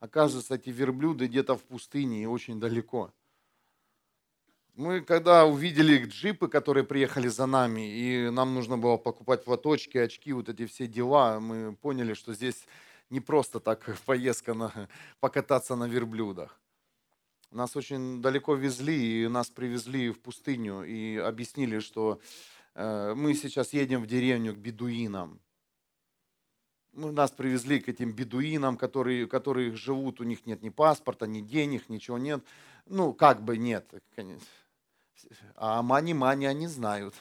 Оказывается, 0.00 0.56
эти 0.56 0.70
верблюды 0.70 1.26
где-то 1.26 1.56
в 1.56 1.62
пустыне 1.62 2.22
и 2.24 2.26
очень 2.26 2.58
далеко. 2.58 3.12
Мы 4.80 5.02
когда 5.02 5.44
увидели 5.44 6.06
джипы, 6.06 6.48
которые 6.48 6.84
приехали 6.84 7.28
за 7.28 7.44
нами, 7.44 7.82
и 7.82 8.30
нам 8.30 8.54
нужно 8.54 8.78
было 8.78 8.96
покупать 8.96 9.44
платочки, 9.44 9.98
очки, 9.98 10.32
вот 10.32 10.48
эти 10.48 10.64
все 10.64 10.86
дела, 10.86 11.38
мы 11.38 11.76
поняли, 11.76 12.14
что 12.14 12.32
здесь 12.32 12.66
не 13.10 13.20
просто 13.20 13.60
так 13.60 13.84
поездка 14.06 14.54
на, 14.54 14.88
покататься 15.20 15.76
на 15.76 15.84
верблюдах. 15.86 16.58
Нас 17.50 17.76
очень 17.76 18.22
далеко 18.22 18.54
везли, 18.54 19.24
и 19.24 19.28
нас 19.28 19.50
привезли 19.50 20.08
в 20.08 20.18
пустыню, 20.18 20.82
и 20.84 21.18
объяснили, 21.18 21.80
что 21.80 22.18
э, 22.74 23.12
мы 23.14 23.34
сейчас 23.34 23.74
едем 23.74 24.00
в 24.00 24.06
деревню 24.06 24.54
к 24.54 24.56
бедуинам. 24.56 25.42
Ну, 26.94 27.12
нас 27.12 27.32
привезли 27.32 27.80
к 27.80 27.90
этим 27.90 28.12
бедуинам, 28.12 28.78
которые, 28.78 29.26
которые 29.26 29.76
живут, 29.76 30.22
у 30.22 30.24
них 30.24 30.46
нет 30.46 30.62
ни 30.62 30.70
паспорта, 30.70 31.26
ни 31.26 31.42
денег, 31.42 31.90
ничего 31.90 32.16
нет. 32.16 32.42
Ну, 32.86 33.12
как 33.12 33.42
бы 33.42 33.58
нет, 33.58 33.92
конечно. 34.16 34.46
А 35.56 35.82
мани-мани 35.82 36.46
они 36.46 36.66
знают. 36.66 37.14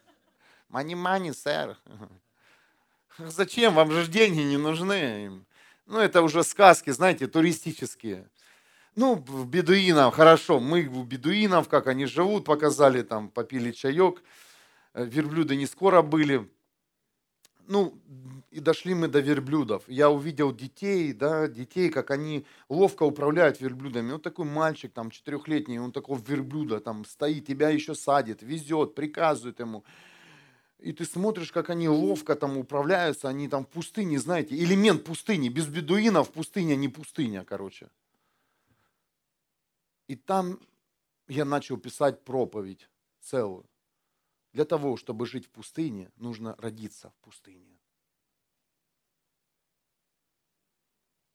Мани-мани, 0.68 1.32
сэр. 1.32 1.76
Зачем? 3.18 3.74
Вам 3.74 3.90
же 3.90 4.06
деньги 4.06 4.40
не 4.40 4.56
нужны. 4.56 5.44
Ну, 5.86 5.98
это 5.98 6.22
уже 6.22 6.44
сказки, 6.44 6.90
знаете, 6.90 7.26
туристические. 7.26 8.28
Ну, 8.94 9.14
в 9.14 9.46
бедуинов, 9.46 10.14
хорошо, 10.14 10.60
мы 10.60 10.88
в 10.88 11.06
бедуинов, 11.06 11.68
как 11.68 11.86
они 11.86 12.06
живут, 12.06 12.44
показали, 12.44 13.02
там, 13.02 13.30
попили 13.30 13.70
чаек. 13.72 14.22
Э, 14.92 15.04
верблюды 15.04 15.56
не 15.56 15.66
скоро 15.66 16.02
были. 16.02 16.50
Ну, 17.68 18.00
и 18.50 18.60
дошли 18.60 18.94
мы 18.94 19.08
до 19.08 19.20
верблюдов. 19.20 19.84
Я 19.88 20.08
увидел 20.10 20.54
детей, 20.54 21.12
да, 21.12 21.48
детей, 21.48 21.90
как 21.90 22.10
они 22.10 22.46
ловко 22.70 23.02
управляют 23.02 23.60
верблюдами. 23.60 24.12
Вот 24.12 24.22
такой 24.22 24.46
мальчик, 24.46 24.90
там, 24.90 25.10
четырехлетний, 25.10 25.78
он 25.78 25.92
такого 25.92 26.18
верблюда, 26.18 26.80
там, 26.80 27.04
стоит, 27.04 27.46
тебя 27.46 27.68
еще 27.68 27.94
садит, 27.94 28.42
везет, 28.42 28.94
приказывает 28.94 29.60
ему. 29.60 29.84
И 30.78 30.92
ты 30.92 31.04
смотришь, 31.04 31.52
как 31.52 31.68
они 31.68 31.90
ловко 31.90 32.36
там 32.36 32.56
управляются, 32.56 33.28
они 33.28 33.48
там 33.48 33.66
в 33.66 33.68
пустыне, 33.68 34.18
знаете, 34.18 34.56
элемент 34.56 35.04
пустыни, 35.04 35.50
без 35.50 35.66
бедуинов 35.66 36.32
пустыня 36.32 36.74
не 36.74 36.88
пустыня, 36.88 37.44
короче. 37.44 37.90
И 40.06 40.16
там 40.16 40.58
я 41.28 41.44
начал 41.44 41.76
писать 41.76 42.24
проповедь 42.24 42.88
целую. 43.20 43.66
Для 44.52 44.64
того, 44.64 44.96
чтобы 44.96 45.26
жить 45.26 45.46
в 45.46 45.50
пустыне, 45.50 46.10
нужно 46.16 46.54
родиться 46.58 47.10
в 47.10 47.24
пустыне. 47.24 47.78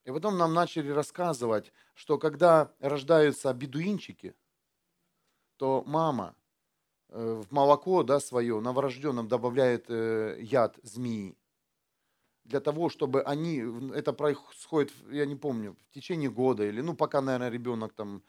И 0.06 0.12
потом 0.12 0.38
нам 0.38 0.54
начали 0.54 0.90
рассказывать, 0.90 1.72
что 1.94 2.18
когда 2.18 2.74
рождаются 2.80 3.54
бедуинчики, 3.54 4.36
то 5.58 5.84
мама 5.86 6.36
э, 7.10 7.42
в 7.48 7.52
молоко 7.52 8.04
да, 8.04 8.20
свое 8.20 8.60
новорожденным 8.60 9.28
добавляет 9.28 9.86
э, 9.90 10.40
яд 10.42 10.78
змеи. 10.84 11.38
Для 12.44 12.60
того, 12.60 12.90
чтобы 12.90 13.22
они, 13.22 13.64
это 13.94 14.12
происходит, 14.12 14.92
я 15.10 15.26
не 15.26 15.38
помню, 15.38 15.78
в 15.90 15.94
течение 15.94 16.30
года 16.30 16.66
или, 16.66 16.82
ну, 16.82 16.94
пока, 16.94 17.22
наверное, 17.22 17.50
ребенок 17.50 17.94
там 17.94 18.22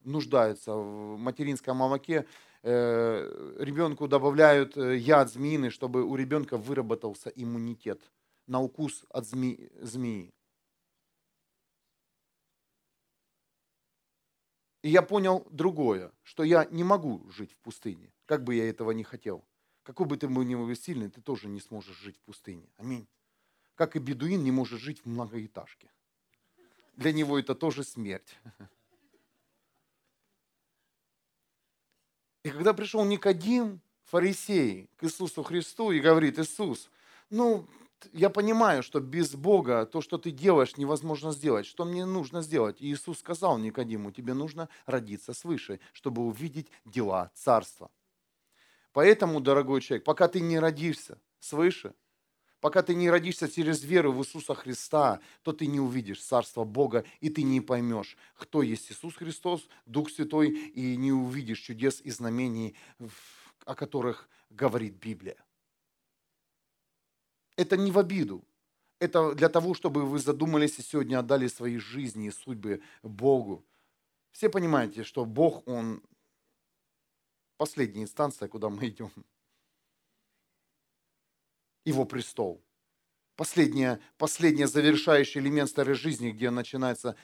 нуждается 0.00 0.74
в 0.74 1.16
материнском 1.16 1.76
молоке, 1.76 2.26
ребенку 2.62 4.08
добавляют 4.08 4.76
э, 4.76 4.96
яд 4.96 5.30
змеиный, 5.30 5.70
чтобы 5.70 6.04
у 6.04 6.16
ребенка 6.16 6.56
выработался 6.56 7.30
иммунитет 7.30 8.00
на 8.46 8.60
укус 8.60 9.04
от 9.10 9.26
змеи. 9.26 9.70
змеи. 9.80 10.34
И 14.82 14.90
я 14.90 15.02
понял 15.02 15.46
другое, 15.50 16.12
что 16.22 16.44
я 16.44 16.64
не 16.66 16.84
могу 16.84 17.28
жить 17.30 17.52
в 17.52 17.58
пустыне, 17.58 18.12
как 18.26 18.44
бы 18.44 18.54
я 18.54 18.68
этого 18.68 18.92
не 18.92 19.04
хотел. 19.04 19.44
Какой 19.82 20.06
бы 20.06 20.16
ты 20.16 20.28
ни 20.28 20.54
был 20.54 20.74
сильный, 20.74 21.10
ты 21.10 21.20
тоже 21.20 21.48
не 21.48 21.60
сможешь 21.60 21.96
жить 21.96 22.16
в 22.18 22.20
пустыне. 22.20 22.68
Аминь. 22.76 23.08
Как 23.74 23.96
и 23.96 23.98
бедуин 23.98 24.42
не 24.44 24.50
может 24.50 24.80
жить 24.80 25.00
в 25.04 25.06
многоэтажке. 25.08 25.90
Для 26.94 27.12
него 27.12 27.38
это 27.38 27.54
тоже 27.54 27.84
смерть. 27.84 28.36
И 32.48 32.50
когда 32.50 32.72
пришел 32.72 33.04
Никодим, 33.04 33.82
фарисей, 34.06 34.88
к 34.96 35.04
Иисусу 35.04 35.42
Христу 35.42 35.90
и 35.90 36.00
говорит, 36.00 36.38
Иисус, 36.38 36.88
ну, 37.28 37.68
я 38.14 38.30
понимаю, 38.30 38.82
что 38.82 39.00
без 39.00 39.34
Бога 39.34 39.84
то, 39.84 40.00
что 40.00 40.16
ты 40.16 40.30
делаешь, 40.30 40.78
невозможно 40.78 41.32
сделать. 41.32 41.66
Что 41.66 41.84
мне 41.84 42.06
нужно 42.06 42.40
сделать? 42.40 42.80
И 42.80 42.90
Иисус 42.90 43.18
сказал 43.18 43.58
Никодиму, 43.58 44.12
тебе 44.12 44.32
нужно 44.32 44.70
родиться 44.86 45.34
свыше, 45.34 45.78
чтобы 45.92 46.22
увидеть 46.22 46.68
дела 46.86 47.30
Царства. 47.34 47.90
Поэтому, 48.94 49.40
дорогой 49.40 49.82
человек, 49.82 50.04
пока 50.04 50.26
ты 50.26 50.40
не 50.40 50.58
родишься 50.58 51.18
свыше, 51.40 51.92
Пока 52.60 52.82
ты 52.82 52.94
не 52.94 53.08
родишься 53.08 53.48
через 53.48 53.84
веру 53.84 54.12
в 54.12 54.20
Иисуса 54.20 54.54
Христа, 54.54 55.20
то 55.42 55.52
ты 55.52 55.66
не 55.66 55.78
увидишь 55.78 56.22
Царство 56.22 56.64
Бога, 56.64 57.04
и 57.20 57.30
ты 57.30 57.42
не 57.44 57.60
поймешь, 57.60 58.16
кто 58.34 58.62
есть 58.62 58.90
Иисус 58.90 59.14
Христос, 59.14 59.68
Дух 59.86 60.10
Святой, 60.10 60.50
и 60.50 60.96
не 60.96 61.12
увидишь 61.12 61.60
чудес 61.60 62.00
и 62.00 62.10
знамений, 62.10 62.74
о 63.64 63.74
которых 63.76 64.28
говорит 64.50 64.94
Библия. 64.94 65.36
Это 67.56 67.76
не 67.76 67.92
в 67.92 67.98
обиду. 67.98 68.44
Это 68.98 69.34
для 69.34 69.48
того, 69.48 69.74
чтобы 69.74 70.04
вы 70.04 70.18
задумались 70.18 70.80
и 70.80 70.82
сегодня 70.82 71.20
отдали 71.20 71.46
свои 71.46 71.78
жизни 71.78 72.26
и 72.26 72.32
судьбы 72.32 72.82
Богу. 73.04 73.64
Все 74.32 74.48
понимаете, 74.48 75.04
что 75.04 75.24
Бог, 75.24 75.66
Он 75.68 76.02
последняя 77.56 78.02
инстанция, 78.02 78.48
куда 78.48 78.68
мы 78.68 78.88
идем 78.88 79.12
его 81.84 82.04
престол. 82.04 82.64
Последнее, 83.36 84.00
последний 84.16 84.64
завершающий 84.64 85.40
элемент 85.40 85.70
старой 85.70 85.94
жизни, 85.94 86.30
где 86.30 86.50
начинается 86.50 87.14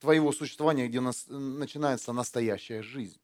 твоего 0.00 0.32
существования, 0.32 0.88
где 0.88 1.00
нас, 1.00 1.26
начинается 1.28 2.12
настоящая 2.12 2.82
жизнь. 2.82 3.20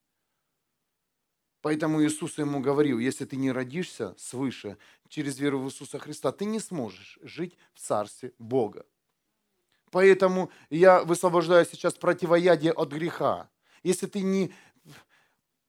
Поэтому 1.62 2.04
Иисус 2.04 2.36
ему 2.36 2.60
говорил, 2.60 2.98
если 2.98 3.24
ты 3.24 3.36
не 3.36 3.50
родишься 3.50 4.14
свыше 4.18 4.76
через 5.08 5.38
веру 5.38 5.60
в 5.60 5.68
Иисуса 5.68 5.98
Христа, 5.98 6.30
ты 6.30 6.44
не 6.44 6.60
сможешь 6.60 7.18
жить 7.22 7.56
в 7.72 7.80
Царстве 7.80 8.34
Бога. 8.38 8.84
Поэтому 9.90 10.50
я 10.68 11.02
высвобождаю 11.04 11.64
сейчас 11.64 11.94
противоядие 11.94 12.72
от 12.72 12.92
греха. 12.92 13.48
Если 13.82 14.06
ты 14.06 14.20
не... 14.20 14.52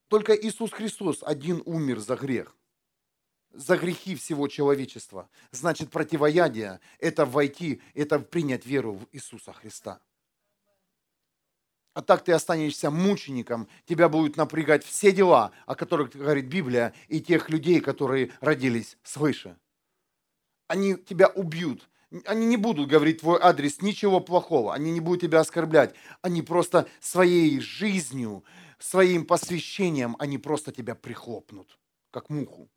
Только 0.09 0.33
Иисус 0.35 0.73
Христос 0.73 1.19
один 1.21 1.61
умер 1.65 1.99
за 1.99 2.17
грех. 2.17 2.57
За 3.55 3.77
грехи 3.77 4.15
всего 4.15 4.47
человечества. 4.47 5.29
Значит, 5.51 5.89
противоядие– 5.89 6.79
это 6.99 7.25
войти, 7.25 7.81
это 7.93 8.19
принять 8.19 8.65
веру 8.65 8.93
в 8.93 9.07
Иисуса 9.11 9.53
Христа. 9.53 9.99
А 11.93 12.01
так 12.01 12.25
ты 12.25 12.33
останешься 12.33 12.91
мучеником, 12.91 13.69
тебя 13.85 14.09
будут 14.09 14.35
напрягать 14.35 14.83
все 14.83 15.13
дела, 15.13 15.51
о 15.65 15.75
которых 15.75 16.11
говорит 16.11 16.45
Библия, 16.45 16.93
и 17.07 17.21
тех 17.21 17.49
людей, 17.49 17.79
которые 17.79 18.31
родились 18.41 18.97
свыше. 19.03 19.57
Они 20.67 20.97
тебя 20.97 21.27
убьют, 21.27 21.87
они 22.25 22.47
не 22.47 22.57
будут 22.57 22.89
говорить 22.89 23.21
твой 23.21 23.39
адрес 23.41 23.81
ничего 23.81 24.19
плохого, 24.19 24.73
они 24.73 24.91
не 24.91 24.99
будут 24.99 25.21
тебя 25.21 25.39
оскорблять, 25.39 25.95
они 26.21 26.41
просто 26.41 26.87
своей 26.99 27.61
жизнью, 27.61 28.43
своим 28.77 29.25
посвящением, 29.25 30.17
они 30.19 30.37
просто 30.37 30.73
тебя 30.73 30.95
прихлопнут, 30.95 31.79
как 32.11 32.29
муху. 32.29 32.69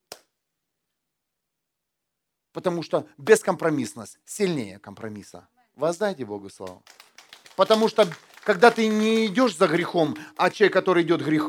Потому 2.58 2.82
что 2.82 3.06
бескомпромиссность 3.18 4.18
сильнее 4.24 4.80
компромисса. 4.80 5.48
Воздайте 5.76 6.24
Богу 6.24 6.50
славу. 6.50 6.82
Потому 7.54 7.86
что 7.86 8.04
когда 8.42 8.72
ты 8.72 8.88
не 8.88 9.26
идешь 9.26 9.56
за 9.56 9.68
грехом, 9.68 10.16
а 10.36 10.50
человек, 10.50 10.72
который 10.72 11.04
идет 11.04 11.22
грех, 11.22 11.48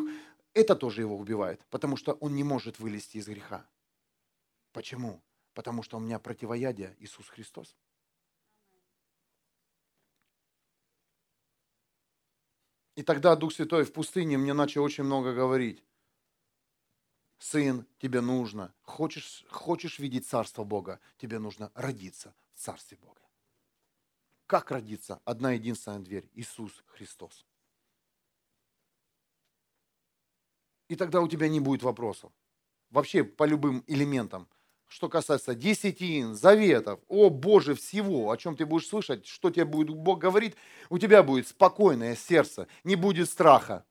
это 0.53 0.76
тоже 0.76 1.01
его 1.01 1.18
убивает, 1.18 1.66
потому 1.72 1.97
что 1.97 2.14
он 2.20 2.36
не 2.36 2.43
может 2.43 2.78
вылезти 2.78 3.18
из 3.18 3.26
греха. 3.26 3.66
Почему? 4.72 5.20
Потому 5.55 5.82
что 5.82 5.97
у 5.97 5.99
меня 5.99 6.20
противоядие 6.20 6.95
Иисус 6.99 7.28
Христос. 7.28 7.76
И 12.95 13.01
тогда 13.01 13.36
Дух 13.36 13.51
Святой 13.51 13.84
в 13.84 13.93
пустыне 13.93 14.38
мне 14.38 14.53
начал 14.53 14.84
очень 14.84 15.05
много 15.05 15.34
говорить. 15.34 15.84
Сын, 17.39 17.85
тебе 17.97 18.21
нужно, 18.21 18.73
хочешь, 18.81 19.45
хочешь 19.49 19.97
видеть 19.99 20.27
Царство 20.27 20.63
Бога, 20.63 20.99
тебе 21.17 21.39
нужно 21.39 21.71
родиться 21.73 22.35
в 22.53 22.59
Царстве 22.59 22.97
Бога. 22.97 23.21
Как 24.45 24.71
родиться? 24.71 25.21
Одна 25.25 25.51
единственная 25.51 25.99
дверь– 25.99 26.29
Иисус 26.33 26.83
Христос. 26.87 27.45
И 30.87 30.95
тогда 30.95 31.21
у 31.21 31.27
тебя 31.27 31.47
не 31.47 31.59
будет 31.59 31.83
вопросов. 31.83 32.31
Вообще 32.89 33.23
по 33.23 33.45
любым 33.45 33.83
элементам– 33.87 34.47
что 34.89 35.07
касается 35.07 35.53
десятин, 35.53 36.33
заветов, 36.33 36.99
о 37.07 37.29
Боже, 37.29 37.75
всего, 37.75 38.31
о 38.31 38.37
чем 38.37 38.55
ты 38.55 38.65
будешь 38.65 38.87
слышать, 38.87 39.25
что 39.27 39.51
тебе 39.51 39.65
будет 39.65 39.89
Бог 39.95 40.19
говорит, 40.19 40.57
у 40.89 40.97
тебя 40.97 41.21
будет 41.21 41.47
спокойное 41.47 42.15
сердце, 42.15 42.67
не 42.83 42.95
будет 42.95 43.29
страха. 43.29 43.85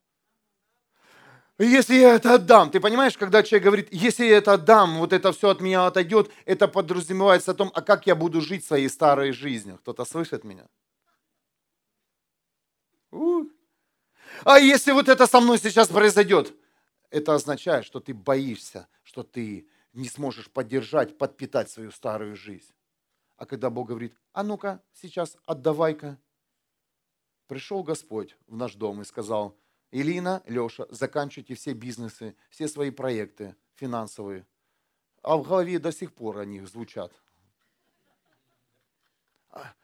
Если 1.59 1.97
я 1.97 2.15
это 2.15 2.35
отдам, 2.35 2.71
ты 2.71 2.79
понимаешь, 2.79 3.19
когда 3.19 3.43
человек 3.43 3.65
говорит, 3.65 3.89
если 3.91 4.25
я 4.25 4.39
это 4.39 4.53
отдам, 4.53 4.99
вот 4.99 5.13
это 5.13 5.33
все 5.33 5.49
от 5.49 5.61
меня 5.61 5.87
отойдет, 5.87 6.31
это 6.45 6.69
подразумевается 6.69 7.51
о 7.51 7.55
том, 7.55 7.73
а 7.75 7.83
как 7.83 8.07
я 8.07 8.15
буду 8.15 8.41
жить 8.41 8.65
своей 8.65 8.89
старой 8.89 9.33
жизнью. 9.33 9.79
Кто-то 9.79 10.05
слышит 10.05 10.45
меня? 10.45 10.69
А 14.45 14.61
если 14.61 14.93
вот 14.93 15.09
это 15.09 15.27
со 15.27 15.41
мной 15.41 15.59
сейчас 15.59 15.89
произойдет, 15.89 16.55
это 17.11 17.35
означает, 17.35 17.85
что 17.85 17.99
ты 17.99 18.15
боишься, 18.15 18.87
что 19.03 19.25
ты 19.25 19.69
не 19.93 20.09
сможешь 20.09 20.49
поддержать, 20.49 21.19
подпитать 21.19 21.71
свою 21.71 21.91
старую 21.91 22.37
жизнь. 22.37 22.73
А 23.37 23.47
когда 23.47 23.69
Бог 23.69 23.89
говорит, 23.89 24.15
а 24.33 24.45
ну-ка, 24.45 24.81
сейчас 24.93 25.37
отдавай-ка. 25.45 26.19
Пришел 27.49 27.83
Господь 27.83 28.37
в 28.47 28.55
наш 28.55 28.75
дом 28.75 29.01
и 29.01 29.05
сказал, 29.05 29.57
Илина, 29.91 30.43
Леша, 30.47 30.87
заканчивайте 30.91 31.55
все 31.55 31.73
бизнесы, 31.73 32.37
все 32.51 32.69
свои 32.69 32.91
проекты 32.91 33.57
финансовые. 33.75 34.47
А 35.23 35.37
в 35.37 35.43
голове 35.43 35.79
до 35.79 35.93
сих 35.93 36.13
пор 36.13 36.39
они 36.39 36.61
звучат. 36.61 37.13
А, 39.51 39.75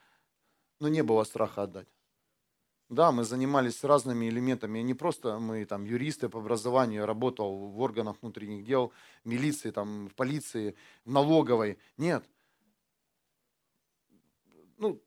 но 0.79 0.89
не 0.89 1.03
было 1.03 1.25
страха 1.25 1.63
отдать. 1.63 1.89
Да, 2.91 3.13
мы 3.13 3.25
занимались 3.25 3.83
разными 3.83 4.29
элементами. 4.29 4.81
Не 4.81 4.95
просто 4.95 5.39
мы 5.39 5.65
там 5.65 5.85
юристы 5.85 6.29
по 6.29 6.39
образованию, 6.39 7.07
работал 7.07 7.69
в 7.69 7.81
органах 7.81 8.17
внутренних 8.21 8.65
дел, 8.65 8.93
милиции, 9.25 9.71
там, 9.71 10.09
в 10.09 10.15
полиции, 10.15 10.77
в 11.05 11.11
налоговой. 11.11 11.79
Нет. 11.97 12.25
Ну, 14.77 15.01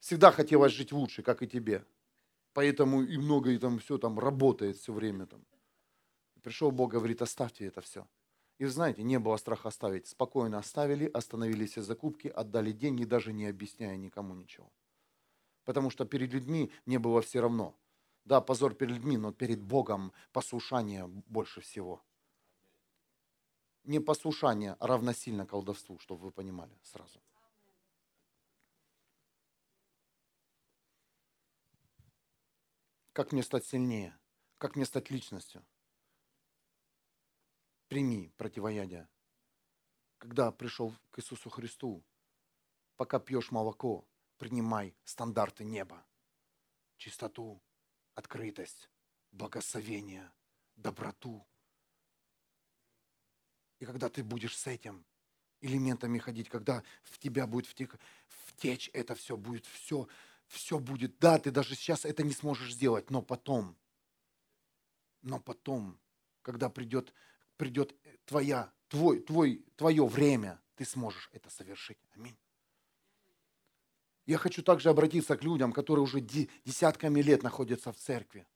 всегда 0.00 0.32
хотелось 0.32 0.72
жить 0.72 0.90
лучше, 0.90 1.22
как 1.22 1.42
и 1.42 1.46
тебе. 1.46 1.84
Поэтому 2.54 3.02
и 3.02 3.18
много 3.18 3.50
и 3.50 3.58
там 3.58 3.78
все 3.78 3.98
там 3.98 4.18
работает 4.18 4.76
все 4.78 4.92
время. 4.92 5.26
Там. 5.26 5.44
Пришел 6.42 6.70
Бог, 6.70 6.92
говорит, 6.92 7.20
оставьте 7.20 7.66
это 7.66 7.82
все. 7.82 8.06
И 8.58 8.64
знаете, 8.64 9.02
не 9.02 9.18
было 9.18 9.36
страха 9.36 9.68
оставить. 9.68 10.06
Спокойно 10.06 10.58
оставили, 10.58 11.10
остановили 11.12 11.66
все 11.66 11.82
закупки, 11.82 12.28
отдали 12.28 12.72
деньги, 12.72 13.04
даже 13.04 13.32
не 13.32 13.46
объясняя 13.46 13.96
никому 13.96 14.34
ничего 14.34 14.70
потому 15.64 15.90
что 15.90 16.04
перед 16.04 16.32
людьми 16.32 16.70
мне 16.86 16.98
было 16.98 17.20
все 17.20 17.40
равно. 17.40 17.74
Да, 18.24 18.40
позор 18.40 18.74
перед 18.74 18.94
людьми, 18.94 19.16
но 19.16 19.32
перед 19.32 19.62
Богом 19.62 20.12
послушание 20.32 21.06
больше 21.06 21.60
всего. 21.60 22.02
Не 23.84 24.00
послушание 24.00 24.76
а 24.78 24.86
равносильно 24.86 25.46
колдовству, 25.46 25.98
чтобы 25.98 26.24
вы 26.24 26.30
понимали 26.30 26.72
сразу. 26.82 27.20
Как 33.14 33.30
мне 33.30 33.44
стать 33.44 33.64
сильнее? 33.64 34.18
Как 34.58 34.74
мне 34.74 34.84
стать 34.84 35.08
личностью? 35.08 35.64
Прими 37.86 38.32
противоядие. 38.36 39.08
Когда 40.18 40.50
пришел 40.50 40.92
к 41.12 41.20
Иисусу 41.20 41.48
Христу, 41.48 42.02
пока 42.96 43.20
пьешь 43.20 43.52
молоко, 43.52 44.04
принимай 44.36 44.96
стандарты 45.04 45.62
неба. 45.62 46.04
Чистоту, 46.96 47.62
открытость, 48.14 48.90
благословение, 49.30 50.32
доброту. 50.74 51.46
И 53.78 53.86
когда 53.86 54.08
ты 54.08 54.24
будешь 54.24 54.58
с 54.58 54.66
этим 54.66 55.06
элементами 55.60 56.18
ходить, 56.18 56.48
когда 56.48 56.82
в 57.04 57.18
тебя 57.18 57.46
будет 57.46 57.66
втек, 57.66 57.96
втечь 58.26 58.90
это 58.92 59.14
все, 59.14 59.36
будет 59.36 59.66
все, 59.66 60.08
все 60.54 60.78
будет. 60.78 61.18
Да, 61.18 61.38
ты 61.38 61.50
даже 61.50 61.74
сейчас 61.74 62.04
это 62.04 62.22
не 62.22 62.32
сможешь 62.32 62.72
сделать, 62.72 63.10
но 63.10 63.22
потом, 63.22 63.76
но 65.22 65.40
потом, 65.40 65.98
когда 66.42 66.68
придет, 66.70 67.12
придет 67.56 67.94
твоя, 68.24 68.72
твой, 68.88 69.20
твой, 69.20 69.64
твое 69.76 70.06
время, 70.06 70.60
ты 70.76 70.84
сможешь 70.84 71.28
это 71.32 71.50
совершить. 71.50 71.98
Аминь. 72.14 72.36
Я 74.26 74.38
хочу 74.38 74.62
также 74.62 74.88
обратиться 74.88 75.36
к 75.36 75.44
людям, 75.44 75.72
которые 75.72 76.02
уже 76.02 76.20
десятками 76.20 77.20
лет 77.20 77.42
находятся 77.42 77.92
в 77.92 77.96
церкви. 77.96 78.46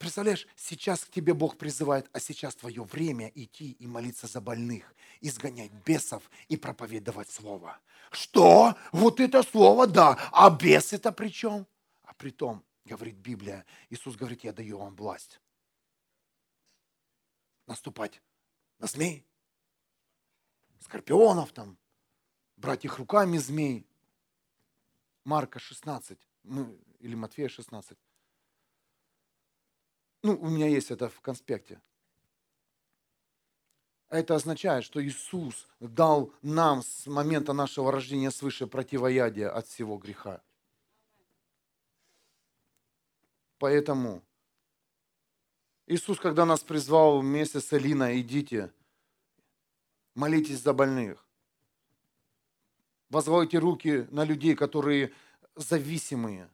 Представляешь, 0.00 0.46
сейчас 0.56 1.04
к 1.04 1.10
тебе 1.10 1.34
Бог 1.34 1.58
призывает, 1.58 2.08
а 2.14 2.20
сейчас 2.20 2.54
твое 2.54 2.82
время 2.84 3.30
идти 3.34 3.72
и 3.72 3.86
молиться 3.86 4.26
за 4.26 4.40
больных, 4.40 4.94
изгонять 5.20 5.72
бесов 5.84 6.22
и 6.48 6.56
проповедовать 6.56 7.28
Слово. 7.28 7.78
Что? 8.10 8.76
Вот 8.92 9.20
это 9.20 9.42
Слово, 9.42 9.86
да. 9.86 10.18
А 10.32 10.48
бес 10.48 10.94
это 10.94 11.12
при 11.12 11.28
чем? 11.28 11.66
А 12.04 12.14
при 12.14 12.30
том, 12.30 12.64
говорит 12.86 13.16
Библия, 13.16 13.66
Иисус 13.90 14.16
говорит, 14.16 14.42
я 14.42 14.54
даю 14.54 14.78
вам 14.78 14.96
власть. 14.96 15.38
Наступать 17.66 18.22
на 18.78 18.86
змей, 18.86 19.26
скорпионов 20.78 21.52
там, 21.52 21.76
брать 22.56 22.86
их 22.86 22.96
руками 22.96 23.36
змей, 23.36 23.86
Марка 25.24 25.58
16, 25.58 26.18
ну, 26.44 26.74
или 27.00 27.14
Матфея 27.14 27.50
16. 27.50 27.98
Ну, 30.22 30.38
у 30.40 30.48
меня 30.48 30.68
есть 30.68 30.90
это 30.90 31.08
в 31.08 31.20
конспекте. 31.20 31.80
Это 34.08 34.34
означает, 34.34 34.84
что 34.84 35.04
Иисус 35.04 35.68
дал 35.78 36.32
нам 36.42 36.82
с 36.82 37.06
момента 37.06 37.52
нашего 37.52 37.92
рождения 37.92 38.30
свыше 38.30 38.66
противоядие 38.66 39.48
от 39.48 39.66
всего 39.66 39.96
греха. 39.98 40.42
Поэтому 43.58 44.22
Иисус, 45.86 46.18
когда 46.18 46.44
нас 46.44 46.62
призвал 46.62 47.20
вместе 47.20 47.60
с 47.60 47.72
Элиной, 47.72 48.20
идите, 48.20 48.72
молитесь 50.14 50.60
за 50.60 50.72
больных 50.72 51.24
возводите 53.10 53.58
руки 53.58 54.06
на 54.10 54.24
людей, 54.24 54.54
которые 54.54 55.12
зависимые, 55.56 56.48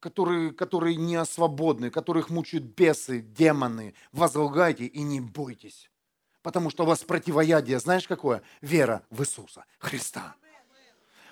которые, 0.00 0.52
которые 0.52 0.96
не 0.96 1.24
свободны, 1.24 1.90
которых 1.90 2.30
мучают 2.30 2.64
бесы, 2.64 3.20
демоны. 3.20 3.94
Возлагайте 4.12 4.86
и 4.86 5.02
не 5.02 5.20
бойтесь. 5.20 5.90
Потому 6.42 6.70
что 6.70 6.84
у 6.84 6.86
вас 6.86 7.04
противоядие, 7.04 7.78
знаешь 7.78 8.06
какое? 8.06 8.42
Вера 8.60 9.04
в 9.10 9.22
Иисуса 9.22 9.64
Христа. 9.78 10.36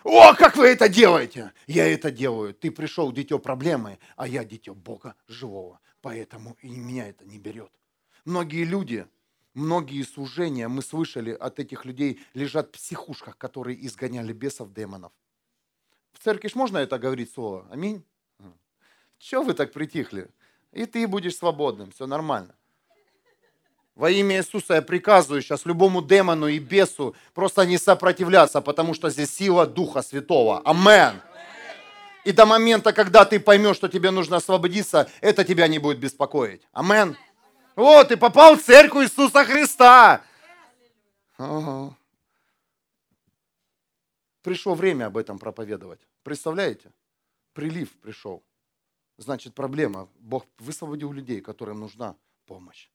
О, 0.05 0.35
как 0.35 0.57
вы 0.57 0.67
это 0.67 0.89
делаете? 0.89 1.53
Я 1.67 1.87
это 1.89 2.11
делаю. 2.11 2.55
Ты 2.55 2.71
пришел, 2.71 3.11
дитё 3.13 3.39
проблемы, 3.39 3.99
а 4.17 4.29
я 4.29 4.45
дитё 4.45 4.75
Бога 4.75 5.17
живого. 5.27 5.81
Поэтому 6.01 6.57
и 6.63 6.71
меня 6.71 7.09
это 7.09 7.25
не 7.25 7.39
берет. 7.39 7.73
Многие 8.25 8.65
люди, 8.65 9.07
Многие 9.57 10.03
служения, 10.03 10.69
мы 10.69 10.83
слышали 10.83 11.31
от 11.31 11.59
этих 11.59 11.87
людей, 11.87 12.21
лежат 12.35 12.69
в 12.69 12.71
психушках, 12.73 13.39
которые 13.39 13.87
изгоняли 13.87 14.35
бесов, 14.35 14.71
демонов. 14.75 15.13
В 16.13 16.19
церкви 16.19 16.49
ж 16.49 16.57
можно 16.57 16.77
это 16.77 16.99
говорить 16.99 17.33
слово? 17.33 17.67
Аминь. 17.71 18.05
Чего 19.19 19.43
вы 19.43 19.55
так 19.55 19.73
притихли? 19.73 20.29
И 20.73 20.87
ты 20.87 21.07
будешь 21.07 21.37
свободным, 21.37 21.91
все 21.91 22.07
нормально. 22.07 22.55
Во 23.95 24.11
имя 24.11 24.37
Иисуса 24.37 24.75
я 24.75 24.83
приказываю 24.83 25.41
сейчас 25.41 25.65
любому 25.65 26.03
демону 26.03 26.49
и 26.49 26.59
бесу 26.59 27.17
просто 27.33 27.65
не 27.65 27.79
сопротивляться, 27.79 28.61
потому 28.61 28.93
что 28.93 29.09
здесь 29.09 29.35
сила 29.35 29.67
Духа 29.67 30.03
Святого. 30.03 30.61
Амен. 30.67 31.23
И 32.27 32.33
до 32.33 32.45
момента, 32.45 32.93
когда 32.93 33.25
ты 33.25 33.41
поймешь, 33.41 33.77
что 33.77 33.89
тебе 33.89 34.11
нужно 34.11 34.37
освободиться, 34.37 35.09
это 35.23 35.45
тебя 35.45 35.67
не 35.67 35.79
будет 35.79 35.99
беспокоить. 35.99 36.61
Амен. 36.73 37.17
Вот, 37.75 38.09
ты 38.09 38.19
попал 38.19 38.57
в 38.57 38.63
церковь 38.63 39.07
Иисуса 39.07 39.45
Христа. 39.45 40.23
Ага. 41.39 41.97
Пришло 44.43 44.75
время 44.75 45.07
об 45.07 45.17
этом 45.17 45.39
проповедовать. 45.39 46.01
Представляете? 46.23 46.93
Прилив 47.55 47.91
пришел. 48.03 48.43
Значит, 49.19 49.55
проблема. 49.55 50.09
Бог 50.19 50.47
высвободил 50.59 51.13
людей, 51.13 51.41
которым 51.41 51.81
нужна 51.81 52.17
помощь. 52.45 52.91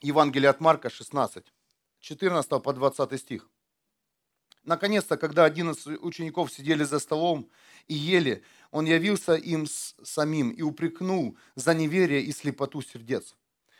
Евангелие 0.00 0.50
от 0.50 0.60
Марка 0.60 0.90
16, 0.90 1.46
14 2.00 2.62
по 2.62 2.72
20 2.74 3.18
стих. 3.18 3.48
Наконец-то, 4.64 5.16
когда 5.16 5.44
11 5.44 6.02
учеников 6.02 6.52
сидели 6.52 6.84
за 6.84 6.98
столом 6.98 7.48
и 7.86 7.94
ели, 7.94 8.42
он 8.70 8.86
явился 8.86 9.34
им 9.34 9.66
самим 9.66 10.50
и 10.50 10.62
упрекнул 10.62 11.38
за 11.54 11.74
неверие 11.74 12.22
и 12.22 12.32
слепоту 12.32 12.82
сердец, 12.82 13.34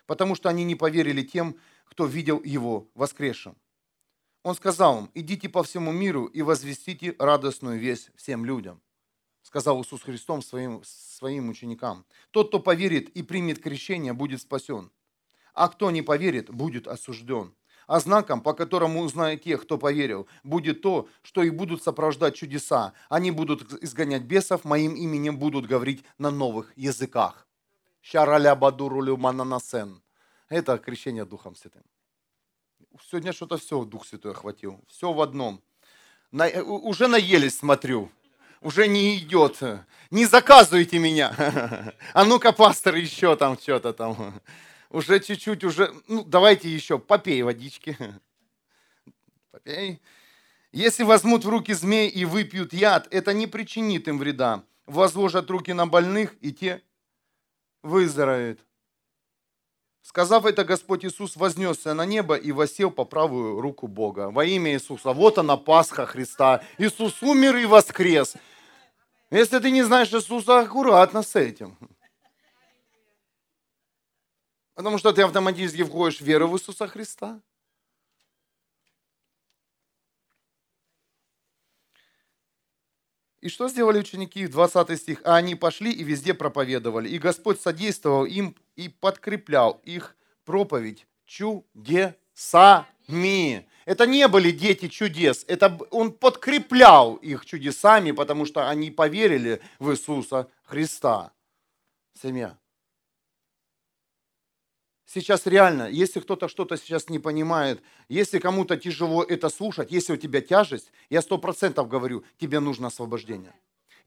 потому 0.07 0.35
что 0.35 0.49
они 0.49 0.65
не 0.65 0.77
поверили 0.77 1.23
тем, 1.23 1.59
кто 1.85 2.07
видел 2.07 2.43
его 2.43 2.89
воскресшим. 2.95 3.57
Он 4.43 4.55
сказал 4.55 4.99
им, 4.99 5.11
идите 5.15 5.49
по 5.49 5.63
всему 5.63 5.93
миру 5.93 6.27
и 6.27 6.43
возвестите 6.43 7.15
радостную 7.19 7.79
весть 7.79 8.11
всем 8.17 8.45
людям, 8.45 8.83
сказал 9.43 9.81
Иисус 9.83 10.03
Христос 10.03 10.47
своим, 10.47 10.83
своим 10.85 11.49
ученикам. 11.49 12.05
Тот, 12.31 12.49
кто 12.49 12.61
поверит 12.61 13.09
и 13.11 13.23
примет 13.23 13.61
крещение, 13.63 14.13
будет 14.13 14.43
спасен 14.43 14.91
а 15.55 15.69
кто 15.69 15.91
не 15.91 16.03
поверит, 16.03 16.51
будет 16.51 16.87
осужден. 16.87 17.55
А 17.87 18.01
знаком, 18.01 18.41
по 18.41 18.55
которому 18.55 19.01
узнают 19.01 19.43
тех, 19.43 19.63
кто 19.63 19.79
поверил, 19.79 20.27
будет 20.43 20.81
то, 20.81 21.09
что 21.23 21.43
их 21.43 21.55
будут 21.55 21.83
сопровождать 21.83 22.35
чудеса. 22.35 22.95
Они 23.09 23.31
будут 23.31 23.83
изгонять 23.83 24.23
бесов, 24.23 24.65
моим 24.65 24.95
именем 24.95 25.39
будут 25.39 25.67
говорить 25.67 26.05
на 26.19 26.31
новых 26.31 26.73
языках. 26.77 27.47
Шараля 28.01 28.57
бадурулю 28.57 29.17
мананасен. 29.17 30.03
Это 30.55 30.79
крещение 30.79 31.25
Духом 31.25 31.57
Святым. 31.57 31.83
Сегодня 33.11 33.33
что-то 33.33 33.57
все 33.57 33.85
Дух 33.85 34.07
Святой 34.07 34.31
охватил. 34.31 34.81
Все 34.87 35.13
в 35.13 35.21
одном. 35.21 35.61
На, 36.31 36.47
уже 36.63 37.09
наелись, 37.09 37.59
смотрю. 37.59 38.09
Уже 38.61 38.87
не 38.87 39.19
идет. 39.19 39.61
Не 40.13 40.27
заказывайте 40.27 41.01
меня. 41.01 41.35
А 42.15 42.25
ну-ка, 42.25 42.53
пастор, 42.53 42.95
еще 42.95 43.35
там 43.35 43.59
что-то 43.59 43.93
там 43.93 44.41
уже 44.91 45.19
чуть-чуть, 45.19 45.65
уже, 45.65 45.93
ну, 46.07 46.23
давайте 46.23 46.69
еще, 46.69 47.01
попей 47.01 47.43
водички. 47.43 47.99
Попей. 49.51 50.01
Если 50.71 51.03
возьмут 51.03 51.45
в 51.45 51.49
руки 51.49 51.73
змей 51.73 52.09
и 52.09 52.25
выпьют 52.25 52.73
яд, 52.73 53.09
это 53.11 53.33
не 53.33 53.49
причинит 53.49 54.07
им 54.07 54.21
вреда. 54.21 54.63
Возложат 54.87 55.51
руки 55.51 55.73
на 55.73 55.89
больных, 55.89 56.37
и 56.41 56.53
те 56.53 56.81
выздоровеют. 57.83 58.61
Сказав 60.05 60.45
это, 60.45 60.65
Господь 60.65 61.03
Иисус 61.03 61.35
вознесся 61.35 61.95
на 61.95 62.05
небо 62.05 62.37
и 62.37 62.53
восел 62.53 62.91
по 62.91 63.07
правую 63.07 63.63
руку 63.63 63.89
Бога. 63.89 64.31
Во 64.31 64.45
имя 64.45 64.75
Иисуса. 64.75 65.15
Вот 65.15 65.39
она, 65.39 65.57
Пасха 65.57 66.05
Христа. 66.05 66.63
Иисус 66.77 67.23
умер 67.23 67.57
и 67.57 67.65
воскрес. 67.65 68.35
Если 69.31 69.59
ты 69.59 69.71
не 69.71 69.83
знаешь 69.83 70.13
Иисуса, 70.13 70.61
аккуратно 70.61 71.23
с 71.23 71.35
этим. 71.35 71.79
Потому 74.75 74.99
что 74.99 75.11
ты 75.15 75.23
автоматически 75.23 75.83
входишь 75.83 76.21
в 76.21 76.25
веру 76.25 76.49
в 76.49 76.55
Иисуса 76.55 76.87
Христа. 76.87 77.41
И 83.41 83.49
что 83.49 83.69
сделали 83.69 84.01
ученики? 84.01 84.47
20 84.47 85.01
стих. 85.01 85.23
А 85.25 85.37
они 85.37 85.55
пошли 85.55 85.91
и 85.91 86.05
везде 86.05 86.35
проповедовали. 86.35 87.09
И 87.09 87.19
Господь 87.19 87.59
содействовал 87.59 88.27
им 88.27 88.55
и 88.77 88.89
подкреплял 88.89 89.81
их 89.85 90.17
проповедь 90.45 91.07
чудесами. 91.27 92.17
Это 93.85 94.07
не 94.07 94.29
были 94.29 94.51
дети 94.51 94.89
чудес. 94.89 95.45
Это 95.47 95.79
он 95.91 96.13
подкреплял 96.13 97.17
их 97.17 97.45
чудесами, 97.45 98.13
потому 98.13 98.47
что 98.47 98.69
они 98.69 98.91
поверили 98.91 99.61
в 99.79 99.91
Иисуса 99.93 100.49
Христа. 100.63 101.33
Семья. 102.21 102.57
Сейчас 105.07 105.47
реально, 105.47 105.89
если 105.89 106.19
кто-то 106.21 106.49
что-то 106.49 106.77
сейчас 106.77 107.09
не 107.09 107.21
понимает, 107.21 107.83
если 108.09 108.39
кому-то 108.41 108.77
тяжело 108.77 109.23
это 109.23 109.49
слушать, 109.49 109.93
если 109.93 110.15
у 110.15 110.17
тебя 110.17 110.41
тяжесть, 110.41 110.91
я 111.09 111.23
сто 111.23 111.39
процентов 111.39 111.89
говорю, 111.89 112.25
тебе 112.39 112.59
нужно 112.59 112.89
освобождение. 112.89 113.55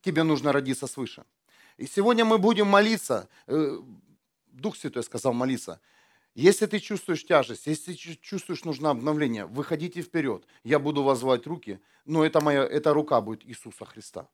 Тебе 0.02 0.24
нужно 0.24 0.52
родиться 0.52 0.86
свыше. 0.88 1.24
И 1.78 1.86
сегодня 1.86 2.26
мы 2.26 2.40
будем 2.40 2.68
молиться. 2.68 3.30
Дух 4.60 4.76
Святой 4.76 5.04
сказал 5.04 5.34
молиться. 5.34 5.80
Если 6.36 6.66
ты 6.68 6.80
чувствуешь 6.80 7.26
тяжесть, 7.26 7.66
если 7.66 7.94
чувствуешь 7.94 8.64
нужно 8.64 8.92
обновление, 8.92 9.46
выходите 9.46 10.02
вперед. 10.02 10.46
Я 10.64 10.80
буду 10.80 11.04
возвать 11.04 11.48
руки, 11.48 11.80
но 12.06 12.24
это 12.24 12.42
моя, 12.42 12.64
эта 12.64 12.94
рука 12.94 13.22
будет 13.22 13.46
Иисуса 13.46 13.86
Христа 13.86 14.28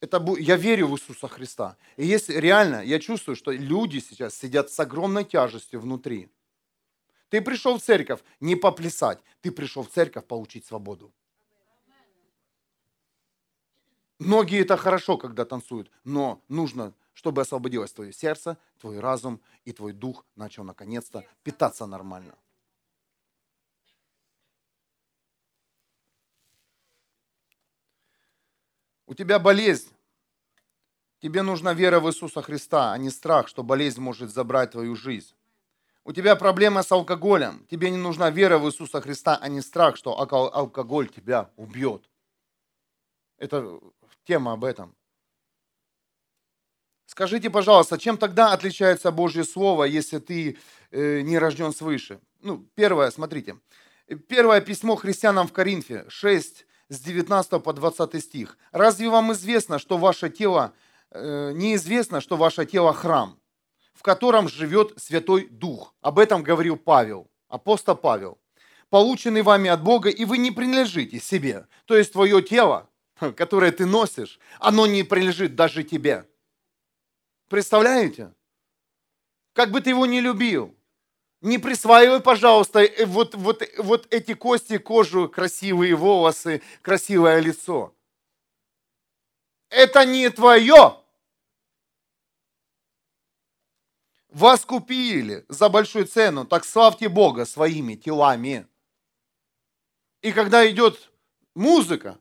это, 0.00 0.24
я 0.38 0.56
верю 0.56 0.88
в 0.88 0.94
Иисуса 0.94 1.28
Христа. 1.28 1.76
И 1.96 2.06
если 2.06 2.34
реально, 2.34 2.82
я 2.82 2.98
чувствую, 2.98 3.36
что 3.36 3.52
люди 3.52 3.98
сейчас 3.98 4.34
сидят 4.34 4.70
с 4.70 4.80
огромной 4.80 5.24
тяжестью 5.24 5.80
внутри. 5.80 6.30
Ты 7.28 7.42
пришел 7.42 7.78
в 7.78 7.82
церковь 7.82 8.20
не 8.40 8.56
поплясать, 8.56 9.20
ты 9.40 9.52
пришел 9.52 9.84
в 9.84 9.90
церковь 9.90 10.26
получить 10.26 10.64
свободу. 10.64 11.12
Многие 14.18 14.60
это 14.60 14.76
хорошо, 14.76 15.16
когда 15.16 15.44
танцуют, 15.44 15.90
но 16.04 16.42
нужно, 16.48 16.92
чтобы 17.12 17.42
освободилось 17.42 17.92
твое 17.92 18.12
сердце, 18.12 18.56
твой 18.78 19.00
разум 19.00 19.40
и 19.64 19.72
твой 19.72 19.92
дух 19.92 20.24
начал 20.36 20.64
наконец-то 20.64 21.24
питаться 21.42 21.86
нормально. 21.86 22.34
У 29.06 29.14
тебя 29.14 29.38
болезнь. 29.38 29.92
Тебе 31.18 31.42
нужна 31.42 31.74
вера 31.74 32.00
в 32.00 32.08
Иисуса 32.08 32.40
Христа, 32.42 32.92
а 32.92 32.98
не 32.98 33.10
страх, 33.10 33.48
что 33.48 33.62
болезнь 33.62 34.00
может 34.00 34.30
забрать 34.30 34.70
твою 34.70 34.94
жизнь. 34.94 35.34
У 36.04 36.12
тебя 36.12 36.34
проблема 36.34 36.82
с 36.82 36.90
алкоголем. 36.92 37.66
Тебе 37.68 37.90
не 37.90 37.98
нужна 37.98 38.30
вера 38.30 38.58
в 38.58 38.66
Иисуса 38.66 39.00
Христа, 39.00 39.36
а 39.36 39.48
не 39.48 39.60
страх, 39.60 39.96
что 39.96 40.18
алкоголь 40.18 41.08
тебя 41.08 41.50
убьет. 41.56 42.08
Это 43.36 43.80
тема 44.24 44.52
об 44.52 44.64
этом. 44.64 44.94
Скажите, 47.10 47.50
пожалуйста, 47.50 47.98
чем 47.98 48.16
тогда 48.16 48.52
отличается 48.52 49.10
Божье 49.10 49.42
Слово, 49.42 49.82
если 49.82 50.20
ты 50.20 50.56
э, 50.92 51.22
не 51.22 51.38
рожден 51.38 51.74
свыше? 51.74 52.20
Ну, 52.40 52.64
первое, 52.76 53.10
смотрите. 53.10 53.56
Первое 54.28 54.60
письмо 54.60 54.94
христианам 54.94 55.48
в 55.48 55.52
Коринфе, 55.52 56.04
6, 56.06 56.66
с 56.88 57.00
19 57.00 57.64
по 57.64 57.72
20 57.72 58.22
стих. 58.22 58.56
«Разве 58.70 59.08
вам 59.08 59.32
известно, 59.32 59.80
что 59.80 59.98
ваше 59.98 60.30
тело, 60.30 60.72
э, 61.10 61.50
неизвестно, 61.52 62.20
что 62.20 62.36
ваше 62.36 62.64
тело 62.64 62.92
храм, 62.92 63.40
в 63.92 64.02
котором 64.02 64.48
живет 64.48 64.92
Святой 64.96 65.48
Дух?» 65.50 65.96
Об 66.02 66.16
этом 66.16 66.44
говорил 66.44 66.76
Павел, 66.76 67.28
апостол 67.48 67.96
Павел. 67.96 68.38
«Полученный 68.88 69.42
вами 69.42 69.68
от 69.68 69.82
Бога, 69.82 70.10
и 70.10 70.24
вы 70.24 70.38
не 70.38 70.52
принадлежите 70.52 71.18
себе». 71.18 71.66
То 71.86 71.96
есть 71.96 72.12
твое 72.12 72.40
тело, 72.40 72.88
которое 73.36 73.72
ты 73.72 73.84
носишь, 73.84 74.38
оно 74.60 74.86
не 74.86 75.02
принадлежит 75.02 75.56
даже 75.56 75.82
тебе. 75.82 76.29
Представляете? 77.50 78.32
Как 79.54 79.72
бы 79.72 79.80
ты 79.80 79.90
его 79.90 80.06
не 80.06 80.20
любил, 80.20 80.72
не 81.40 81.58
присваивай, 81.58 82.20
пожалуйста, 82.20 82.78
э, 82.78 83.04
вот, 83.04 83.34
вот, 83.34 83.64
вот 83.78 84.06
эти 84.14 84.34
кости, 84.34 84.78
кожу, 84.78 85.28
красивые 85.28 85.96
волосы, 85.96 86.62
красивое 86.80 87.40
лицо. 87.40 87.92
Это 89.68 90.04
не 90.06 90.30
твое. 90.30 90.96
Вас 94.28 94.64
купили 94.64 95.44
за 95.48 95.68
большую 95.68 96.06
цену, 96.06 96.46
так 96.46 96.64
славьте 96.64 97.08
Бога 97.08 97.46
своими 97.46 97.96
телами. 97.96 98.68
И 100.22 100.30
когда 100.30 100.70
идет 100.70 101.10
музыка, 101.56 102.16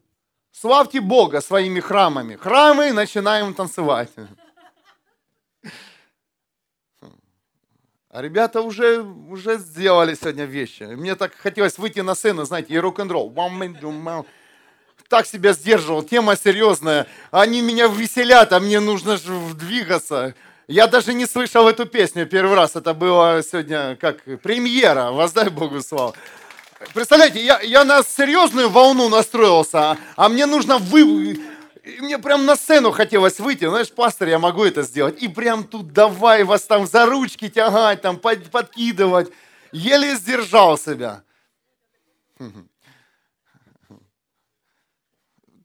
Славьте 0.52 1.00
Бога 1.00 1.40
своими 1.40 1.80
храмами. 1.80 2.36
Храмы 2.36 2.92
начинаем 2.92 3.54
танцевать. 3.54 4.10
А 8.12 8.24
ребята 8.24 8.62
уже, 8.62 9.02
уже 9.02 9.58
сделали 9.60 10.16
сегодня 10.16 10.46
вещи. 10.46 10.84
Мне 10.84 11.16
так 11.16 11.36
хотелось 11.36 11.78
выйти 11.78 12.00
на 12.00 12.16
сцену, 12.16 12.44
знаете, 12.44 12.74
и 12.74 12.80
рок-н-ролл. 12.80 13.32
Так 15.08 15.28
себя 15.28 15.54
сдерживал, 15.54 16.04
тема 16.04 16.36
серьезная. 16.36 17.08
Они 17.30 17.62
меня 17.62 17.88
веселят, 17.88 18.52
а 18.52 18.60
мне 18.60 18.80
нужно 18.80 19.18
же 19.18 19.32
двигаться. 19.54 20.34
Я 20.68 20.88
даже 20.88 21.14
не 21.14 21.26
слышал 21.26 21.68
эту 21.68 21.86
песню 21.86 22.26
первый 22.26 22.56
раз. 22.56 22.76
Это 22.76 22.94
было 22.94 23.42
сегодня 23.44 23.96
как 23.96 24.24
премьера. 24.42 25.12
Воздай 25.12 25.50
Богу 25.50 25.82
славу. 25.82 26.16
Представляете, 26.94 27.44
я, 27.44 27.60
я 27.62 27.84
на 27.84 28.04
серьезную 28.04 28.70
волну 28.70 29.10
настроился, 29.10 29.98
а 30.16 30.30
мне 30.30 30.46
нужно 30.46 30.78
вы... 30.78 31.40
Мне 31.84 32.20
прям 32.20 32.46
на 32.46 32.56
сцену 32.56 32.92
хотелось 32.92 33.40
выйти. 33.40 33.66
Знаешь, 33.68 33.92
пастор, 33.92 34.28
я 34.28 34.40
могу 34.40 34.64
это 34.64 34.84
сделать. 34.84 35.22
И 35.22 35.28
прям 35.28 35.64
тут 35.64 35.94
давай 35.94 36.44
вас 36.44 36.64
там 36.64 36.86
за 36.86 37.06
ручки 37.06 37.50
тягать, 37.50 38.02
там 38.02 38.20
под, 38.20 38.52
подкидывать. 38.52 39.32
Еле 39.72 40.16
сдержал 40.16 40.78
себя. 40.78 41.24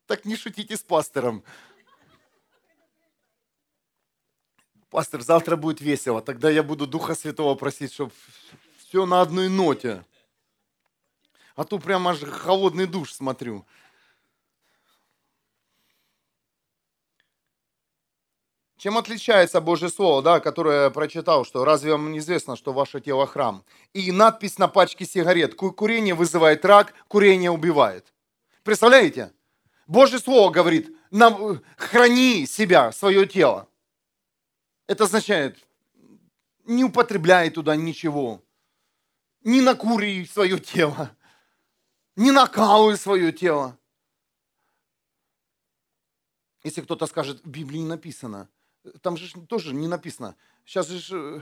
Так 0.07 0.23
не 0.25 0.35
шутите 0.35 0.77
с 0.77 0.83
пастором. 0.83 1.43
Пастор, 4.89 5.21
завтра 5.21 5.55
будет 5.55 5.81
весело. 5.81 6.21
Тогда 6.21 6.49
я 6.49 6.63
буду 6.63 6.87
Духа 6.87 7.15
Святого 7.15 7.55
просить, 7.55 7.91
чтобы 7.91 8.11
все 8.77 9.05
на 9.05 9.21
одной 9.21 9.49
ноте. 9.49 10.05
А 11.55 11.63
то 11.63 11.79
прям 11.79 12.07
аж 12.07 12.19
холодный 12.19 12.85
душ 12.85 13.13
смотрю. 13.13 13.65
Чем 18.85 18.99
отличается 18.99 19.61
Божье 19.61 19.89
Слово, 19.89 20.21
да, 20.21 20.39
которое 20.39 20.83
я 20.83 20.89
прочитал, 20.91 21.43
что 21.43 21.65
разве 21.65 21.93
вам 21.93 22.11
не 22.11 22.19
известно, 22.19 22.55
что 22.55 22.71
ваше 22.71 23.01
тело 23.01 23.25
храм? 23.25 23.65
И 23.93 24.11
надпись 24.11 24.59
на 24.59 24.67
пачке 24.67 25.05
сигарет. 25.05 25.55
Курение 25.55 26.13
вызывает 26.13 26.63
рак, 26.63 26.93
курение 27.07 27.49
убивает. 27.49 28.13
Представляете? 28.61 29.33
Божье 29.87 30.19
Слово 30.19 30.51
говорит, 30.51 30.95
храни 31.77 32.45
себя, 32.45 32.91
свое 32.91 33.25
тело. 33.25 33.67
Это 34.85 35.05
означает, 35.05 35.57
не 36.65 36.83
употребляй 36.83 37.49
туда 37.49 37.75
ничего. 37.75 38.43
Не 39.41 39.61
накури 39.61 40.27
свое 40.27 40.59
тело. 40.59 41.09
Не 42.15 42.29
накалывай 42.29 42.97
свое 42.97 43.31
тело. 43.31 43.79
Если 46.63 46.81
кто-то 46.81 47.07
скажет, 47.07 47.43
в 47.43 47.49
Библии 47.49 47.81
написано, 47.81 48.47
там 49.01 49.17
же 49.17 49.39
тоже 49.47 49.73
не 49.73 49.87
написано. 49.87 50.35
Сейчас 50.65 50.87
же 50.87 51.17
э, 51.17 51.41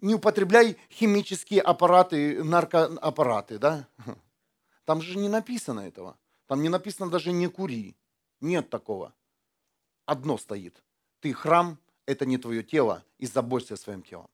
не 0.00 0.14
употребляй 0.14 0.76
химические 0.90 1.60
аппараты, 1.60 2.42
наркоаппараты, 2.44 3.58
да? 3.58 3.88
Там 4.84 5.02
же 5.02 5.18
не 5.18 5.28
написано 5.28 5.80
этого. 5.80 6.18
Там 6.46 6.62
не 6.62 6.68
написано 6.68 7.10
даже 7.10 7.32
не 7.32 7.48
кури. 7.48 7.96
Нет 8.40 8.70
такого. 8.70 9.14
Одно 10.06 10.36
стоит. 10.38 10.82
Ты 11.20 11.32
храм 11.32 11.78
это 12.06 12.26
не 12.26 12.38
твое 12.38 12.62
тело, 12.62 13.04
и 13.18 13.26
заботься 13.26 13.76
своим 13.76 14.02
телом. 14.02 14.28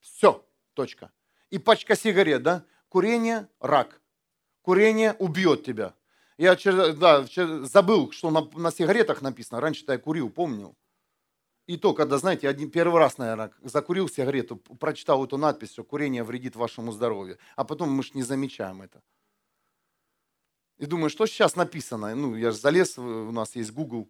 Все, 0.00 0.44
точка. 0.74 1.10
И 1.50 1.58
пачка 1.58 1.96
сигарет, 1.96 2.42
да? 2.42 2.64
Курение– 2.88 3.48
рак. 3.60 4.00
Курение 4.62 5.14
убьет 5.14 5.64
тебя. 5.64 5.94
Я 6.36 6.54
вчера, 6.54 6.92
да, 6.92 7.26
забыл, 7.66 8.12
что 8.12 8.30
на, 8.30 8.42
на 8.54 8.70
сигаретах 8.70 9.22
написано. 9.22 9.60
Раньше-то 9.60 9.94
я 9.94 9.98
курил, 9.98 10.30
помнил. 10.30 10.76
И 11.68 11.76
то, 11.76 11.92
когда, 11.92 12.16
знаете, 12.16 12.48
один, 12.48 12.70
первый 12.70 12.98
раз, 12.98 13.18
наверное, 13.18 13.52
закурил 13.62 14.08
сигарету, 14.08 14.56
прочитал 14.56 15.22
эту 15.22 15.36
надпись, 15.36 15.72
что 15.72 15.84
курение 15.84 16.24
вредит 16.24 16.56
вашему 16.56 16.92
здоровью. 16.92 17.36
А 17.56 17.64
потом 17.64 17.90
мы 17.90 18.02
же 18.02 18.12
не 18.14 18.22
замечаем 18.22 18.80
это. 18.80 19.02
И 20.78 20.86
думаю, 20.86 21.10
что 21.10 21.26
сейчас 21.26 21.56
написано? 21.56 22.14
Ну, 22.14 22.36
я 22.36 22.52
же 22.52 22.56
залез, 22.56 22.96
у 22.96 23.32
нас 23.32 23.54
есть 23.54 23.72
Google. 23.72 24.08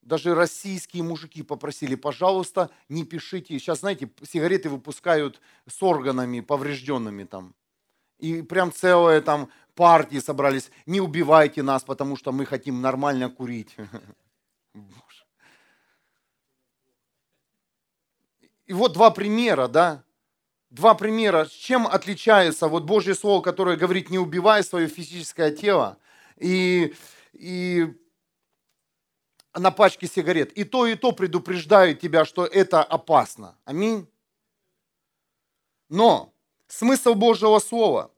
Даже 0.00 0.34
российские 0.34 1.02
мужики 1.02 1.42
попросили, 1.42 1.96
пожалуйста, 1.96 2.70
не 2.88 3.04
пишите. 3.04 3.58
Сейчас, 3.58 3.80
знаете, 3.80 4.10
сигареты 4.22 4.70
выпускают 4.70 5.42
с 5.68 5.82
органами 5.82 6.40
поврежденными 6.40 7.24
там. 7.24 7.54
И 8.18 8.40
прям 8.40 8.72
целые 8.72 9.20
там 9.20 9.50
партии 9.74 10.18
собрались. 10.18 10.70
Не 10.86 11.02
убивайте 11.02 11.62
нас, 11.62 11.84
потому 11.84 12.16
что 12.16 12.32
мы 12.32 12.46
хотим 12.46 12.80
нормально 12.80 13.28
курить. 13.28 13.76
И 18.70 18.72
вот 18.72 18.92
два 18.92 19.10
примера, 19.10 19.66
да, 19.66 20.04
два 20.70 20.94
примера, 20.94 21.44
чем 21.46 21.88
отличается 21.88 22.68
вот 22.68 22.84
Божье 22.84 23.16
Слово, 23.16 23.42
которое 23.42 23.76
говорит, 23.76 24.10
не 24.10 24.18
убивай 24.20 24.62
свое 24.62 24.86
физическое 24.86 25.50
тело, 25.50 25.98
и, 26.36 26.94
и 27.32 27.88
на 29.54 29.72
пачке 29.72 30.06
сигарет. 30.06 30.52
И 30.52 30.62
то, 30.62 30.86
и 30.86 30.94
то 30.94 31.10
предупреждают 31.10 31.98
тебя, 31.98 32.24
что 32.24 32.46
это 32.46 32.80
опасно. 32.84 33.58
Аминь. 33.64 34.08
Но 35.88 36.32
смысл 36.68 37.14
Божьего 37.14 37.58
Слова 37.58 38.12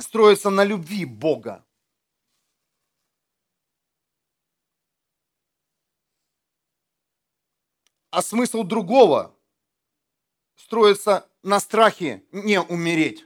строится 0.00 0.48
на 0.48 0.64
любви 0.64 1.04
Бога. 1.04 1.66
А 8.10 8.22
смысл 8.22 8.62
другого 8.62 9.34
строится 10.56 11.28
на 11.42 11.60
страхе 11.60 12.24
не 12.32 12.60
умереть. 12.60 13.24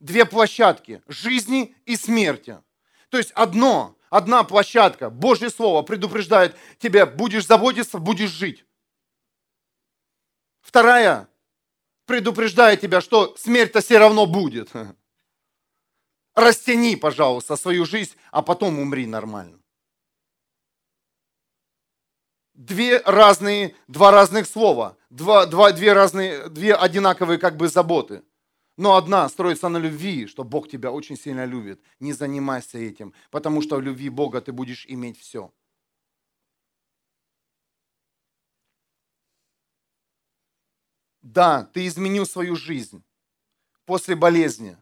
Две 0.00 0.24
площадки– 0.24 1.02
жизни 1.08 1.76
и 1.84 1.96
смерти. 1.96 2.62
То 3.10 3.18
есть 3.18 3.32
одно 3.32 3.96
одна 4.14 4.44
площадка, 4.44 5.10
Божье 5.10 5.50
Слово 5.50 5.82
предупреждает 5.82 6.56
тебя, 6.78 7.04
будешь 7.04 7.46
заботиться, 7.46 7.98
будешь 7.98 8.30
жить. 8.30 8.64
Вторая 10.60 11.28
предупреждает 12.06 12.80
тебя, 12.80 13.00
что 13.00 13.36
смерть-то 13.36 13.80
все 13.80 13.98
равно 13.98 14.26
будет. 14.26 14.70
Растяни, 16.34 16.94
пожалуйста, 16.94 17.56
свою 17.56 17.84
жизнь, 17.84 18.14
а 18.30 18.42
потом 18.42 18.78
умри 18.78 19.06
нормально. 19.06 19.60
Две 22.54 23.00
разные, 23.00 23.74
два 23.88 24.10
разных 24.10 24.46
слова, 24.46 24.96
два, 25.10 25.46
два, 25.46 25.72
две 25.72 25.92
разные, 25.92 26.48
две 26.48 26.74
одинаковые 26.74 27.38
как 27.38 27.56
бы 27.56 27.68
заботы– 27.68 28.22
но 28.76 28.96
одна 28.96 29.28
строится 29.28 29.68
на 29.68 29.78
любви, 29.78 30.26
что 30.26 30.42
Бог 30.42 30.68
тебя 30.68 30.90
очень 30.90 31.16
сильно 31.16 31.44
любит. 31.44 31.80
Не 32.00 32.12
занимайся 32.12 32.78
этим, 32.78 33.14
потому 33.30 33.62
что 33.62 33.76
в 33.76 33.82
любви 33.82 34.08
Бога 34.08 34.40
ты 34.40 34.52
будешь 34.52 34.84
иметь 34.88 35.18
все. 35.18 35.52
Да, 41.22 41.64
ты 41.72 41.86
изменил 41.86 42.26
свою 42.26 42.56
жизнь 42.56 43.02
после 43.86 44.14
болезни, 44.16 44.76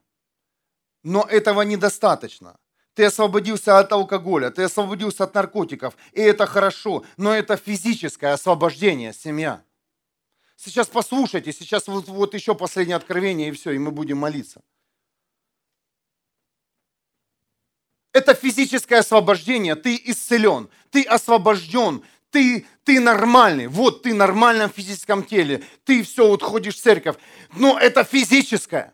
но 1.03 1.23
этого 1.23 1.63
недостаточно. 1.63 2.59
Ты 2.95 3.05
освободился 3.05 3.79
от 3.79 3.91
алкоголя, 3.93 4.51
ты 4.51 4.65
освободился 4.65 5.25
от 5.25 5.35
наркотиков, 5.35 5.97
и 6.13 6.21
это 6.21 6.47
хорошо, 6.47 7.05
но 7.17 7.35
это 7.35 7.57
физическое 7.57 8.35
освобождение, 8.35 9.15
семья. 9.15 9.63
Сейчас 10.57 10.89
послушайте, 10.89 11.53
сейчас 11.53 11.89
вот, 11.89 12.09
вот 12.09 12.35
еще 12.35 12.55
последнее 12.55 12.97
откровение, 12.97 13.49
и 13.49 13.53
все, 13.53 13.71
и 13.71 13.79
мы 13.79 13.91
будем 13.91 14.19
молиться. 14.19 14.63
Это 18.13 18.35
физическое 18.35 18.99
освобождение, 18.99 19.75
ты 19.75 19.99
исцелен, 20.05 20.69
ты 20.91 21.03
освобожден, 21.03 22.05
ты, 22.31 22.67
ты 22.85 23.01
нормальный, 23.01 23.69
вот 23.69 24.03
ты 24.03 24.13
в 24.13 24.17
нормальном 24.17 24.71
физическом 24.71 25.25
теле, 25.25 25.65
ты 25.85 26.03
все, 26.03 26.29
вот 26.29 26.43
ходишь 26.43 26.77
в 26.77 26.83
церковь, 26.83 27.17
но 27.55 27.79
это 27.79 28.05
физическое. 28.05 28.93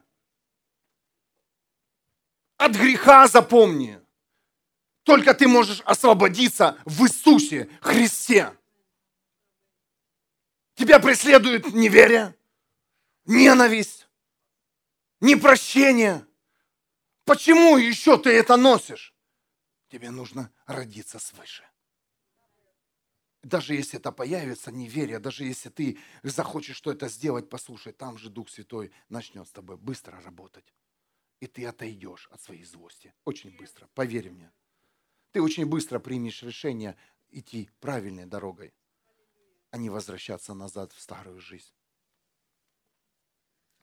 От 2.58 2.72
греха 2.72 3.28
запомни. 3.28 4.00
Только 5.04 5.32
ты 5.32 5.48
можешь 5.48 5.80
освободиться 5.86 6.76
в 6.84 7.04
Иисусе 7.04 7.70
Христе. 7.80 8.54
Тебя 10.74 10.98
преследует 10.98 11.72
неверие, 11.72 12.36
ненависть, 13.24 14.08
непрощение. 15.20 16.26
Почему 17.24 17.76
еще 17.76 18.18
ты 18.18 18.30
это 18.30 18.56
носишь? 18.56 19.14
Тебе 19.88 20.10
нужно 20.10 20.52
родиться 20.66 21.18
свыше. 21.18 21.64
Даже 23.42 23.74
если 23.74 23.98
это 24.00 24.10
появится 24.10 24.72
неверие, 24.72 25.20
даже 25.20 25.44
если 25.44 25.68
ты 25.68 25.98
захочешь 26.24 26.76
что 26.76 26.90
это 26.90 27.08
сделать, 27.08 27.48
послушай, 27.48 27.92
там 27.92 28.18
же 28.18 28.30
Дух 28.30 28.50
Святой 28.50 28.92
начнет 29.08 29.46
с 29.46 29.52
тобой 29.52 29.76
быстро 29.76 30.20
работать. 30.22 30.74
И 31.40 31.46
ты 31.46 31.66
отойдешь 31.66 32.28
от 32.30 32.40
своей 32.40 32.64
злости. 32.64 33.14
Очень 33.24 33.56
быстро, 33.56 33.88
поверь 33.94 34.30
мне. 34.30 34.52
Ты 35.32 35.42
очень 35.42 35.66
быстро 35.66 35.98
примешь 35.98 36.42
решение 36.42 36.96
идти 37.28 37.70
правильной 37.80 38.26
дорогой, 38.26 38.74
а 39.70 39.76
не 39.76 39.90
возвращаться 39.90 40.54
назад 40.54 40.92
в 40.92 41.00
старую 41.00 41.40
жизнь. 41.40 41.72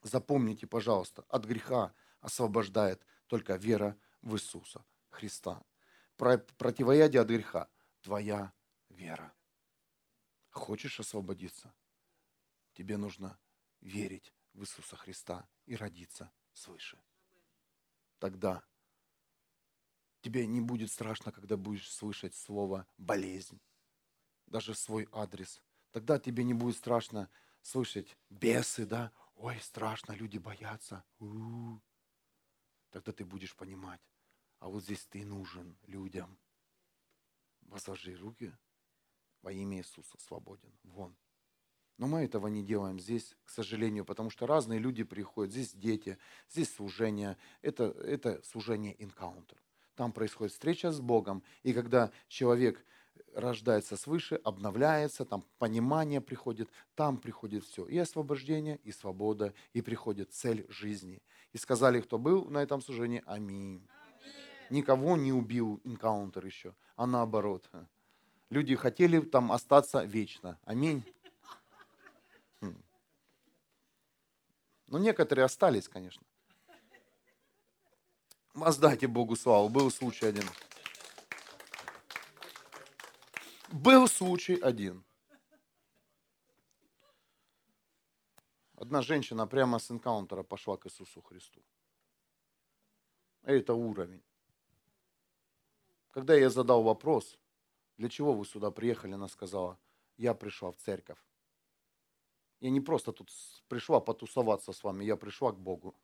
Запомните, 0.02 0.66
пожалуйста, 0.66 1.24
от 1.28 1.44
греха 1.46 1.94
освобождает 2.20 3.04
только 3.26 3.56
вера 3.56 3.98
в 4.22 4.34
Иисуса 4.34 4.84
Христа. 5.08 5.64
Противоядие 6.16 7.22
от 7.22 7.28
греха– 7.28 7.68
твоя 8.02 8.52
вера. 8.88 9.34
Хочешь 10.50 11.00
освободиться? 11.00 11.74
Тебе 12.72 12.96
нужно 12.96 13.38
верить 13.80 14.32
в 14.52 14.62
Иисуса 14.62 14.96
Христа 14.96 15.48
и 15.64 15.76
родиться 15.76 16.32
свыше. 16.52 16.98
Тогда 18.18 18.64
тебе 20.22 20.46
не 20.46 20.60
будет 20.60 20.90
страшно, 20.90 21.32
когда 21.32 21.56
будешь 21.56 21.90
слышать 21.90 22.34
слово 22.34 22.86
болезнь, 22.96 23.60
даже 24.46 24.74
свой 24.74 25.08
адрес. 25.12 25.62
Тогда 25.90 26.18
тебе 26.18 26.44
не 26.44 26.54
будет 26.54 26.76
страшно 26.76 27.30
слышать 27.62 28.16
бесы, 28.30 28.86
да? 28.86 29.12
Ой, 29.34 29.60
страшно, 29.60 30.12
люди 30.12 30.38
боятся. 30.38 31.04
У-у-у. 31.18 31.82
Тогда 32.90 33.12
ты 33.12 33.24
будешь 33.24 33.54
понимать, 33.54 34.00
а 34.58 34.68
вот 34.68 34.82
здесь 34.82 35.04
ты 35.06 35.24
нужен 35.24 35.78
людям. 35.82 36.38
Возложи 37.60 38.16
руки 38.16 38.56
во 39.42 39.52
имя 39.52 39.78
Иисуса, 39.78 40.18
свободен. 40.18 40.72
Вон. 40.82 41.16
Но 41.98 42.06
мы 42.06 42.24
этого 42.24 42.48
не 42.48 42.62
делаем 42.62 43.00
здесь, 43.00 43.36
к 43.44 43.50
сожалению, 43.50 44.04
потому 44.04 44.28
что 44.28 44.46
разные 44.46 44.78
люди 44.78 45.02
приходят. 45.02 45.52
Здесь 45.52 45.72
дети, 45.72 46.18
здесь 46.50 46.72
служение. 46.74 47.36
Это, 47.62 47.84
это 47.84 48.42
служение 48.44 49.02
энкаунтер. 49.02 49.56
Там 49.94 50.12
происходит 50.12 50.52
встреча 50.52 50.92
с 50.92 51.00
Богом. 51.00 51.42
И 51.62 51.72
когда 51.72 52.10
человек 52.28 52.84
рождается 53.34 53.96
свыше, 53.96 54.36
обновляется, 54.44 55.24
там 55.24 55.44
понимание 55.58 56.20
приходит, 56.20 56.68
там 56.94 57.16
приходит 57.16 57.64
все. 57.64 57.86
И 57.86 57.96
освобождение, 57.96 58.78
и 58.84 58.92
свобода, 58.92 59.54
и 59.72 59.80
приходит 59.80 60.32
цель 60.32 60.66
жизни. 60.68 61.22
И 61.52 61.58
сказали, 61.58 62.00
кто 62.00 62.18
был 62.18 62.44
на 62.50 62.58
этом 62.58 62.82
служении, 62.82 63.22
аминь. 63.26 63.86
Никого 64.68 65.16
не 65.16 65.32
убил 65.32 65.80
энкаунтер 65.84 66.44
еще, 66.44 66.74
а 66.96 67.06
наоборот. 67.06 67.70
Люди 68.50 68.76
хотели 68.76 69.20
там 69.20 69.50
остаться 69.50 70.04
вечно. 70.04 70.58
Аминь. 70.64 71.02
Но 74.86 74.98
некоторые 74.98 75.44
остались, 75.44 75.88
конечно. 75.88 76.22
Воздайте 78.54 79.06
Богу 79.06 79.36
славу. 79.36 79.68
Был 79.68 79.90
случай 79.90 80.26
один. 80.26 80.44
Был 83.72 84.08
случай 84.08 84.54
один. 84.54 85.04
Одна 88.76 89.02
женщина 89.02 89.46
прямо 89.46 89.78
с 89.78 89.90
энкаунтера 89.90 90.42
пошла 90.42 90.76
к 90.76 90.86
Иисусу 90.86 91.20
Христу. 91.22 91.62
Это 93.42 93.74
уровень. 93.74 94.22
Когда 96.10 96.34
я 96.34 96.48
задал 96.50 96.82
вопрос, 96.82 97.38
для 97.96 98.08
чего 98.08 98.32
вы 98.32 98.44
сюда 98.44 98.70
приехали, 98.70 99.12
она 99.12 99.28
сказала, 99.28 99.78
я 100.16 100.34
пришла 100.34 100.70
в 100.70 100.76
церковь. 100.76 101.18
Я 102.60 102.70
не 102.70 102.80
просто 102.80 103.12
тут 103.12 103.30
пришла 103.68 104.00
потусоваться 104.00 104.72
с 104.72 104.82
вами, 104.82 105.04
я 105.04 105.16
пришла 105.16 105.52
к 105.52 105.58
Богу. 105.58 105.94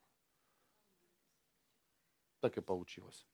Так 2.39 2.57
и 2.57 2.61
получилось. 2.61 3.25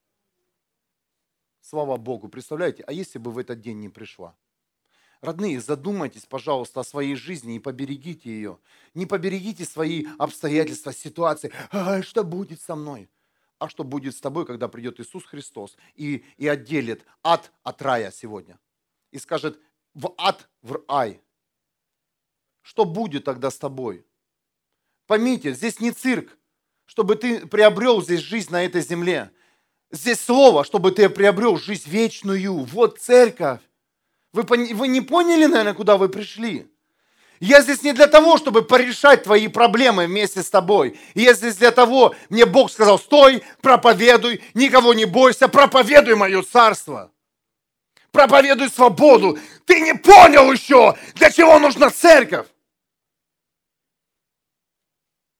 Слава 1.61 1.97
Богу. 1.97 2.29
Представляете, 2.29 2.83
а 2.83 2.93
если 2.93 3.19
бы 3.19 3.31
в 3.31 3.37
этот 3.37 3.59
день 3.59 3.79
не 3.79 3.89
пришла? 3.89 4.35
Родные, 5.21 5.59
задумайтесь, 5.59 6.25
пожалуйста, 6.25 6.79
о 6.79 6.83
своей 6.85 7.15
жизни 7.15 7.55
и 7.55 7.59
поберегите 7.59 8.29
ее. 8.29 8.59
Не 8.93 9.05
поберегите 9.05 9.65
свои 9.65 10.05
обстоятельства, 10.17 10.93
ситуации. 10.93 11.51
А, 11.71 12.01
что 12.01 12.23
будет 12.23 12.61
со 12.61 12.75
мной? 12.75 13.09
А 13.57 13.67
что 13.67 13.83
будет 13.83 14.15
с 14.15 14.21
тобой, 14.21 14.45
когда 14.45 14.69
придет 14.69 15.01
Иисус 15.01 15.25
Христос 15.25 15.75
и, 15.95 16.23
и 16.37 16.47
отделит 16.47 17.05
ад 17.21 17.51
от 17.63 17.81
рая 17.81 18.11
сегодня? 18.11 18.57
И 19.11 19.17
скажет, 19.17 19.59
в 19.93 20.13
ад, 20.17 20.49
в 20.61 20.81
рай. 20.87 21.21
Что 22.69 22.85
будет 22.85 23.23
тогда 23.23 23.49
с 23.49 23.57
тобой? 23.57 24.05
Поймите, 25.07 25.53
здесь 25.53 25.79
не 25.79 25.89
цирк, 25.89 26.37
чтобы 26.85 27.15
ты 27.15 27.47
приобрел 27.47 27.99
здесь 28.03 28.19
жизнь 28.19 28.51
на 28.51 28.63
этой 28.63 28.81
земле. 28.81 29.31
Здесь 29.89 30.19
слово, 30.19 30.63
чтобы 30.63 30.91
ты 30.91 31.09
приобрел 31.09 31.57
жизнь 31.57 31.89
вечную. 31.89 32.65
Вот 32.65 32.99
церковь. 32.99 33.61
Вы, 34.33 34.43
вы 34.43 34.87
не 34.87 35.01
поняли, 35.01 35.47
наверное, 35.47 35.73
куда 35.73 35.97
вы 35.97 36.09
пришли? 36.09 36.71
Я 37.39 37.61
здесь 37.63 37.81
не 37.81 37.91
для 37.91 38.05
того, 38.05 38.37
чтобы 38.37 38.61
порешать 38.61 39.23
твои 39.23 39.47
проблемы 39.47 40.05
вместе 40.05 40.43
с 40.43 40.51
тобой. 40.51 40.99
Я 41.15 41.33
здесь 41.33 41.55
для 41.55 41.71
того, 41.71 42.13
мне 42.29 42.45
Бог 42.45 42.71
сказал, 42.71 42.99
стой, 42.99 43.41
проповедуй, 43.61 44.43
никого 44.53 44.93
не 44.93 45.05
бойся, 45.05 45.47
проповедуй 45.47 46.13
мое 46.13 46.43
царство. 46.43 47.11
Проповедуй 48.11 48.69
свободу. 48.69 49.39
Ты 49.65 49.79
не 49.79 49.95
понял 49.95 50.51
еще, 50.51 50.95
для 51.15 51.31
чего 51.31 51.57
нужна 51.57 51.89
церковь. 51.89 52.45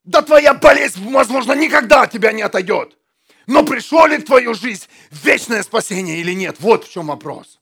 Да 0.10 0.24
твоя 0.24 0.56
болезнь, 0.56 1.08
возможно, 1.12 1.54
никогда 1.54 2.02
от 2.02 2.12
тебя 2.12 2.32
не 2.32 2.42
отойдет. 2.42 2.98
Но 3.46 3.64
пришло 3.64 4.08
ли 4.08 4.18
в 4.18 4.26
твою 4.26 4.56
жизнь 4.56 4.88
вечное 5.12 5.62
спасение 5.62 6.18
или 6.18 6.32
нет? 6.34 6.56
Вот 6.58 6.86
в 6.86 6.92
чем 6.92 7.08
вопрос. 7.08 7.60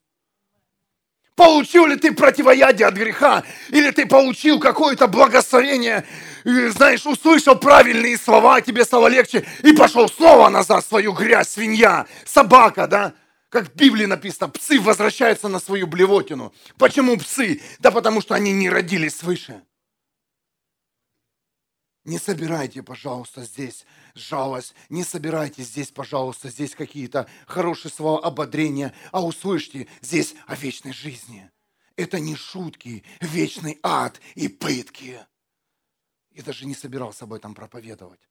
Получил 1.36 1.88
ли 1.88 1.98
ты 1.98 2.14
противоядие 2.14 2.88
от 2.88 2.94
греха? 2.94 3.44
Или 3.68 3.92
ты 3.92 4.06
получил 4.06 4.62
какое-то 4.62 5.08
благословение, 5.08 6.06
знаешь, 6.46 7.06
услышал 7.06 7.58
правильные 7.58 8.18
слова, 8.18 8.62
тебе 8.62 8.86
стало 8.86 9.08
легче, 9.10 9.46
и 9.64 9.74
пошел 9.74 10.08
снова 10.08 10.48
назад 10.48 10.86
в 10.86 10.88
свою 10.88 11.12
грязь, 11.12 11.50
свинья, 11.50 12.06
собака, 12.24 12.88
да? 12.88 13.14
Как 13.50 13.68
в 13.68 13.76
Библии 13.76 14.06
написано, 14.06 14.48
псы 14.48 14.80
возвращаются 14.80 15.50
на 15.50 15.60
свою 15.60 15.86
блевотину. 15.86 16.54
Почему 16.78 17.18
псы? 17.18 17.62
Да 17.80 17.92
потому 17.92 18.22
что 18.22 18.36
они 18.36 18.54
не 18.54 18.70
родились 18.70 19.18
свыше. 19.18 19.64
Не 22.08 22.20
собирайте, 22.20 22.82
пожалуйста, 22.84 23.44
здесь 23.44 23.86
жалость, 24.16 24.74
не 24.88 25.04
собирайте 25.04 25.62
здесь, 25.62 25.92
пожалуйста, 25.92 26.48
здесь 26.48 26.74
какие-то 26.74 27.30
хорошие 27.46 27.92
слова 27.92 28.26
ободрения, 28.26 28.94
а 29.12 29.22
услышьте 29.22 29.88
здесь 30.00 30.34
о 30.46 30.56
вечной 30.56 30.94
жизни. 30.94 31.52
Это 31.98 32.22
не 32.22 32.38
шутки, 32.38 33.04
вечный 33.20 33.78
ад 33.84 34.22
и 34.36 34.48
пытки. 34.48 35.20
Я 36.32 36.44
даже 36.44 36.66
не 36.66 36.76
собирался 36.76 37.26
об 37.26 37.34
этом 37.34 37.54
проповедовать. 37.54 38.22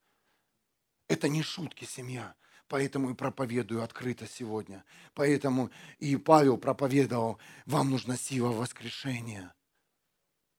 Это 1.06 1.28
не 1.28 1.42
шутки, 1.42 1.84
семья. 1.84 2.34
Поэтому 2.68 3.10
и 3.10 3.14
проповедую 3.14 3.82
открыто 3.82 4.26
сегодня. 4.26 4.86
Поэтому 5.12 5.70
и 5.98 6.16
Павел 6.16 6.56
проповедовал, 6.56 7.38
вам 7.66 7.90
нужна 7.90 8.16
сила 8.16 8.48
воскрешения. 8.48 9.52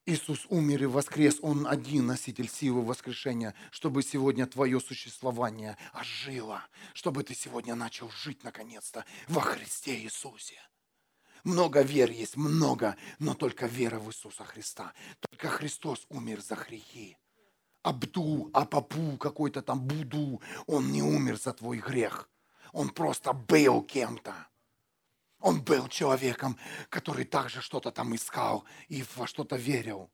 Иисус 0.07 0.45
умер 0.47 0.83
и 0.83 0.85
воскрес, 0.85 1.37
Он 1.41 1.67
один 1.67 2.07
носитель 2.07 2.49
силы 2.49 2.81
воскрешения, 2.81 3.53
чтобы 3.71 4.01
сегодня 4.03 4.47
твое 4.47 4.79
существование 4.79 5.77
ожило, 5.93 6.63
чтобы 6.93 7.23
ты 7.23 7.35
сегодня 7.35 7.75
начал 7.75 8.09
жить 8.09 8.41
наконец-то 8.45 9.03
во 9.27 9.41
Христе 9.41 9.99
Иисусе. 9.99 10.61
Много 11.43 11.81
вер 11.81 12.09
есть, 12.09 12.37
много, 12.37 12.95
но 13.19 13.33
только 13.33 13.65
вера 13.65 13.99
в 13.99 14.07
Иисуса 14.07 14.45
Христа. 14.45 14.93
Только 15.19 15.49
Христос 15.49 16.05
умер 16.07 16.41
за 16.41 16.55
грехи. 16.55 17.17
Абду, 17.83 18.49
Апапу, 18.53 19.17
какой-то 19.17 19.61
там 19.61 19.81
Буду, 19.81 20.41
он 20.67 20.89
не 20.93 21.03
умер 21.03 21.37
за 21.37 21.51
твой 21.51 21.79
грех. 21.79 22.29
Он 22.71 22.89
просто 22.89 23.33
был 23.33 23.81
кем-то. 23.81 24.47
Он 25.39 25.61
был 25.61 25.87
человеком, 25.87 26.57
который 26.89 27.25
также 27.25 27.61
что-то 27.61 27.91
там 27.91 28.15
искал 28.15 28.65
и 28.87 29.03
во 29.15 29.27
что-то 29.27 29.55
верил. 29.55 30.09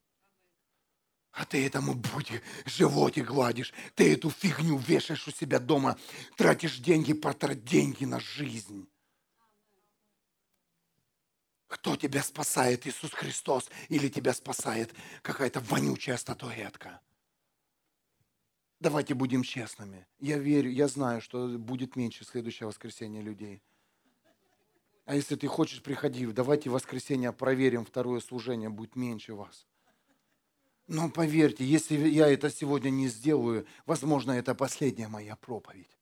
А 1.32 1.46
ты 1.46 1.66
этому 1.66 1.96
буди 1.96 2.42
животе 2.66 3.24
гладишь, 3.24 3.74
ты 3.96 4.14
эту 4.14 4.30
фигню 4.30 4.78
вешаешь 4.78 5.28
у 5.28 5.32
себя 5.32 5.60
дома, 5.60 5.98
тратишь 6.38 6.78
деньги, 6.78 7.14
потратить 7.14 7.64
деньги 7.64 8.06
на 8.06 8.20
жизнь. 8.20 8.88
Кто 11.68 11.96
тебя 11.96 12.22
спасает, 12.22 12.86
Иисус 12.86 13.12
Христос, 13.14 13.70
или 13.90 14.10
тебя 14.10 14.34
спасает 14.34 14.94
какая-то 15.24 15.60
вонючая 15.62 16.18
статуэтка? 16.18 17.02
Давайте 18.80 19.16
будем 19.16 19.42
честными. 19.42 20.06
Я 20.20 20.38
верю, 20.38 20.70
я 20.70 20.88
знаю, 20.88 21.22
что 21.22 21.48
будет 21.58 21.96
меньше 21.96 22.26
следующее 22.26 22.68
воскресенье 22.68 23.22
людей– 23.22 23.64
а 25.06 25.16
если 25.16 25.36
ты 25.36 25.47
хочешь, 25.47 25.84
приходи, 25.84 26.26
давайте 26.28 26.70
в 26.70 26.74
воскресенье 26.74 27.34
проверим, 27.34 27.86
второе 27.86 28.22
служение 28.22 28.70
будет 28.70 28.95
меньше 28.95 29.34
вас. 29.34 29.68
Но 30.88 31.10
поверьте, 31.10 31.66
если 31.66 31.95
я 31.95 32.32
это 32.32 32.49
сегодня 32.49 32.89
не 32.89 33.08
сделаю, 33.08 33.66
возможно, 33.86 34.32
это 34.32 34.56
последняя 34.56 35.08
моя 35.08 35.36
проповедь. 35.36 35.97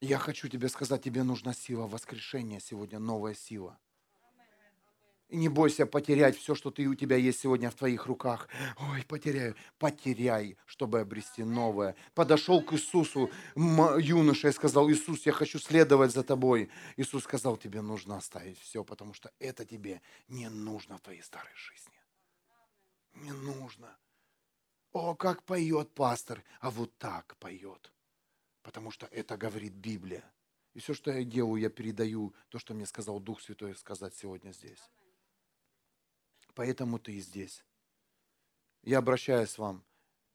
Я 0.00 0.18
хочу 0.18 0.48
тебе 0.48 0.68
сказать, 0.68 1.02
тебе 1.02 1.22
нужна 1.22 1.52
сила 1.52 1.86
воскрешения 1.86 2.60
сегодня, 2.60 2.98
новая 2.98 3.34
сила– 3.34 3.78
не 5.30 5.50
бойся 5.50 5.84
потерять 5.84 6.38
все, 6.38 6.54
что 6.54 6.70
ты, 6.70 6.86
у 6.86 6.94
тебя 6.94 7.16
есть 7.16 7.40
сегодня 7.40 7.70
в 7.70 7.74
твоих 7.74 8.06
руках. 8.06 8.48
Ой, 8.78 9.04
потеряю. 9.06 9.56
Потеряй, 9.78 10.56
чтобы 10.64 11.00
обрести 11.00 11.44
новое. 11.44 11.96
Подошел 12.14 12.62
к 12.62 12.72
Иисусу 12.72 13.30
юноша 13.54 14.48
и 14.48 14.52
сказал, 14.52 14.90
Иисус, 14.90 15.26
я 15.26 15.32
хочу 15.32 15.58
следовать 15.58 16.12
за 16.12 16.22
тобой. 16.22 16.70
Иисус 16.96 17.24
сказал, 17.24 17.58
тебе 17.58 17.82
нужно 17.82 18.16
оставить 18.16 18.58
все, 18.58 18.82
потому 18.84 19.12
что 19.12 19.30
это 19.38 19.66
тебе 19.66 20.00
не 20.28 20.48
нужно 20.48 20.96
в 20.96 21.02
твоей 21.02 21.22
старой 21.22 21.54
жизни. 21.54 22.00
Не 23.12 23.32
нужно. 23.32 23.94
О, 24.92 25.14
как 25.14 25.42
поет 25.42 25.90
пастор, 25.90 26.42
а 26.60 26.70
вот 26.70 26.96
так 26.96 27.36
поет. 27.36 27.92
Потому 28.62 28.90
что 28.90 29.06
это 29.06 29.36
говорит 29.36 29.74
Библия. 29.74 30.24
И 30.72 30.80
все, 30.80 30.94
что 30.94 31.10
я 31.10 31.22
делаю, 31.22 31.60
я 31.60 31.68
передаю 31.68 32.34
то, 32.48 32.58
что 32.58 32.72
мне 32.72 32.86
сказал 32.86 33.20
Дух 33.20 33.42
Святой 33.42 33.74
сказать 33.74 34.14
сегодня 34.14 34.52
здесь. 34.52 34.88
Поэтому 36.58 36.98
ты 36.98 37.12
и 37.12 37.20
здесь. 37.20 37.64
Я 38.82 38.98
обращаюсь 38.98 39.52
к 39.52 39.58
вам, 39.58 39.84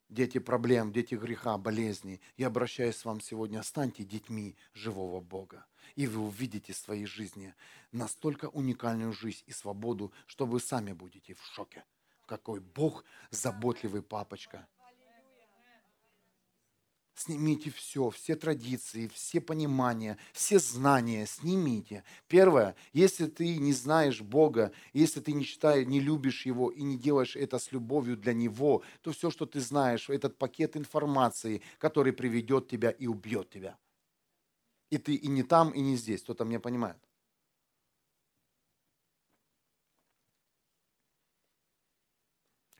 дети 0.07 0.38
проблем, 0.38 0.93
дети 0.93 1.15
греха, 1.15 1.57
болезней. 1.57 2.21
Я 2.38 2.47
обращаюсь 2.47 3.01
к 3.01 3.03
вам 3.03 3.19
сегодня, 3.19 3.61
станьте 3.61 4.05
детьми 4.05 4.55
живого 4.74 5.19
Бога. 5.19 5.65
И 5.95 6.07
вы 6.07 6.21
увидите 6.21 6.71
в 6.71 6.78
своей 6.78 7.07
жизни 7.07 7.53
настолько 7.91 8.45
уникальную 8.45 9.11
жизнь 9.11 9.43
и 9.47 9.51
свободу, 9.51 10.13
что 10.26 10.45
вы 10.45 10.61
сами 10.61 10.93
будете 10.93 11.34
в 11.34 11.43
шоке. 11.43 11.84
Какой 12.26 12.61
Бог 12.61 13.03
заботливый 13.30 14.01
папочка– 14.01 14.65
Снимите 17.16 17.70
все, 17.70 18.09
все 18.09 18.36
традиции, 18.36 19.07
все 19.14 19.39
понимания, 19.39 20.18
все 20.34 20.57
знания, 20.57 21.28
снимите. 21.28 22.03
Первое, 22.28 22.76
если 22.91 23.28
ты 23.28 23.57
не 23.57 23.72
знаешь 23.72 24.22
Бога, 24.22 24.72
если 24.93 25.20
ты 25.20 25.34
не 25.34 25.45
читаешь, 25.45 25.86
не 25.88 25.99
любишь 25.99 26.47
Его 26.47 26.72
и 26.72 26.82
не 26.82 26.97
делаешь 26.97 27.36
это 27.36 27.59
с 27.59 27.72
любовью 27.72 28.18
для 28.18 28.34
Него, 28.34 28.82
то 29.01 29.11
все, 29.11 29.30
что 29.30 29.45
ты 29.45 29.59
знаешь, 29.59 30.09
этот 30.09 30.39
пакет 30.39 30.76
информации, 30.76 31.61
который 31.78 32.14
приведет 32.14 32.68
тебя 32.68 32.89
и 32.89 33.05
убьет 33.05 33.51
тебя. 33.51 33.78
И 34.89 34.97
ты 34.97 35.14
и 35.14 35.28
не 35.28 35.43
там, 35.43 35.70
и 35.70 35.82
не 35.82 35.95
здесь. 35.95 36.24
Кто-то 36.24 36.45
меня 36.45 36.59
понимает? 36.59 36.97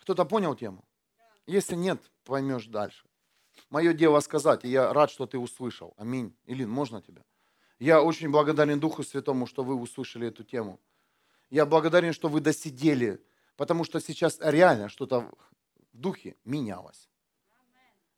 Кто-то 0.02 0.26
понял 0.26 0.56
тему? 0.56 0.84
Если 1.46 1.76
нет, 1.76 2.12
поймешь 2.26 2.66
дальше. 2.66 3.08
Мое 3.70 3.94
дело 3.94 4.20
сказать, 4.20 4.66
и 4.66 4.70
я 4.70 4.94
рад, 4.94 5.10
что 5.10 5.26
ты 5.26 5.38
услышал. 5.38 5.94
Аминь. 5.98 6.36
Илин, 6.46 6.70
можно 6.70 7.02
тебя? 7.02 7.24
Я 7.80 8.02
очень 8.02 8.30
благодарен 8.30 8.80
Духу 8.80 9.04
Святому, 9.04 9.48
что 9.48 9.64
вы 9.64 9.76
услышали 9.76 10.28
эту 10.28 10.44
тему. 10.44 10.80
Я 11.50 11.66
благодарен, 11.66 12.14
что 12.14 12.30
вы 12.30 12.40
досидели, 12.40 13.22
потому 13.58 13.84
что 13.84 14.00
сейчас 14.00 14.38
реально 14.42 14.90
что-то 14.90 15.30
в 15.92 15.98
духе 15.98 16.36
менялось. 16.46 17.10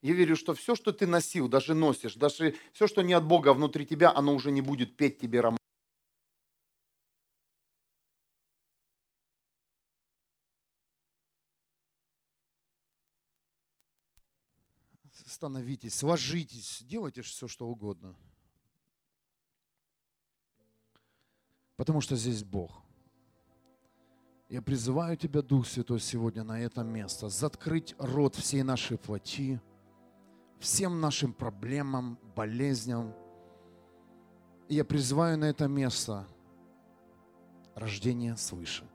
Я 0.02 0.14
верю, 0.14 0.36
что 0.36 0.54
все, 0.54 0.76
что 0.76 0.92
ты 0.92 1.08
носил, 1.08 1.48
даже 1.48 1.74
носишь, 1.74 2.16
даже 2.16 2.56
все, 2.74 2.88
что 2.88 3.02
не 3.02 3.14
от 3.14 3.26
Бога 3.26 3.54
внутри 3.54 3.86
тебя, 3.86 4.14
оно 4.16 4.36
уже 4.36 4.52
не 4.52 4.62
будет 4.62 4.96
петь 4.96 5.20
тебе 5.20 5.42
роман. 5.42 5.58
Становитесь, 15.36 16.02
ложитесь, 16.02 16.82
делайте 16.84 17.22
все, 17.22 17.48
что 17.48 17.68
угодно. 17.68 18.16
Потому 21.76 22.02
что 22.02 22.16
здесь 22.16 22.44
Бог. 22.44 22.82
Я 24.48 24.62
призываю 24.62 25.18
Тебя, 25.18 25.42
Дух 25.42 25.68
Святой, 25.68 26.00
сегодня 26.00 26.44
на 26.44 26.62
это 26.62 26.84
место, 26.84 27.30
закрыть 27.30 27.96
рот 27.98 28.36
всей 28.36 28.64
нашей 28.64 28.98
плоти, 28.98 29.60
всем 30.60 31.02
нашим 31.02 31.34
проблемам, 31.34 32.18
болезням. 32.36 33.14
И 34.70 34.76
я 34.76 34.86
призываю 34.86 35.38
на 35.38 35.46
это 35.46 35.68
место 35.68 36.28
рождение 37.76 38.38
свыше. 38.38 38.88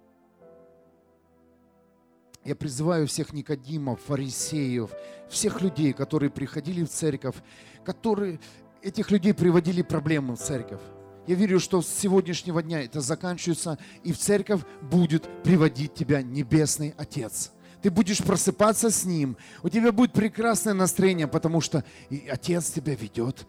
Я 2.44 2.54
призываю 2.54 3.06
всех 3.06 3.32
Никодимов, 3.32 4.00
фарисеев, 4.02 4.90
всех 5.28 5.60
людей, 5.60 5.92
которые 5.92 6.30
приходили 6.30 6.84
в 6.84 6.88
церковь, 6.88 7.36
которые 7.84 8.40
этих 8.82 9.10
людей 9.10 9.34
приводили 9.34 9.82
проблемы 9.82 10.36
в 10.36 10.40
церковь. 10.40 10.80
Я 11.26 11.34
верю, 11.34 11.60
что 11.60 11.82
с 11.82 11.88
сегодняшнего 11.88 12.62
дня 12.62 12.82
это 12.82 13.00
заканчивается, 13.02 13.78
и 14.04 14.12
в 14.12 14.18
церковь 14.18 14.62
будет 14.80 15.28
приводить 15.42 15.94
тебя 15.94 16.22
Небесный 16.22 16.94
Отец. 16.96 17.52
Ты 17.82 17.90
будешь 17.90 18.22
просыпаться 18.22 18.90
с 18.90 19.04
Ним, 19.04 19.36
у 19.62 19.68
тебя 19.68 19.92
будет 19.92 20.12
прекрасное 20.12 20.74
настроение, 20.74 21.28
потому 21.28 21.60
что 21.60 21.84
и 22.08 22.26
Отец 22.26 22.70
тебя 22.70 22.94
ведет 22.94 23.46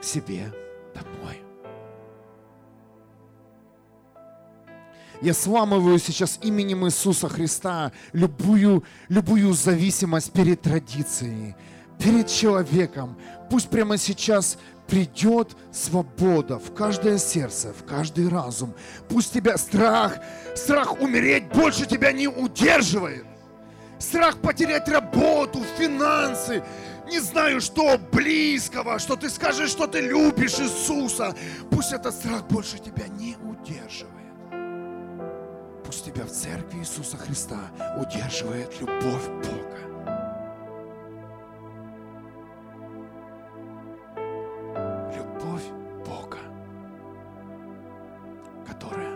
к 0.00 0.04
себе 0.04 0.52
домой. 0.94 1.45
Я 5.22 5.34
сламываю 5.34 5.98
сейчас 5.98 6.38
именем 6.42 6.86
Иисуса 6.86 7.28
Христа 7.28 7.92
любую, 8.12 8.84
любую 9.08 9.54
зависимость 9.54 10.32
перед 10.32 10.60
традицией, 10.60 11.54
перед 11.98 12.28
человеком. 12.28 13.16
Пусть 13.48 13.68
прямо 13.68 13.96
сейчас 13.96 14.58
придет 14.86 15.56
свобода 15.72 16.58
в 16.58 16.74
каждое 16.74 17.18
сердце, 17.18 17.72
в 17.72 17.84
каждый 17.84 18.28
разум. 18.28 18.74
Пусть 19.08 19.32
тебя 19.32 19.56
страх, 19.56 20.18
страх 20.54 21.00
умереть 21.00 21.48
больше 21.48 21.86
тебя 21.86 22.12
не 22.12 22.28
удерживает. 22.28 23.24
Страх 23.98 24.36
потерять 24.36 24.88
работу, 24.88 25.62
финансы, 25.78 26.62
не 27.08 27.20
знаю 27.20 27.60
что 27.60 27.98
близкого, 28.12 28.98
что 28.98 29.16
ты 29.16 29.30
скажешь, 29.30 29.70
что 29.70 29.86
ты 29.86 30.00
любишь 30.00 30.58
Иисуса. 30.60 31.34
Пусть 31.70 31.92
этот 31.92 32.14
страх 32.14 32.46
больше 32.48 32.78
тебя 32.78 33.06
не. 33.08 33.36
Пусть 35.96 36.12
тебя 36.12 36.26
в 36.26 36.30
церкви 36.30 36.80
Иисуса 36.80 37.16
Христа 37.16 37.58
удерживает 37.96 38.78
любовь 38.82 39.28
Бога. 39.28 39.78
Любовь 45.16 45.64
Бога, 46.06 46.36
которая 48.66 49.10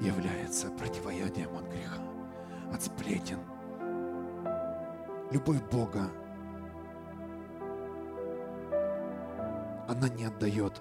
является 0.00 0.70
противоядием 0.70 1.54
от 1.54 1.68
греха, 1.68 2.00
от 2.72 2.82
сплетен. 2.82 3.40
Любовь 5.30 5.60
Бога, 5.70 6.08
она 9.86 10.08
не 10.08 10.24
отдает 10.24 10.80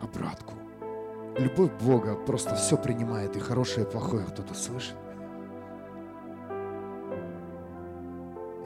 обратку. 0.00 0.54
Любовь 1.38 1.72
Бога 1.80 2.14
просто 2.14 2.54
все 2.56 2.76
принимает, 2.76 3.36
и 3.36 3.40
хорошее, 3.40 3.86
и 3.86 3.90
плохое. 3.90 4.24
Кто-то 4.24 4.54
слышит 4.54 4.94
меня? 4.94 5.26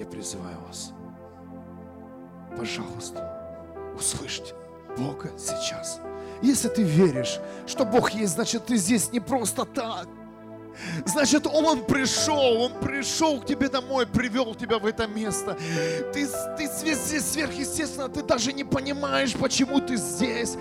Я 0.01 0.07
призываю 0.07 0.59
вас, 0.67 0.93
пожалуйста, 2.57 3.73
услышьте 3.97 4.55
Бога 4.99 5.31
сейчас. 5.39 6.01
Если 6.43 6.69
ты 6.69 6.83
веришь, 6.83 7.39
что 7.67 7.85
Бог 7.85 8.11
есть, 8.11 8.35
значит 8.35 8.67
ты 8.67 8.77
здесь 8.77 9.13
не 9.13 9.21
просто 9.21 9.65
так. 9.65 10.07
Значит, 11.05 11.47
Он 11.47 11.85
пришел, 11.85 12.63
Он 12.63 12.73
пришел 12.81 13.41
к 13.41 13.47
тебе 13.47 13.69
домой, 13.69 14.07
привел 14.07 14.55
тебя 14.55 14.79
в 14.79 14.87
это 14.87 15.07
место. 15.07 15.57
Ты, 16.13 16.29
ты 16.57 16.67
здесь 16.67 17.25
сверхъестественно, 17.25 18.09
ты 18.09 18.23
даже 18.23 18.53
не 18.53 18.65
понимаешь, 18.65 19.33
почему 19.33 19.81
ты 19.81 19.97
здесь. 19.97 20.57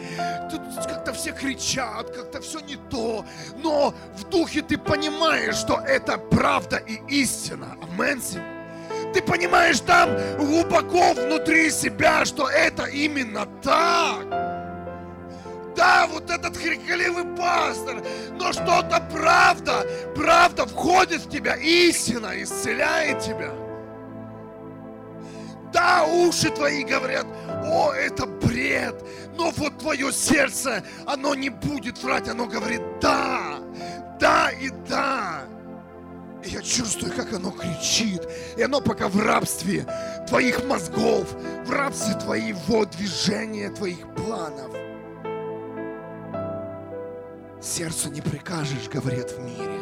Тут 0.49 0.61
как-то 0.87 1.13
все 1.13 1.31
кричат, 1.31 2.11
как-то 2.11 2.41
все 2.41 2.59
не 2.59 2.77
то. 2.89 3.25
Но 3.63 3.93
в 4.17 4.29
духе 4.29 4.61
ты 4.61 4.77
понимаешь, 4.77 5.55
что 5.55 5.79
это 5.79 6.17
правда 6.17 6.77
и 6.77 7.01
истина. 7.21 7.77
Амен. 7.81 8.21
Ты 9.13 9.21
понимаешь 9.21 9.79
там 9.79 10.09
глубоко 10.37 11.13
внутри 11.13 11.71
себя, 11.71 12.25
что 12.25 12.49
это 12.49 12.85
именно 12.85 13.45
так. 13.61 14.54
Да, 15.75 16.07
вот 16.07 16.29
этот 16.29 16.55
хрикливый 16.55 17.25
пастор, 17.35 18.01
но 18.39 18.53
что-то 18.53 19.05
правда, 19.11 19.85
правда 20.15 20.65
входит 20.65 21.21
в 21.21 21.29
тебя, 21.29 21.55
истина 21.55 22.31
исцеляет 22.41 23.19
тебя. 23.19 23.51
Да, 25.73 26.05
уши 26.05 26.49
твои 26.49 26.85
говорят, 26.85 27.25
о, 27.65 27.91
это 27.91 28.25
бред, 28.25 28.95
но 29.35 29.51
вот 29.51 29.77
твое 29.79 30.13
сердце, 30.13 30.85
оно 31.05 31.35
не 31.35 31.49
будет 31.49 32.01
врать, 32.01 32.29
оно 32.29 32.45
говорит, 32.45 32.81
да, 33.01 33.59
да 34.17 34.51
и 34.51 34.69
да. 34.87 35.43
И 36.45 36.51
я 36.51 36.61
чувствую, 36.61 37.11
как 37.13 37.33
оно 37.33 37.51
кричит. 37.51 38.21
И 38.55 38.61
оно 38.61 38.79
пока 38.79 39.09
в 39.09 39.19
рабстве 39.19 39.85
твоих 40.27 40.63
мозгов, 40.65 41.33
в 41.65 41.71
рабстве 41.71 42.13
твоего 42.13 42.85
движения, 42.85 43.69
твоих 43.71 44.07
планов. 44.13 44.84
Сердцу 47.65 48.11
не 48.11 48.21
прикажешь, 48.21 48.87
говорит 48.89 49.31
в 49.31 49.39
мире. 49.39 49.79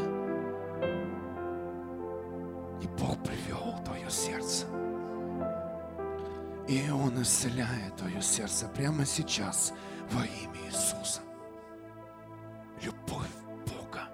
И 2.81 2.87
Бог 2.97 3.21
привел 3.21 3.83
твое 3.83 4.09
сердце. 4.09 4.67
И 6.65 6.89
Он 6.89 7.21
исцеляет 7.21 7.97
твое 7.97 8.21
сердце 8.21 8.69
прямо 8.69 9.05
сейчас 9.05 9.73
во 10.11 10.21
имя 10.21 10.65
Иисуса. 10.65 11.19
Любовь 12.81 13.27
Бога, 13.67 14.07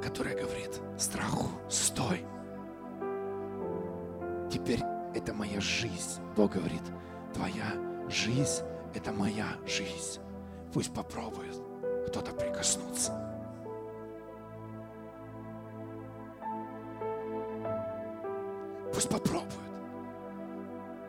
которая 0.00 0.40
говорит 0.40 0.80
страху, 0.96 1.50
стой. 1.68 2.24
Теперь 4.48 4.84
это 5.12 5.34
моя 5.34 5.60
жизнь. 5.60 6.22
Бог 6.36 6.52
говорит, 6.52 6.84
твоя 7.34 7.72
жизнь– 8.08 8.62
это 8.94 9.12
моя 9.12 9.48
жизнь. 9.66 10.20
Пусть 10.72 10.92
попробует 10.92 11.56
кто-то 12.08 12.32
прикоснуться. 12.32 13.12
Пусть 18.92 19.08
попробует. 19.08 19.52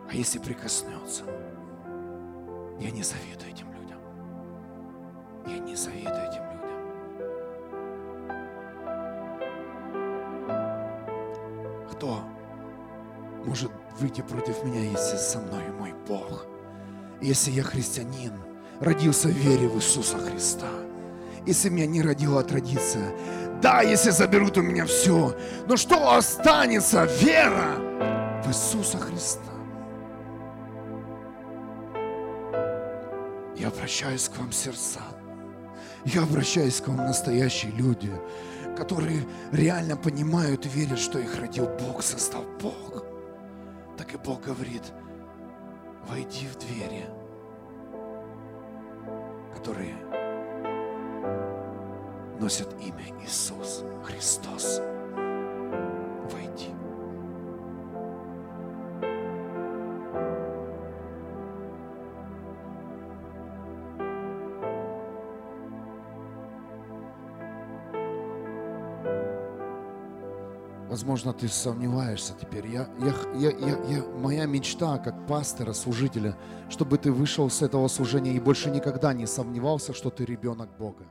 А 0.08 0.14
если 0.14 0.38
прикоснется, 0.38 1.24
я 2.78 2.90
не 2.90 3.02
завидую 3.02 3.50
этим 3.50 3.72
людям. 3.72 3.98
Я 5.46 5.58
не 5.58 5.76
завидую 5.76 6.22
этим 6.22 6.42
людям. 6.44 6.60
Кто 11.92 12.22
может 13.44 13.70
выйти 13.98 14.20
против 14.22 14.64
меня, 14.64 14.80
если 14.80 15.16
со 15.16 15.38
мной 15.38 15.68
мой 15.70 15.92
Бог? 16.08 16.46
Если 17.20 17.50
я 17.50 17.62
христианин, 17.62 18.32
родился 18.80 19.28
в 19.28 19.32
вере 19.32 19.68
в 19.68 19.76
Иисуса 19.76 20.18
Христа. 20.18 20.68
Если 21.46 21.68
меня 21.68 21.86
не 21.86 22.02
родила 22.02 22.42
традиция, 22.42 23.14
да, 23.62 23.82
если 23.82 24.10
заберут 24.10 24.56
у 24.56 24.62
меня 24.62 24.86
все, 24.86 25.36
но 25.66 25.76
что 25.76 26.16
останется? 26.16 27.04
Вера 27.20 27.76
в 28.42 28.48
Иисуса 28.48 28.98
Христа. 28.98 29.40
Я 33.56 33.68
обращаюсь 33.68 34.28
к 34.28 34.38
вам, 34.38 34.52
сердца. 34.52 35.00
Я 36.06 36.22
обращаюсь 36.22 36.80
к 36.80 36.88
вам, 36.88 36.96
настоящие 36.96 37.72
люди, 37.72 38.10
которые 38.76 39.26
реально 39.52 39.96
понимают 39.96 40.64
и 40.64 40.70
верят, 40.70 40.98
что 40.98 41.18
их 41.18 41.38
родил 41.38 41.68
Бог, 41.78 42.02
создал 42.02 42.44
Бог. 42.62 43.04
Так 43.98 44.14
и 44.14 44.16
Бог 44.16 44.40
говорит, 44.42 44.82
войди 46.08 46.46
в 46.46 46.56
двери, 46.58 47.04
которые 49.60 49.94
носят 52.40 52.74
имя 52.80 53.04
Иисус 53.22 53.84
Христос. 54.02 54.80
Войди. 56.30 56.79
Возможно, 71.10 71.32
ты 71.32 71.48
сомневаешься 71.48 72.34
теперь. 72.40 72.68
Я, 72.68 72.88
я, 73.00 73.12
я, 73.34 73.50
я, 73.50 73.96
я, 73.96 74.04
моя 74.22 74.46
мечта 74.46 74.96
как 74.98 75.26
пастора, 75.26 75.72
служителя, 75.72 76.36
чтобы 76.68 76.98
ты 76.98 77.10
вышел 77.10 77.50
с 77.50 77.62
этого 77.62 77.88
служения 77.88 78.32
и 78.32 78.38
больше 78.38 78.70
никогда 78.70 79.12
не 79.12 79.26
сомневался, 79.26 79.92
что 79.92 80.10
ты 80.10 80.24
ребенок 80.24 80.68
Бога. 80.78 81.02